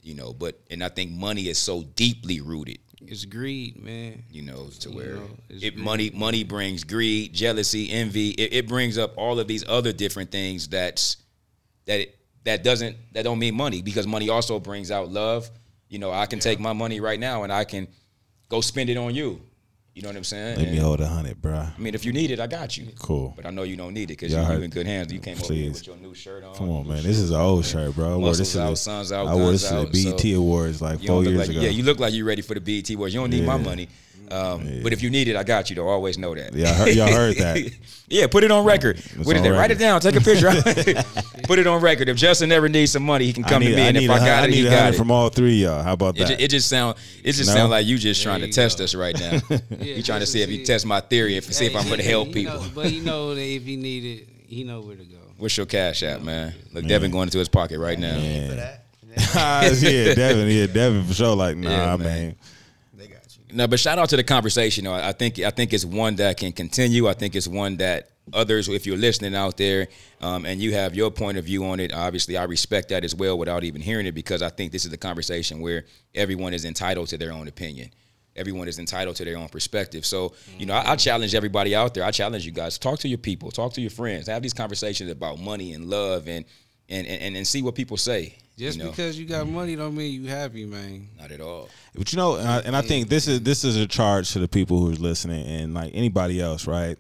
you 0.06 0.14
know, 0.14 0.32
but 0.34 0.60
and 0.70 0.84
I 0.84 0.90
think 0.90 1.12
money 1.12 1.50
is 1.50 1.58
so 1.58 1.84
deeply 1.84 2.40
rooted. 2.40 2.80
it's 3.08 3.26
greed, 3.26 3.84
man. 3.84 4.24
You 4.32 4.44
know, 4.44 4.70
to 4.82 4.90
You 4.90 4.96
where 4.96 5.16
know, 5.16 5.30
it 5.50 5.72
greed. 5.74 5.78
money 5.78 6.10
money 6.12 6.44
brings 6.44 6.84
greed, 6.84 7.34
jealousy, 7.34 7.90
envy. 7.92 8.30
It, 8.32 8.54
it 8.54 8.68
brings 8.68 8.98
up 8.98 9.14
all 9.18 9.40
of 9.40 9.48
these 9.48 9.66
other 9.68 9.92
different 9.92 10.32
things 10.32 10.68
that's 10.68 11.18
that 11.86 12.00
it, 12.02 12.18
that 12.46 12.64
doesn't 12.64 12.96
that 13.14 13.24
don't 13.24 13.40
mean 13.40 13.56
money 13.56 13.82
because 13.82 14.06
money 14.08 14.30
also 14.30 14.60
brings 14.60 14.92
out 14.92 15.10
love. 15.10 15.50
You 15.90 16.00
know, 16.00 16.12
I 16.12 16.26
can 16.28 16.40
take 16.40 16.60
my 16.60 16.74
money 16.74 17.00
right 17.00 17.20
now 17.20 17.44
and 17.44 17.52
I 17.52 17.64
can 17.64 17.88
go 18.50 18.62
spend 18.62 18.90
it 18.90 18.98
on 18.98 19.14
you. 19.16 19.42
You 19.96 20.02
know 20.02 20.10
what 20.10 20.18
I'm 20.18 20.24
saying? 20.26 20.60
Let 20.60 20.70
me 20.70 20.76
hold 20.76 21.00
a 21.00 21.08
hundred, 21.08 21.42
bro. 21.42 21.54
I 21.54 21.72
mean, 21.78 21.96
if 21.96 22.04
you 22.04 22.12
need 22.12 22.30
it, 22.30 22.42
I 22.42 22.48
got 22.48 22.76
you. 22.76 22.88
Cool. 23.00 23.32
But 23.34 23.46
I 23.46 23.50
know 23.50 23.64
you 23.64 23.78
don't 23.78 23.94
need 23.94 24.04
it 24.12 24.20
because 24.20 24.34
Y'all 24.34 24.52
you're 24.52 24.62
in 24.62 24.70
good 24.70 24.86
hands. 24.86 25.14
You 25.14 25.22
came 25.22 25.42
over 25.42 25.54
here 25.54 25.72
with 25.72 25.88
your 25.88 25.96
new 25.96 26.14
shirt 26.14 26.44
on. 26.44 26.54
Come 26.54 26.70
on, 26.70 26.86
man. 26.86 27.02
This 27.02 27.18
is 27.18 27.30
an 27.30 27.40
old 27.40 27.64
shirt, 27.64 27.96
bro. 27.96 28.16
I 28.16 28.18
wore 28.18 28.36
this 28.36 28.58
out, 28.58 28.88
out, 28.88 29.28
I 29.28 29.34
wore 29.34 29.54
this 29.54 29.70
to 29.70 29.86
the 29.86 29.86
BET 29.86 30.20
so 30.20 30.38
Awards 30.38 30.82
like 30.82 31.02
four 31.02 31.24
years 31.24 31.38
like, 31.38 31.50
ago. 31.50 31.62
Yeah, 31.62 31.70
you 31.70 31.84
look 31.84 32.02
like 32.02 32.14
you're 32.14 32.26
ready 32.26 32.42
for 32.42 32.56
the 32.56 32.60
BET 32.60 32.90
Awards. 32.90 33.14
You 33.14 33.22
don't 33.22 33.30
need 33.30 33.46
my 33.46 33.56
money. 33.56 33.88
Um, 34.32 34.80
But 34.84 34.94
if 34.94 35.02
you 35.04 35.10
need 35.10 35.28
it, 35.28 35.36
I 35.36 35.44
got 35.44 35.70
you 35.70 35.76
though. 35.76 35.88
Always 35.88 36.18
know 36.18 36.34
that. 36.36 36.54
Yeah, 36.54 36.70
I 36.70 36.74
heard- 36.74 36.96
y'all 36.96 37.08
heard 37.12 37.36
that. 37.38 37.72
yeah, 38.08 38.28
put 38.28 38.44
it 38.44 38.52
on 38.52 38.66
record. 38.66 39.00
What 39.24 39.36
is 39.36 39.42
on 39.42 39.52
that? 39.52 39.58
Write 39.58 39.72
it 39.72 39.78
down. 39.80 40.02
Take 40.02 40.16
a 40.16 40.22
picture. 40.22 40.52
put 41.44 41.60
it 41.60 41.68
on 41.68 41.82
record. 41.82 42.10
If 42.10 42.18
Justin 42.18 42.52
ever 42.52 42.68
needs 42.70 42.92
some 42.92 43.04
money, 43.04 43.26
he 43.26 43.34
can 43.34 43.44
come 43.44 43.62
need, 43.62 43.70
to 43.70 43.76
me, 43.76 43.82
I 43.84 43.86
and 43.88 43.98
need 43.98 44.06
if 44.06 44.10
a 44.10 44.14
I 44.14 44.18
hun- 44.18 44.28
got 44.28 44.44
I 44.44 44.48
it, 44.48 44.54
he 44.54 44.62
need 44.62 44.68
a 44.68 44.72
got 44.72 44.80
hundred 44.80 44.96
it. 44.96 44.98
from 44.98 45.12
all 45.12 45.30
three 45.30 45.56
y'all. 45.64 45.84
How 45.84 45.94
about 45.94 46.16
It, 46.18 46.28
that? 46.28 46.38
ju- 46.40 46.44
it 46.44 46.48
just 46.50 46.68
sound 46.70 46.98
it 47.24 47.32
just 47.34 47.50
No? 47.50 47.56
sound 47.56 47.72
like 47.72 47.86
you 47.86 47.98
just 47.98 48.22
trying 48.24 48.42
to 48.42 48.48
you 48.48 48.54
test 48.54 48.80
us 48.82 48.96
right 48.96 49.18
now. 49.20 49.40
you 49.80 50.02
trying 50.04 50.22
to 50.22 50.26
see 50.26 50.42
if 50.42 50.50
you 50.50 50.58
see- 50.60 50.66
test 50.66 50.86
my 50.86 51.00
theory, 51.02 51.38
if 51.38 51.46
see 51.54 51.66
if 51.68 51.76
I'm 51.76 51.86
going 51.88 52.00
to 52.00 52.04
help 52.06 52.32
people. 52.34 52.56
know- 52.62 52.70
but 52.74 52.88
he 52.90 53.00
know 53.02 53.36
that 53.36 53.42
if 53.42 53.64
he 53.64 53.76
need 53.76 54.04
it, 54.06 54.28
he 54.48 54.64
know 54.64 54.82
where 54.82 54.96
to 54.96 55.04
go. 55.04 55.18
What's 55.38 55.58
your 55.58 55.66
cash 55.66 56.02
app, 56.04 56.22
man? 56.22 56.54
Look, 56.72 56.86
Devin 56.88 57.12
going 57.12 57.28
into 57.28 57.40
his 57.40 57.50
pocket 57.50 57.78
right 57.80 58.00
now. 58.00 58.18
Yeah. 58.18 58.48
For 58.50 58.56
that. 58.56 58.82
yeah, 59.82 60.14
Devin. 60.14 60.48
Yeah, 60.50 60.68
Devin 60.68 61.04
for 61.06 61.14
sure. 61.14 61.36
Like, 61.36 61.58
nah, 61.58 61.98
man. 61.98 62.00
man. 62.00 62.36
They 62.98 63.08
got 63.08 63.20
you. 63.38 63.44
No, 63.56 63.68
but 63.68 63.80
shout 63.80 63.98
out 63.98 64.10
to 64.10 64.18
the 64.18 64.24
conversation. 64.24 64.86
I 64.86 65.14
think 65.14 65.40
I 65.40 65.50
think 65.50 65.72
it's 65.72 65.86
one 65.86 66.18
that 66.18 66.36
can 66.36 66.52
continue. 66.52 67.08
I 67.08 67.14
think 67.14 67.36
it's 67.36 67.48
one 67.48 67.78
that 67.78 68.10
others, 68.34 68.68
if 68.68 68.86
you're 68.86 68.98
listening 68.98 69.34
out 69.34 69.56
there, 69.56 69.88
um, 70.20 70.46
and 70.46 70.60
you 70.60 70.74
have 70.74 70.94
your 70.94 71.10
point 71.10 71.38
of 71.38 71.46
view 71.46 71.64
on 71.66 71.80
it, 71.80 71.94
obviously 71.94 72.36
I 72.36 72.44
respect 72.44 72.90
that 72.90 73.06
as 73.06 73.16
well 73.16 73.38
without 73.38 73.64
even 73.64 73.82
hearing 73.82 74.08
it 74.08 74.12
because 74.12 74.42
I 74.42 74.50
think 74.50 74.74
this 74.74 74.84
is 74.84 74.92
a 74.92 74.98
conversation 74.98 75.62
where 75.62 75.86
everyone 76.14 76.54
is 76.54 76.66
entitled 76.66 77.08
to 77.10 77.18
their 77.18 77.32
own 77.32 77.48
opinion. 77.48 77.92
Everyone 78.36 78.68
is 78.68 78.78
entitled 78.78 79.16
to 79.18 79.24
their 79.26 79.38
own 79.38 79.48
perspective. 79.48 80.06
So, 80.06 80.34
you 80.58 80.66
know, 80.66 80.74
I, 80.74 80.92
I 80.92 80.96
challenge 80.98 81.34
everybody 81.34 81.74
out 81.74 81.94
there. 81.94 82.04
I 82.04 82.12
challenge 82.12 82.46
you 82.46 82.52
guys. 82.52 82.78
Talk 82.78 83.00
to 83.00 83.08
your 83.08 83.20
people. 83.20 83.52
Talk 83.52 83.72
to 83.74 83.82
your 83.82 83.90
friends. 83.90 84.28
Have 84.28 84.42
these 84.42 84.54
conversations 84.54 85.10
about 85.10 85.40
money 85.40 85.72
and 85.74 85.86
love 85.90 86.28
and 86.28 86.44
and 86.90 87.08
and, 87.08 87.38
and 87.38 87.48
see 87.48 87.62
what 87.62 87.76
people 87.76 87.96
say. 87.96 88.38
Just 88.58 88.78
you 88.78 88.86
know? 88.86 88.90
because 88.92 89.20
you 89.20 89.26
got 89.26 89.48
money 89.48 89.76
don't 89.76 89.96
mean 89.96 90.24
you 90.24 90.30
happy, 90.30 90.66
man. 90.66 91.10
not 91.20 91.32
at 91.32 91.42
all. 91.42 91.70
But 91.94 92.14
you 92.14 92.18
know, 92.18 92.36
and 92.38 92.48
I, 92.48 92.60
and 92.60 92.76
I 92.76 92.82
think 92.82 93.10
this 93.10 93.28
is 93.28 93.42
this 93.42 93.64
is 93.66 93.76
a 93.76 93.86
charge 93.86 94.32
to 94.32 94.40
the 94.40 94.48
people 94.48 94.80
who's 94.80 95.00
listening 95.00 95.46
and 95.46 95.74
like 95.74 95.92
anybody 95.94 96.40
else, 96.40 96.66
right? 96.68 96.98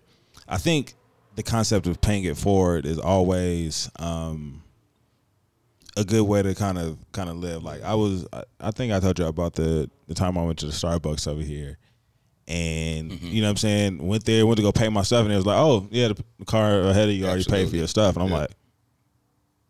I 0.47 0.57
think 0.57 0.95
the 1.35 1.43
concept 1.43 1.87
of 1.87 2.01
paying 2.01 2.25
it 2.25 2.37
forward 2.37 2.85
is 2.85 2.99
always 2.99 3.89
um, 3.99 4.63
a 5.97 6.03
good 6.03 6.23
way 6.23 6.43
to 6.43 6.53
kind 6.55 6.77
of 6.77 6.97
kind 7.13 7.29
of 7.29 7.37
live. 7.37 7.63
Like 7.63 7.83
I 7.83 7.95
was, 7.95 8.27
I, 8.33 8.43
I 8.59 8.71
think 8.71 8.91
I 8.91 8.99
told 8.99 9.17
you 9.17 9.25
about 9.25 9.53
the 9.53 9.89
the 10.07 10.13
time 10.13 10.37
I 10.37 10.43
went 10.43 10.59
to 10.59 10.65
the 10.65 10.73
Starbucks 10.73 11.25
over 11.25 11.41
here, 11.41 11.77
and 12.49 13.13
you 13.21 13.41
know 13.41 13.47
what 13.47 13.51
I'm 13.51 13.57
saying. 13.57 14.05
Went 14.05 14.25
there, 14.25 14.45
went 14.45 14.57
to 14.57 14.63
go 14.63 14.73
pay 14.73 14.89
my 14.89 15.03
stuff, 15.03 15.23
and 15.23 15.31
it 15.33 15.37
was 15.37 15.45
like, 15.45 15.57
oh 15.57 15.87
yeah, 15.89 16.09
the, 16.09 16.23
the 16.39 16.45
car 16.45 16.81
ahead 16.81 17.07
of 17.07 17.15
you 17.15 17.25
already 17.25 17.45
paid 17.45 17.69
for 17.69 17.77
your 17.77 17.87
stuff, 17.87 18.15
and 18.17 18.23
I'm 18.23 18.29
Yeah. 18.29 18.39
like. 18.39 18.51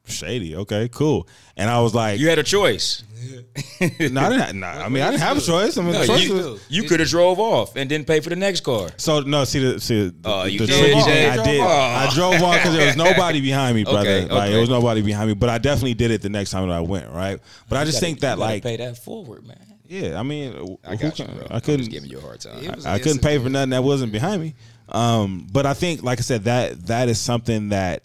Shady, 0.05 0.55
okay, 0.55 0.87
cool. 0.89 1.27
And 1.57 1.69
I 1.69 1.81
was 1.81 1.93
like, 1.95 2.19
You 2.19 2.29
had 2.29 2.39
a 2.39 2.43
choice. 2.43 3.03
no, 4.11 4.21
I 4.21 4.29
didn't. 4.29 4.59
Nah, 4.59 4.67
I 4.67 4.89
mean, 4.89 5.01
I 5.01 5.09
didn't 5.09 5.21
have 5.23 5.37
a 5.37 5.41
choice. 5.41 5.77
I 5.77 5.81
mean, 5.81 5.93
No, 5.93 5.99
the 6.01 6.07
choice 6.07 6.23
you, 6.27 6.33
was- 6.33 6.65
you 6.69 6.83
could 6.83 6.99
have 6.99 7.09
drove 7.09 7.39
off 7.39 7.75
and 7.75 7.89
didn't 7.89 8.05
pay 8.07 8.19
for 8.19 8.29
the 8.29 8.35
next 8.35 8.61
car. 8.61 8.89
So 8.97 9.21
no, 9.21 9.43
see 9.45 9.59
the 9.59 9.79
see 9.79 10.09
the, 10.09 10.15
Oh, 10.25 10.43
you 10.43 10.59
the 10.59 10.67
did? 10.67 10.77
tricky 10.79 10.97
You 10.97 11.03
thing. 11.05 11.33
drove 11.33 11.47
I 11.47 11.51
did. 11.51 11.61
I 11.61 12.13
drove 12.13 12.41
off 12.43 12.55
because 12.57 12.75
there 12.75 12.85
was 12.87 12.95
nobody 13.07 13.41
behind 13.41 13.75
me, 13.75 13.83
brother. 13.83 13.99
Okay, 13.99 14.21
Like 14.23 14.31
okay. 14.31 14.51
there 14.51 14.59
was 14.59 14.69
nobody 14.69 15.01
behind 15.01 15.29
me, 15.29 15.33
but 15.33 15.49
I 15.49 15.57
definitely 15.57 15.95
did 15.95 16.11
it 16.11 16.21
the 16.21 16.29
next 16.29 16.51
time 16.51 16.67
that 16.67 16.73
I 16.75 16.81
went. 16.81 17.09
Right, 17.11 17.39
but 17.69 17.77
I 17.77 17.85
just 17.85 17.99
think 17.99 18.19
that 18.19 18.37
like 18.37 18.61
pay 18.63 18.77
that 18.77 18.97
forward, 18.97 19.47
man. 19.47 19.57
yeah, 19.87 20.19
I 20.19 20.23
mean, 20.23 20.77
I 20.83 20.95
who 20.95 20.97
got 21.09 21.17
you, 21.19 21.25
can- 21.25 21.35
bro. 21.35 21.47
I 21.49 21.55
I'm 21.55 21.61
couldn't. 21.61 21.79
just 21.79 21.91
giving 21.91 22.09
you 22.11 22.19
a 22.19 22.21
hard 22.21 22.41
time. 22.41 22.63
It 22.63 22.75
was- 22.75 22.85
I 22.85 22.99
couldn't 22.99 23.21
pay 23.23 23.39
for 23.39 23.49
nothing 23.49 23.71
that 23.71 23.83
wasn't 23.83 24.11
behind 24.11 24.41
me. 24.41 24.53
Um, 24.89 25.47
but 25.51 25.65
I 25.65 25.73
think, 25.73 26.03
like 26.03 26.19
I 26.19 26.21
said, 26.21 26.43
that 26.43 26.85
that 26.87 27.09
is 27.09 27.19
something 27.19 27.69
that 27.69 28.03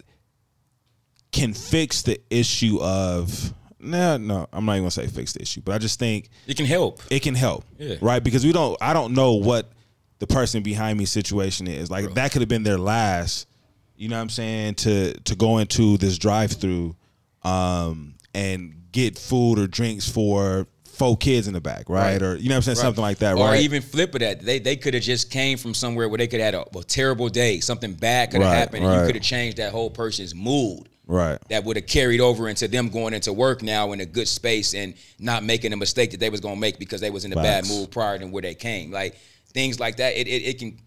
can 1.31 1.53
fix 1.53 2.01
the 2.01 2.19
issue 2.29 2.79
of 2.81 3.53
no, 3.79 4.17
no. 4.17 4.47
I'm 4.53 4.65
not 4.65 4.73
even 4.73 4.83
gonna 4.83 4.91
say 4.91 5.07
fix 5.07 5.33
the 5.33 5.41
issue, 5.41 5.61
but 5.61 5.73
I 5.73 5.77
just 5.79 5.97
think 5.97 6.29
It 6.45 6.55
can 6.57 6.65
help. 6.67 7.01
it 7.09 7.21
can 7.21 7.33
help, 7.35 7.65
Yeah. 7.79 7.95
right? 8.01 8.23
Because 8.23 8.45
we 8.45 8.51
don't, 8.51 8.77
I 8.79 8.93
don't 8.93 9.13
know 9.13 9.33
what 9.33 9.71
the 10.19 10.27
person 10.27 10.61
behind 10.61 10.99
me 10.99 11.05
situation 11.05 11.67
is. 11.67 11.89
Like 11.89 12.13
that 12.13 12.31
could 12.31 12.41
have 12.41 12.49
been 12.49 12.61
their 12.63 12.77
last, 12.77 13.47
you 13.95 14.07
know 14.07 14.17
what 14.17 14.21
I'm 14.23 14.29
saying, 14.29 14.75
to 14.75 15.13
to 15.21 15.35
go 15.35 15.57
into 15.57 15.97
this 15.97 16.17
drive-through, 16.19 16.95
um, 17.43 18.15
and 18.35 18.75
get 18.91 19.17
food 19.17 19.57
or 19.57 19.67
drinks 19.67 20.07
for 20.09 20.67
four 20.85 21.17
kids 21.17 21.47
in 21.47 21.53
the 21.53 21.61
back, 21.61 21.89
right? 21.89 22.13
Right. 22.13 22.21
Or 22.21 22.35
you 22.35 22.49
know 22.49 22.55
what 22.55 22.57
I'm 22.57 22.61
saying, 22.63 22.77
Right. 22.77 22.81
something 22.83 23.01
like 23.01 23.17
that, 23.19 23.35
Or 23.35 23.45
right? 23.45 23.59
Or 23.59 23.61
even 23.63 23.81
flip 23.81 24.13
it 24.15 24.21
at 24.21 24.41
they 24.45 24.59
they 24.59 24.75
could 24.75 24.93
have 24.93 25.01
just 25.03 25.31
came 25.31 25.57
from 25.57 25.73
somewhere 25.73 26.07
where 26.07 26.17
they 26.19 26.27
could 26.27 26.39
have 26.39 26.53
had 26.53 26.67
a, 26.75 26.77
a 26.79 26.83
terrible 26.83 27.29
day. 27.29 27.59
Something 27.61 27.93
bad 27.93 28.29
could 28.31 28.41
have 28.41 28.51
Right, 28.51 28.57
happened, 28.59 28.85
and 28.85 28.93
you 28.99 29.05
could 29.07 29.15
have 29.15 29.23
changed 29.23 29.57
that 29.57 29.71
whole 29.71 29.89
person's 29.89 30.35
mood. 30.35 30.89
Right. 31.11 31.39
That 31.49 31.63
would 31.63 31.75
have 31.75 31.87
carried 31.87 32.21
over 32.21 32.47
into 32.49 32.67
them 32.67 32.89
going 32.89 33.13
into 33.13 33.33
work 33.33 33.61
now 33.61 33.91
in 33.91 34.01
a 34.01 34.05
good 34.05 34.27
space 34.27 34.73
and 34.73 34.95
not 35.19 35.43
making 35.43 35.73
a 35.73 35.77
mistake 35.77 36.11
that 36.11 36.19
they 36.19 36.29
was 36.29 36.39
gonna 36.39 36.55
make 36.55 36.79
because 36.79 37.01
they 37.01 37.09
was 37.09 37.25
in 37.25 37.33
a 37.33 37.35
bad 37.35 37.67
mood 37.67 37.91
prior 37.91 38.17
to 38.17 38.25
where 38.25 38.41
they 38.41 38.55
came. 38.55 38.91
Like 38.91 39.17
things 39.53 39.79
like 39.79 39.97
that. 39.97 40.15
It, 40.15 40.27
it 40.27 40.43
it 40.43 40.59
can 40.59 40.77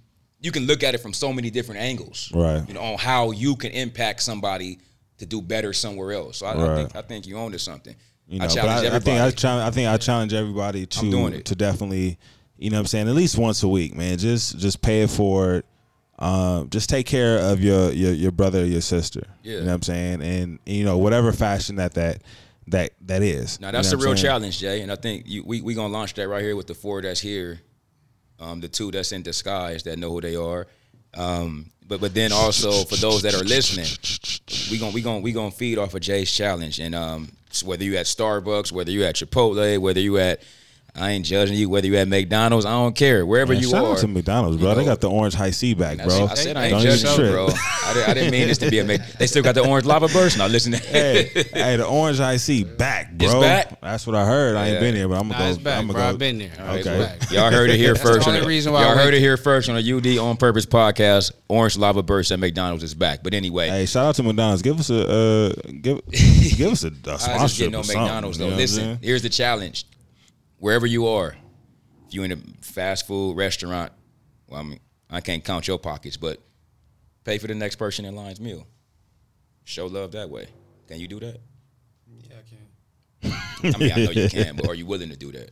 you 0.41 0.51
can 0.51 0.67
look 0.67 0.83
at 0.83 0.95
it 0.95 0.99
from 0.99 1.13
so 1.13 1.33
many 1.33 1.51
different 1.51 1.81
angles. 1.81 2.31
Right. 2.35 2.67
You 2.67 2.75
know, 2.75 2.81
on 2.81 2.99
how 2.99 3.31
you 3.31 3.57
can 3.57 3.73
impact 3.73 4.23
somebody 4.23 4.79
to 5.19 5.27
do 5.27 5.41
better 5.41 5.73
somewhere 5.73 6.13
else. 6.13 6.39
So 6.39 6.47
I, 6.47 6.53
I 6.53 6.77
think 6.77 6.97
I 6.97 7.03
think 7.03 7.27
you 7.27 7.37
own 7.37 7.53
to 7.53 7.59
something. 7.59 7.95
You 8.27 8.39
know, 8.39 8.45
I 8.45 8.49
but 8.49 8.55
challenge 8.55 8.93
I, 8.93 8.97
I 8.97 8.99
think 9.01 9.21
I, 9.21 9.31
challenge, 9.31 9.69
I 9.69 9.71
think 9.71 9.89
I 9.89 9.97
challenge 9.97 10.35
everybody 10.35 10.87
to 10.87 11.01
I'm 11.01 11.11
doing 11.11 11.35
it. 11.35 11.45
to 11.47 11.55
definitely, 11.55 12.19
you 12.57 12.71
know, 12.71 12.77
what 12.77 12.81
I'm 12.81 12.87
saying 12.87 13.09
at 13.09 13.15
least 13.15 13.39
once 13.39 13.63
a 13.63 13.69
week, 13.69 13.95
man. 13.95 14.19
Just 14.19 14.59
just 14.59 14.81
pay 14.81 15.03
it 15.03 15.11
forward. 15.11 15.65
Um, 16.19 16.71
just 16.71 16.89
take 16.89 17.07
care 17.07 17.39
of 17.39 17.61
your 17.61 17.91
your 17.93 18.13
your 18.13 18.31
brother 18.33 18.61
or 18.63 18.67
your 18.67 18.81
sister. 18.81 19.27
Yeah. 19.43 19.55
You 19.55 19.61
know 19.61 19.67
what 19.67 19.73
I'm 19.75 19.83
saying, 19.83 20.23
and 20.23 20.59
you 20.65 20.85
know 20.85 20.99
whatever 20.99 21.33
fashion 21.33 21.77
that 21.77 21.95
that 21.95 22.23
that 22.69 22.93
that 23.03 23.23
is. 23.23 23.61
Now 23.61 23.69
You 23.69 23.73
that's 23.73 23.93
know 23.93 23.99
a 23.99 24.01
real 24.01 24.17
saying? 24.17 24.25
challenge, 24.25 24.59
Jay, 24.59 24.81
and 24.83 24.93
I 24.93 24.97
think 24.97 25.25
you, 25.27 25.43
we 25.45 25.61
we 25.61 25.75
gonna 25.75 25.93
launch 25.93 26.15
that 26.15 26.29
right 26.29 26.43
here 26.43 26.55
with 26.57 26.67
the 26.69 26.75
four 26.75 27.03
that's 27.03 27.21
here, 27.21 27.61
um, 28.39 28.61
the 28.61 28.69
two 28.69 28.91
that's 28.93 29.11
in 29.13 29.23
disguise 29.23 29.83
that 29.83 29.99
know 29.99 30.11
who 30.11 30.21
they 30.21 30.37
are, 30.37 30.67
um, 31.15 31.71
but 31.87 32.01
but 32.01 32.15
then 32.15 32.33
also 32.33 32.85
for 32.85 32.97
those 32.97 33.23
that 33.23 33.35
are 33.35 33.45
listening, 33.45 33.87
we 34.71 34.79
gonna 34.79 34.93
we 34.93 35.03
gonna 35.03 35.21
we 35.21 35.33
gonna 35.33 35.51
feed 35.51 35.79
off 35.79 35.95
of 35.95 36.01
Jay's 36.01 36.31
challenge, 36.31 36.79
and 36.79 36.95
um, 36.95 37.33
whether 37.65 37.85
you 37.85 37.97
at 37.97 38.07
Starbucks, 38.07 38.71
whether 38.73 38.91
you 38.93 39.05
at 39.05 39.17
Chipotle, 39.17 39.79
whether 39.79 40.01
you 40.01 40.17
at 40.19 40.43
I 40.97 41.11
ain't 41.11 41.25
judging 41.27 41.57
you, 41.57 41.69
whether 41.69 41.89
you 41.89 41.97
at 41.97 42.07
McDonald's, 42.07 42.65
I 42.65 42.71
don't 42.71 42.95
care, 42.95 43.27
wherever 43.27 43.53
Man, 43.53 43.61
you 43.61 43.69
shout 43.69 43.85
are. 43.85 43.93
out 43.95 43.99
to 43.99 44.07
McDonald's, 44.07 44.59
bro. 44.59 44.69
you 44.71 44.75
they 44.77 44.81
know. 44.83 44.93
got 44.93 45.01
the 45.01 45.11
orange 45.11 45.35
Hi-C 45.35 45.75
back, 45.75 45.97
bro. 45.99 46.27
I 46.27 46.35
said 46.35 46.57
I 46.57 46.67
ain't 46.67 46.71
Don't 46.75 46.83
judging 46.83 47.15
trip. 47.17 47.33
bro. 47.33 47.49
I, 47.49 47.95
didn't, 47.95 48.09
I 48.11 48.15
didn't 48.15 48.31
mean 48.31 48.47
this 48.47 48.59
to 48.59 48.71
be 48.71 48.79
a. 48.79 48.85
Mc- 48.85 49.01
They 49.19 49.27
still 49.27 49.43
got 49.43 49.57
the 49.57 49.67
orange 49.67 49.87
lava 49.87 50.07
burst. 50.07 50.39
Now 50.39 50.47
listen, 50.47 50.71
to 50.71 50.79
hey, 50.79 51.25
hey, 51.53 51.75
the 51.77 51.85
orange 51.85 52.19
Hi-C 52.19 52.63
back, 52.63 53.13
bro. 53.13 53.27
It's 53.27 53.35
back? 53.35 53.81
That's 53.81 54.07
what 54.07 54.15
I 54.15 54.25
heard. 54.25 54.55
I 54.55 54.67
ain't 54.67 54.75
Yeah. 54.75 54.81
been 54.81 54.95
here, 54.95 55.09
but 55.09 55.19
I'm 55.21 55.29
gonna 55.29 55.49
it's 55.49 55.59
go. 55.59 55.65
back, 55.65 55.79
I'm 55.81 55.87
gonna 55.89 55.99
go. 55.99 56.05
I've 56.11 56.19
been 56.19 56.39
there. 56.39 56.53
All 56.61 56.67
right, 56.67 56.87
Okay. 56.87 56.97
it's 56.97 57.25
back. 57.25 57.31
Y'all 57.33 57.51
heard 57.51 57.71
it 57.71 57.77
here 57.77 57.95
That's 57.95 58.05
the 58.05 58.15
first. 58.15 58.29
only 58.29 58.39
on 58.39 58.45
the- 58.45 58.49
reason 58.49 58.73
why 58.73 58.81
y'all 58.83 58.91
went 58.91 59.01
heard 59.01 59.09
it 59.09 59.11
there. 59.13 59.21
here 59.21 59.37
first 59.37 59.69
on 59.69 59.75
the 59.75 59.93
UD 59.93 60.19
On 60.25 60.37
Purpose 60.37 60.65
podcast. 60.65 61.33
Orange 61.49 61.77
Lava 61.77 62.05
Burst 62.05 62.31
at 62.31 62.39
McDonald's 62.39 62.85
is 62.85 62.95
back. 62.95 63.25
But 63.25 63.35
anyway, 63.35 63.69
Hey, 63.69 63.87
shout 63.87 64.07
out 64.07 64.15
to 64.15 64.23
McDonald's. 64.23 64.63
Give 64.63 64.79
us 64.79 64.91
a 64.91 65.09
uh, 65.11 65.53
give 65.83 66.01
give 66.57 66.71
us 66.71 66.85
a, 66.85 66.89
a 66.89 66.91
I 66.91 66.93
was 66.93 67.03
just 67.05 67.25
sponsorship 67.25 67.59
getting 67.59 67.75
or 67.75 67.79
on 67.79 67.85
something. 67.85 68.03
McDonald's 68.03 68.39
you 68.39 68.45
though. 68.45 68.51
know 68.51 68.55
what 68.55 68.61
I'm 68.61 68.61
Listen, 68.61 68.99
here's 69.03 69.23
the 69.23 69.29
challenge. 69.29 69.87
Wherever 70.65 70.87
you 70.87 71.07
are, 71.09 71.37
if 72.07 72.15
you're 72.15 72.25
in 72.25 72.33
a 72.33 72.39
fast 72.63 73.07
food 73.07 73.37
restaurant, 73.37 73.93
well, 74.49 74.61
I 74.61 74.63
mean, 74.63 74.81
I 75.11 75.21
can't 75.21 75.45
count 75.45 75.69
your 75.69 75.79
pockets, 75.79 76.17
but 76.17 76.41
pay 77.23 77.37
for 77.37 77.49
the 77.49 77.55
next 77.55 77.77
person 77.77 78.07
in 78.07 78.17
line's 78.17 78.41
meal. 78.41 78.67
Show 79.65 79.85
love 79.89 80.13
that 80.13 80.31
way. 80.31 80.49
Can 80.89 81.01
you 81.01 81.07
do 81.07 81.21
that? 81.21 81.39
Yeah, 82.09 82.37
I 82.39 83.29
can. 83.29 83.75
I 83.75 83.77
mean, 83.77 83.93
I 83.93 84.05
know 84.07 84.11
you 84.13 84.31
can, 84.31 84.57
but 84.57 84.67
are 84.67 84.75
you 84.75 84.87
willing 84.87 85.11
to 85.11 85.17
do 85.19 85.33
that? 85.33 85.51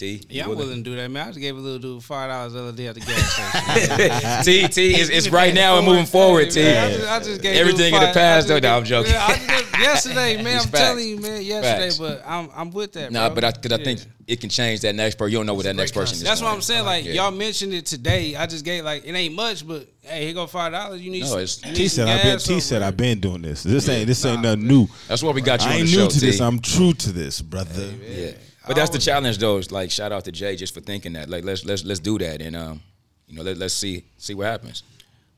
Yeah. 0.00 0.06
T, 0.08 0.12
you 0.14 0.20
Yeah, 0.30 0.44
I'm 0.44 0.56
willing 0.56 0.76
to 0.76 0.82
do 0.82 0.96
that, 0.96 1.10
man. 1.10 1.24
I 1.24 1.26
just 1.30 1.40
gave 1.40 1.56
a 1.56 1.60
little 1.60 1.78
dude 1.78 2.04
five 2.04 2.28
dollars 2.30 2.52
the 2.52 2.60
other 2.60 2.72
day 2.72 2.86
at 2.86 2.94
the 2.94 3.00
gas 3.00 4.42
station. 4.44 4.44
T, 4.44 4.68
T, 4.68 4.94
it's, 5.00 5.10
it's 5.10 5.28
right 5.30 5.52
now 5.54 5.76
and 5.78 5.86
moving 5.86 6.06
forward, 6.06 6.50
T. 6.50 6.62
Man, 6.62 6.84
I 6.84 6.90
just, 6.94 7.08
I 7.08 7.18
just 7.20 7.42
gave 7.42 7.56
Everything 7.56 7.92
dude 7.92 8.02
in 8.02 8.08
the 8.08 8.14
past, 8.14 8.48
though. 8.48 8.54
just 8.60 8.62
No, 8.62 8.76
I'm 8.76 8.84
joking. 8.84 9.12
Yeah, 9.12 9.26
I 9.26 9.36
just- 9.36 9.78
yesterday, 9.78 10.42
man. 10.42 10.58
I'm 10.60 10.68
facts. 10.68 10.80
telling 10.80 11.08
you, 11.08 11.18
man. 11.20 11.42
Yesterday, 11.42 11.84
Facts. 11.88 11.98
but 11.98 12.22
I'm 12.26 12.48
I'm 12.54 12.70
with 12.70 12.92
that. 12.94 13.12
Nah, 13.12 13.28
bro. 13.28 13.34
but 13.36 13.44
I, 13.44 13.52
cause 13.52 13.72
I 13.72 13.82
think 13.82 14.00
it 14.26 14.40
can 14.40 14.50
change 14.50 14.80
that 14.80 14.94
next 14.94 15.16
person. 15.16 15.32
You 15.32 15.38
don't 15.38 15.46
know 15.46 15.54
what 15.54 15.64
that 15.64 15.76
next 15.76 15.92
person 15.92 16.14
is. 16.16 16.22
That's 16.22 16.40
what. 16.42 16.52
I'm 16.52 16.60
saying. 16.62 16.84
Like 16.84 17.04
Yeah. 17.04 17.12
y'all 17.14 17.30
mentioned 17.30 17.74
it 17.74 17.86
today. 17.86 18.34
I 18.36 18.46
just 18.46 18.64
gave 18.64 18.84
like 18.84 19.04
it 19.06 19.12
ain't 19.14 19.34
much, 19.34 19.66
but 19.66 19.86
hey, 20.02 20.26
here 20.26 20.34
go 20.34 20.46
five 20.46 20.72
dollars. 20.72 21.00
You 21.00 21.10
need. 21.10 21.22
No, 21.24 21.32
it's- 21.38 21.60
you 21.64 21.70
need 21.70 21.76
T 21.76 21.88
said 21.88 22.08
I've 22.08 22.22
been 22.22 22.38
T 22.38 22.60
said. 22.60 22.82
I've 22.82 22.96
been 22.96 23.20
doing 23.20 23.42
this. 23.42 23.62
This 23.62 23.88
ain't 23.88 24.06
this 24.06 24.24
ain't 24.24 24.42
nothing 24.42 24.66
new. 24.66 24.88
That's 25.06 25.22
why 25.22 25.32
we 25.32 25.40
got 25.40 25.62
you 25.64 25.70
I 25.70 25.74
ain't 25.76 25.90
new 25.90 26.08
to 26.08 26.20
this. 26.20 26.40
I'm 26.40 26.58
true 26.60 26.92
to 26.92 27.12
this, 27.12 27.40
brother. 27.40 27.90
Yeah, 28.08 28.30
but 28.68 28.76
that's 28.76 28.90
the 28.90 28.98
challenge, 28.98 29.38
though. 29.38 29.56
Is 29.56 29.72
like 29.72 29.90
shout 29.90 30.12
out 30.12 30.24
to 30.26 30.32
Jay 30.32 30.54
just 30.54 30.74
for 30.74 30.80
thinking 30.80 31.14
that. 31.14 31.28
Like 31.28 31.44
let's 31.44 31.64
let's 31.64 31.84
let's 31.84 32.00
do 32.00 32.18
that, 32.18 32.40
and 32.40 32.54
um, 32.54 32.80
you 33.26 33.36
know, 33.36 33.42
let, 33.42 33.56
let's 33.56 33.74
see 33.74 34.04
see 34.16 34.34
what 34.34 34.46
happens. 34.46 34.82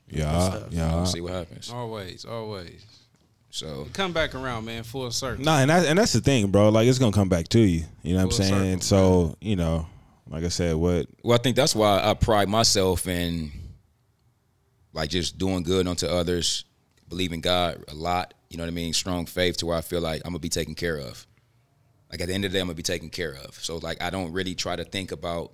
Yeah, 0.09 0.65
yeah. 0.71 0.95
Let's 0.97 1.13
see 1.13 1.21
what 1.21 1.33
happens. 1.33 1.71
Always, 1.71 2.25
always. 2.25 2.85
So 3.51 3.89
Come 3.93 4.13
back 4.13 4.35
around, 4.35 4.65
man. 4.65 4.85
Full 4.85 5.11
circle. 5.11 5.45
Nah, 5.45 5.59
and 5.59 5.71
that, 5.71 5.87
and 5.87 5.99
that's 5.99 6.13
the 6.13 6.21
thing, 6.21 6.51
bro. 6.51 6.69
Like 6.69 6.87
it's 6.87 6.99
gonna 6.99 7.13
come 7.13 7.29
back 7.29 7.49
to 7.49 7.61
you. 7.61 7.85
You 8.03 8.15
know 8.15 8.27
what 8.27 8.39
I'm 8.39 8.45
saying? 8.45 8.81
circle, 8.81 9.33
so 9.33 9.37
you 9.41 9.57
know, 9.57 9.87
Like 10.29 10.45
I 10.45 10.49
said, 10.49 10.77
what 10.77 11.07
Well, 11.23 11.37
I 11.39 11.43
think 11.43 11.57
that's 11.57 11.75
why 11.75 12.01
I 12.03 12.15
pride 12.15 12.49
myself 12.49 13.07
in 13.07 13.53
like 14.93 15.11
just 15.11 15.39
doing 15.39 15.63
good 15.63 15.87
unto 15.87 16.07
others, 16.07 16.65
believing 17.09 17.41
God 17.41 17.85
a 17.89 17.95
lot. 17.95 18.35
You 18.49 18.57
know 18.57 18.65
what 18.65 18.69
I 18.69 18.73
mean? 18.73 18.93
Strong 18.93 19.27
faith 19.27 19.59
to 19.59 19.67
where 19.67 19.77
I 19.77 19.81
feel 19.81 20.01
like 20.01 20.23
I'm 20.25 20.31
gonna 20.31 20.39
be 20.39 20.49
taken 20.49 20.75
care 20.75 20.99
of. 20.99 21.27
Like 22.11 22.21
at 22.21 22.29
the 22.29 22.35
end 22.35 22.45
of 22.45 22.51
the 22.53 22.57
day, 22.59 22.61
I'm 22.61 22.67
gonna 22.67 22.75
be 22.75 22.83
taken 22.83 23.09
care 23.09 23.35
of. 23.45 23.55
So 23.63 23.79
like 23.79 24.03
I 24.03 24.11
don't 24.11 24.33
really 24.33 24.55
try 24.55 24.77
to 24.77 24.85
think 24.85 25.13
about 25.13 25.53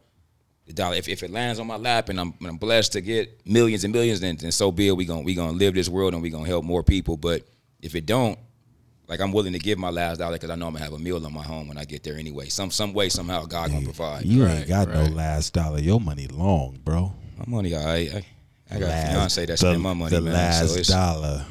the 0.67 0.73
dollar. 0.73 0.97
If, 0.97 1.09
if 1.09 1.23
it 1.23 1.31
lands 1.31 1.61
on 1.61 1.67
my 1.67 1.77
lap 1.77 2.09
and 2.09 2.19
I'm, 2.19 2.35
and 2.41 2.49
I'm 2.49 2.57
blessed 2.57 2.93
to 2.93 3.01
get 3.01 3.47
millions 3.47 3.85
and 3.85 3.93
millions, 3.93 4.21
then, 4.21 4.37
then 4.37 4.51
so 4.53 4.73
be 4.73 4.89
it. 4.89 4.97
We 4.97 5.05
gonna 5.05 5.23
we 5.23 5.35
gonna 5.35 5.53
live 5.53 5.75
this 5.75 5.89
world 5.89 6.15
and 6.15 6.23
we 6.23 6.31
gonna 6.31 6.47
help 6.47 6.65
more 6.65 6.83
people. 6.83 7.17
But 7.17 7.43
if 7.83 7.95
it 7.95 8.07
don't, 8.07 8.39
like 9.07 9.21
I'm 9.21 9.33
willing 9.33 9.53
to 9.53 9.59
give 9.59 9.79
my 9.79 9.91
last 9.91 10.19
dollar 10.19 10.37
because 10.37 10.51
I 10.51 10.55
know 10.57 10.67
I'm 10.67 10.73
gonna 10.73 10.85
have 10.85 10.95
a 10.95 10.99
meal 10.99 11.25
in 11.25 11.33
my 11.33 11.43
home 11.45 11.69
when 11.69 11.77
I 11.79 11.85
get 11.85 12.03
there 12.03 12.17
anyway. 12.17 12.47
Some 12.49 12.71
some 12.71 12.93
way 12.95 13.11
somehow 13.11 13.45
God 13.45 13.71
gonna 13.71 13.85
provide. 13.85 14.25
you 14.25 14.47
ain't 14.47 14.67
got 14.67 14.89
no 14.89 15.05
last 15.05 15.53
dollar. 15.53 15.79
Your 15.79 16.01
money 16.01 16.27
long, 16.27 16.79
bro. 16.83 17.13
My 17.39 17.45
money, 17.47 17.75
I 17.77 17.95
I, 17.99 18.27
I 18.71 18.79
got 18.81 18.89
Last- 18.89 19.09
a 19.09 19.11
fiance 19.15 19.41
that 19.43 19.53
the- 19.53 19.57
spend 19.59 19.83
my 19.83 19.93
money, 19.95 20.17
The 20.17 20.23
man. 20.23 20.33
last 20.33 20.85
so 20.87 20.93
dollar. 20.95 21.45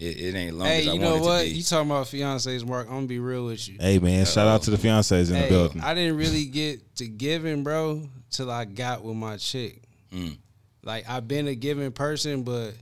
It, 0.00 0.16
it 0.20 0.34
ain't 0.34 0.56
long 0.56 0.66
Hey, 0.68 0.80
as 0.82 0.88
I 0.88 0.92
you 0.94 1.00
want 1.00 1.02
know 1.02 1.16
it 1.16 1.20
what? 1.28 1.38
to 1.40 1.44
be. 1.44 1.50
You 1.56 1.62
talking 1.62 1.90
about 1.90 2.06
fiancés, 2.06 2.66
Mark? 2.66 2.86
I'm 2.88 2.94
gonna 2.94 3.06
be 3.06 3.18
real 3.18 3.44
with 3.46 3.68
you. 3.68 3.76
Hey 3.78 3.98
man, 3.98 4.24
shout 4.26 4.46
out 4.48 4.62
to 4.62 4.70
the 4.70 4.76
fiancés 4.76 5.28
in 5.28 5.34
the 5.34 5.38
Hey, 5.40 5.48
building. 5.48 5.80
I 5.82 5.94
didn't 5.94 6.16
really 6.16 6.46
get 6.46 6.96
to 6.96 7.06
giving, 7.06 7.62
bro, 7.62 8.08
till 8.30 8.50
I 8.50 8.64
got 8.64 9.02
with 9.04 9.16
my 9.16 9.36
chick. 9.36 9.82
Mm. 10.12 10.38
Like 10.82 11.08
I've 11.08 11.28
been 11.28 11.46
a 11.48 11.54
giving 11.54 11.92
person, 11.92 12.42
but 12.42 12.72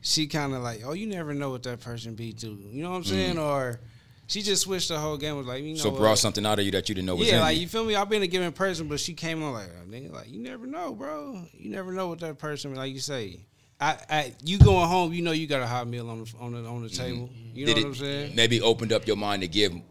she 0.00 0.26
kind 0.26 0.54
of 0.54 0.62
like, 0.62 0.82
oh, 0.84 0.92
you 0.92 1.06
never 1.06 1.32
know 1.34 1.50
what 1.50 1.62
that 1.64 1.80
person 1.80 2.14
be 2.14 2.32
to. 2.32 2.46
You 2.48 2.82
know 2.82 2.90
what 2.90 2.96
I'm 2.96 3.04
saying? 3.04 3.38
Or 3.38 3.80
she 4.26 4.42
just 4.42 4.62
switched 4.62 4.88
the 4.88 4.98
whole 4.98 5.16
game. 5.16 5.36
Was 5.36 5.46
like, 5.46 5.62
you 5.62 5.70
know, 5.70 5.74
Mm. 5.78 5.82
so 5.82 5.90
what? 5.90 5.98
brought 6.00 6.18
something 6.18 6.44
out 6.44 6.58
of 6.58 6.64
you 6.64 6.70
that 6.72 6.88
you 6.88 6.94
didn't 6.94 7.06
know 7.06 7.14
was 7.16 7.28
yeah, 7.28 7.36
in 7.36 7.40
like 7.40 7.56
you. 7.56 7.62
you 7.62 7.68
feel 7.68 7.84
me? 7.84 7.94
I've 7.94 8.08
been 8.08 8.22
a 8.22 8.26
giving 8.26 8.52
person, 8.52 8.88
but 8.88 9.00
she 9.00 9.14
came 9.14 9.42
on 9.42 9.52
like, 9.52 9.70
oh, 9.80 9.88
nigga, 9.90 10.12
like 10.12 10.28
you 10.30 10.40
never 10.40 10.66
know, 10.66 10.92
bro. 10.92 11.42
You 11.54 11.70
never 11.70 11.92
know 11.92 12.08
what 12.08 12.18
that 12.20 12.38
person, 12.38 12.74
like 12.74 12.92
you 12.92 13.00
say. 13.00 13.40
I, 13.80 13.96
I, 14.10 14.32
you 14.44 14.58
going 14.58 14.88
home, 14.88 15.12
you 15.12 15.22
know, 15.22 15.30
you 15.32 15.46
got 15.46 15.62
a 15.62 15.66
hot 15.66 15.86
meal 15.86 16.10
on 16.10 16.24
the 16.24 16.32
on 16.40 16.52
the 16.52 16.68
on 16.68 16.82
the 16.82 16.88
table. 16.88 17.30
You 17.54 17.66
know 17.66 17.72
Mm-hmm. 17.72 17.74
Did 17.74 17.76
what 17.76 17.84
I'm 17.86 17.94
saying? 17.94 18.32
maybe 18.36 18.60
opened 18.60 18.92
up 18.92 19.06
your 19.06 19.16
mind 19.16 19.42
to 19.42 19.48
give 19.48 19.72
more, 19.72 19.82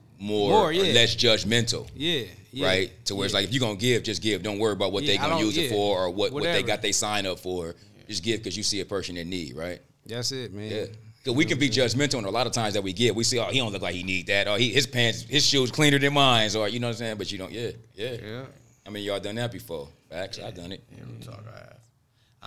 More, 0.51 0.63
or 0.65 0.71
yeah. 0.71 0.93
less 0.93 1.15
judgmental, 1.15 1.88
Yeah, 1.95 2.23
yeah, 2.51 2.65
right? 2.67 3.05
To 3.05 3.15
where 3.15 3.25
it's 3.25 3.33
like 3.33 3.45
if 3.45 3.53
you're 3.53 3.59
gonna 3.61 3.75
give, 3.75 4.03
just 4.03 4.21
give. 4.21 4.41
Don't 4.43 4.57
worry 4.59 4.73
about 4.73 4.91
what 4.91 5.03
Yeah, 5.03 5.13
they 5.13 5.17
I 5.19 5.21
gonna 5.21 5.35
don't- 5.35 5.45
use 5.45 5.57
it 5.57 5.69
for 5.69 6.05
or 6.05 6.09
what, 6.09 6.31
what 6.33 6.43
they 6.43 6.63
got 6.63 6.81
they 6.81 6.91
sign 6.91 7.25
up 7.25 7.39
for. 7.39 7.75
Just 8.07 8.23
give 8.23 8.39
because 8.39 8.55
you 8.57 8.63
see 8.63 8.79
a 8.81 8.85
person 8.85 9.15
in 9.17 9.29
need, 9.29 9.55
right? 9.55 9.79
That's 10.05 10.31
it, 10.31 10.53
man. 10.53 10.71
Yeah. 10.71 10.85
Cause 11.25 11.35
we 11.35 11.43
can 11.45 11.59
be 11.59 11.69
judgmental, 11.69 12.19
and 12.19 12.25
a 12.27 12.29
lot 12.31 12.47
of 12.47 12.53
times 12.53 12.73
that 12.75 12.81
we 12.81 12.93
give, 12.93 13.13
we 13.15 13.25
see, 13.25 13.38
oh, 13.38 13.45
he 13.51 13.59
don't 13.59 13.73
look 13.73 13.81
like 13.81 13.93
he 13.95 14.03
need 14.03 14.27
that, 14.27 14.47
or 14.47 14.57
he 14.57 14.69
his 14.71 14.88
pants, 14.88 15.23
his 15.23 15.45
shoes 15.45 15.71
cleaner 15.71 15.99
than 15.99 16.13
mine, 16.13 16.49
or 16.55 16.69
you 16.69 16.79
know 16.79 16.88
what 16.88 16.91
I'm 16.93 16.97
saying. 16.99 17.17
But 17.17 17.31
you 17.31 17.38
don't, 17.38 17.51
yeah, 17.51 17.71
yeah. 17.95 18.11
Yeah. 18.23 18.41
I 18.85 18.89
mean, 18.89 19.03
y'all 19.03 19.19
done 19.19 19.35
that 19.35 19.51
before. 19.51 19.89
Facts, 20.09 20.39
I 20.39 20.51
done 20.51 20.71
it. 20.71 20.83
Yeah, 20.89 21.03
real 21.05 21.19
talk, 21.19 21.43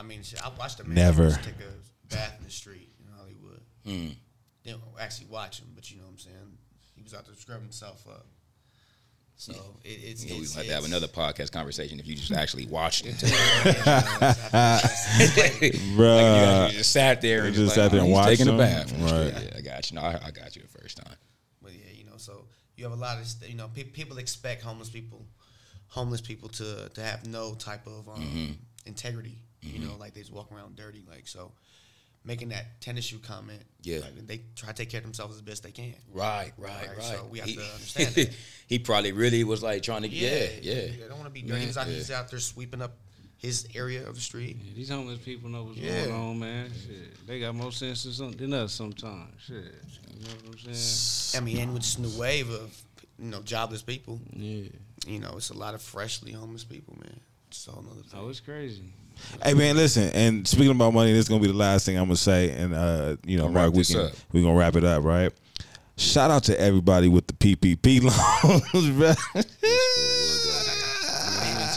I 0.01 0.03
mean, 0.03 0.23
shit, 0.23 0.43
I 0.45 0.51
watched 0.59 0.81
a 0.81 0.85
man 0.85 0.95
Never. 0.95 1.29
just 1.29 1.45
take 1.45 1.55
a 1.57 2.15
bath 2.15 2.35
in 2.39 2.45
the 2.45 2.51
street 2.51 2.89
in 2.99 3.07
Hollywood. 3.17 3.61
Hmm. 3.85 4.09
Didn't 4.65 4.81
actually 4.99 5.27
watch 5.29 5.61
him, 5.61 5.69
but 5.75 5.91
you 5.91 5.99
know 5.99 6.05
what 6.05 6.13
I'm 6.13 6.19
saying. 6.19 6.59
He 6.97 7.03
was 7.03 7.15
out 7.15 7.27
there 7.27 7.35
scrubbing 7.37 7.65
himself 7.65 8.07
up. 8.09 8.27
So 9.37 9.53
it, 9.85 9.89
it's, 10.03 10.25
Yeah, 10.25 10.35
we 10.35 10.41
it's, 10.43 10.55
might 10.55 10.63
have 10.67 10.69
to 10.69 10.75
have 10.75 10.85
another 10.85 11.07
podcast 11.07 11.51
conversation 11.53 11.99
if 11.99 12.07
you 12.07 12.15
just 12.15 12.33
actually 12.33 12.67
watched 12.67 13.07
it. 13.07 13.15
Bruh. 15.97 16.67
you 16.71 16.77
just 16.79 16.93
sat 16.93 17.21
there 17.23 17.45
and 17.45 17.55
just 17.55 17.65
just, 17.65 17.75
sat 17.75 17.83
like, 17.85 17.93
there 17.93 18.01
oh, 18.01 18.05
and 18.05 18.09
he's 18.09 18.17
watched 18.17 18.39
taking 18.39 18.55
a 18.55 18.59
bath. 18.59 18.93
Right. 19.01 19.33
Yeah, 19.45 19.57
I 19.59 19.61
got 19.63 19.91
you. 19.91 19.95
No, 19.97 20.03
I, 20.03 20.21
I 20.27 20.31
got 20.31 20.57
you 20.57 20.63
the 20.63 20.69
first 20.69 20.97
time. 20.99 21.15
But 21.63 21.73
yeah, 21.73 21.93
you 21.97 22.05
know, 22.05 22.17
so 22.17 22.45
you 22.77 22.85
have 22.85 22.93
a 22.93 22.97
lot 23.01 23.19
of 23.19 23.27
st- 23.27 23.51
you 23.51 23.57
know 23.57 23.69
pe- 23.75 23.85
people 23.85 24.19
expect 24.19 24.63
homeless 24.63 24.91
people, 24.91 25.25
homeless 25.89 26.21
people 26.21 26.49
to 26.51 26.89
to 26.91 27.03
have 27.03 27.27
no 27.27 27.55
type 27.55 27.87
of 27.87 28.09
um, 28.09 28.21
Mm-hmm. 28.21 28.53
integrity. 28.87 29.39
You 29.63 29.79
know, 29.79 29.91
mm-hmm. 29.93 30.01
like 30.01 30.15
they 30.15 30.21
just 30.21 30.33
walk 30.33 30.51
around 30.53 30.77
dirty. 30.77 31.03
Like 31.09 31.29
so, 31.29 31.53
making 32.25 32.49
that 32.51 32.81
tennis 32.81 33.05
shoe 33.05 33.19
comment. 33.19 33.63
Yeah. 33.83 33.99
like, 33.99 34.27
they 34.27 34.43
try 34.57 34.69
to 34.69 34.75
take 34.75 34.91
care 34.91 34.99
of 34.99 35.05
themselves 35.05 35.37
as 35.37 35.43
best 35.43 35.63
they 35.63 35.71
can. 35.71 35.95
Right, 36.13 36.53
right, 36.59 36.89
Right, 36.89 36.97
right. 36.97 37.03
so 37.03 37.27
we 37.31 37.39
have 37.39 37.49
he, 37.49 37.57
to 37.57 37.63
understand 37.75 38.15
that. 38.15 38.31
he 38.67 38.79
probably 38.79 39.13
really 39.13 39.45
was 39.45 39.63
like 39.63 39.83
trying 39.83 40.03
to, 40.03 40.09
yeah, 40.09 40.49
yeah. 40.63 41.05
I 41.05 41.09
don't 41.09 41.19
want 41.19 41.25
to 41.25 41.31
be 41.31 41.43
dirty. 41.43 41.67
He's 41.67 41.77
out, 41.77 41.87
he's 41.87 42.11
out 42.11 42.31
there 42.31 42.41
sweeping 42.41 42.83
up 42.83 42.93
his 43.39 43.67
area 43.75 44.07
of 44.07 44.15
the 44.15 44.21
street. 44.21 44.59
These 44.75 44.91
homeless 44.91 45.19
people 45.19 45.49
know 45.49 45.65
what's 45.65 45.79
Yeah. 45.79 46.07
going 46.07 46.15
on, 46.15 46.39
man. 46.39 46.71
Shit, 46.87 47.27
they 47.27 47.41
got 47.41 47.55
more 47.55 47.73
sense 47.73 48.05
than, 48.19 48.37
than 48.37 48.53
us 48.53 48.73
sometimes. 48.73 49.41
Shit, 49.47 49.57
you 50.15 50.25
know 50.25 50.31
what 50.47 50.59
I'm 50.67 50.75
saying? 50.75 51.43
I 51.43 51.45
mean, 51.45 51.59
and 51.59 51.73
with 51.73 51.83
this 51.83 51.99
new 51.99 52.21
wave 52.21 52.51
of 52.51 52.77
you 53.19 53.31
know 53.31 53.41
jobless 53.41 53.81
people, 53.83 54.21
Yeah. 54.35 54.65
you 55.07 55.21
know, 55.21 55.33
it's 55.37 55.49
a 55.51 55.57
lot 55.57 55.75
of 55.75 55.81
freshly 55.81 56.33
homeless 56.33 56.65
people, 56.65 56.99
man. 57.03 57.19
It's 57.49 57.67
a 57.67 57.71
whole 57.71 57.83
nother 57.83 58.03
thing. 58.03 58.21
Oh, 58.21 58.29
it's 58.29 58.41
crazy. 58.41 58.93
Hey 59.45 59.55
man, 59.55 59.77
listen. 59.77 60.11
And 60.13 60.47
speaking 60.47 60.71
about 60.73 60.93
money, 60.95 61.13
this 61.13 61.21
is 61.25 61.29
gonna 61.29 61.41
be 61.41 61.47
the 61.49 61.53
last 61.55 61.87
thing 61.87 61.97
I'm 61.97 62.05
gonna 62.05 62.17
say. 62.17 62.51
And 62.51 62.75
uh, 62.75 63.17
you 63.25 63.39
know, 63.39 63.49
Mark, 63.49 63.73
we 63.73 63.79
this 63.79 63.93
can 63.93 64.07
up. 64.07 64.13
we 64.33 64.43
gonna 64.43 64.55
wrap 64.55 64.77
it 64.77 64.85
up, 64.85 65.05
right? 65.05 65.33
Shout 65.97 66.31
out 66.31 66.45
to 66.45 66.59
everybody 66.59 67.09
with 67.09 67.27
the 67.27 67.35
PPP 67.35 68.03
loans, 68.75 68.91
bro. 68.91 69.13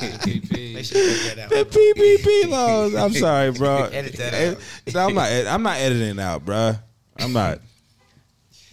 PP. 0.03 0.73
They 0.75 0.83
should 0.83 0.95
take 0.95 1.35
that 1.35 1.39
out. 1.39 1.49
the 1.49 1.65
PPP 1.65 2.49
loans. 2.49 2.95
I'm 2.95 3.13
sorry, 3.13 3.51
bro. 3.51 3.83
Edit 3.91 4.13
that 4.17 4.33
out. 4.33 4.95
I'm 4.95 5.13
not. 5.15 5.29
I'm 5.47 5.63
not 5.63 5.77
editing 5.77 6.19
out, 6.19 6.43
bro. 6.45 6.73
I'm 7.19 7.31
not. 7.33 7.59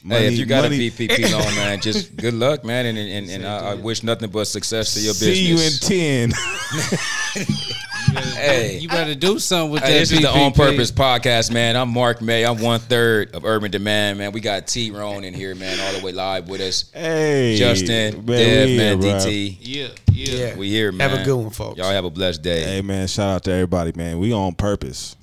hey, 0.07 0.27
if 0.29 0.39
you 0.39 0.47
got 0.47 0.63
money- 0.65 0.87
a 0.87 0.91
PPP 0.91 1.31
loan, 1.33 1.55
man, 1.57 1.81
just 1.81 2.17
good 2.17 2.35
luck, 2.35 2.65
man, 2.65 2.87
and 2.87 2.99
and, 2.99 3.31
and 3.31 3.47
I, 3.47 3.71
I 3.73 3.75
wish 3.75 4.03
nothing 4.03 4.31
but 4.31 4.47
success 4.47 4.95
to 4.95 5.01
your 5.01 5.15
business. 5.15 5.81
See 5.81 5.97
you 5.97 6.19
in 6.19 6.29
ten. 6.29 7.77
Hey. 8.15 8.79
you 8.79 8.89
better 8.89 9.15
do 9.15 9.39
something 9.39 9.71
with 9.71 9.83
Hey, 9.83 9.93
that. 9.95 9.99
this 10.01 10.13
is 10.13 10.21
the 10.21 10.29
On 10.31 10.53
Purpose 10.53 10.91
podcast, 10.91 11.51
man. 11.53 11.77
I'm 11.77 11.89
Mark 11.91 12.21
May. 12.21 12.45
I'm 12.45 12.61
one 12.61 12.81
third 12.81 13.33
of 13.35 13.45
Urban 13.45 13.71
Demand, 13.71 14.19
man. 14.19 14.33
We 14.33 14.41
got 14.41 14.67
T 14.67 14.91
Roan 14.91 15.23
in 15.25 15.33
here, 15.35 15.55
man, 15.55 15.79
all 15.81 15.93
the 15.99 16.05
way 16.05 16.11
live 16.13 16.49
with 16.49 16.61
us. 16.61 16.91
Hey, 16.93 17.57
Justin, 17.59 18.25
man, 18.25 18.27
Dev, 18.27 18.69
we 18.69 18.77
man, 18.77 19.01
here, 19.03 19.13
bro. 19.13 19.21
DT. 19.21 19.57
Yeah, 19.61 19.89
yeah. 20.13 20.35
Yeah. 20.49 20.57
We 20.57 20.69
here, 20.71 20.91
man. 20.93 21.11
Have 21.11 21.21
a 21.21 21.25
good 21.25 21.37
one, 21.37 21.51
folks. 21.51 21.79
Y'all 21.79 21.91
have 21.91 22.05
a 22.05 22.11
blessed 22.11 22.43
day. 22.43 22.63
Hey 22.65 22.83
man, 22.83 23.07
shout 23.07 23.37
out 23.37 23.45
to 23.45 23.53
everybody, 23.53 23.93
man. 23.95 24.19
We 24.19 24.33
on 24.33 24.55
purpose. 24.55 25.17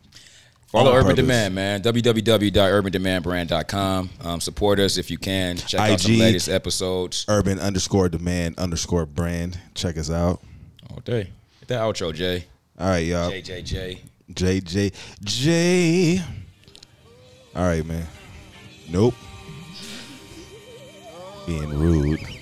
Follow 0.68 0.92
Urban 0.92 1.04
purpose. 1.12 1.16
Demand, 1.24 1.56
man. 1.56 1.82
www.urbandemandbrand.com. 1.82 4.10
Um, 4.22 4.40
support 4.42 4.80
us 4.80 4.98
if 4.98 5.10
you 5.12 5.18
can. 5.18 5.58
Check 5.58 5.80
out 5.80 6.00
the 6.00 6.20
latest 6.20 6.50
episodes. 6.50 7.26
Urban 7.28 7.60
underscore 7.60 8.10
demand 8.10 8.58
underscore 8.60 9.06
brand. 9.06 9.60
Check 9.76 9.98
us 9.98 10.10
out. 10.12 10.42
All 10.90 11.00
day. 11.06 11.30
Get 11.62 11.68
that 11.70 11.80
outro, 11.82 12.14
Jay. 12.14 12.46
All 12.80 12.90
right, 12.90 13.06
y'all. 13.06 13.32
JJJ. 13.32 14.00
J 14.34 14.60
J 14.60 14.92
J. 15.24 16.22
All 17.56 17.64
right, 17.64 17.84
man. 17.84 18.06
Nope. 18.90 19.16
Being 21.48 21.70
rude. 21.70 22.37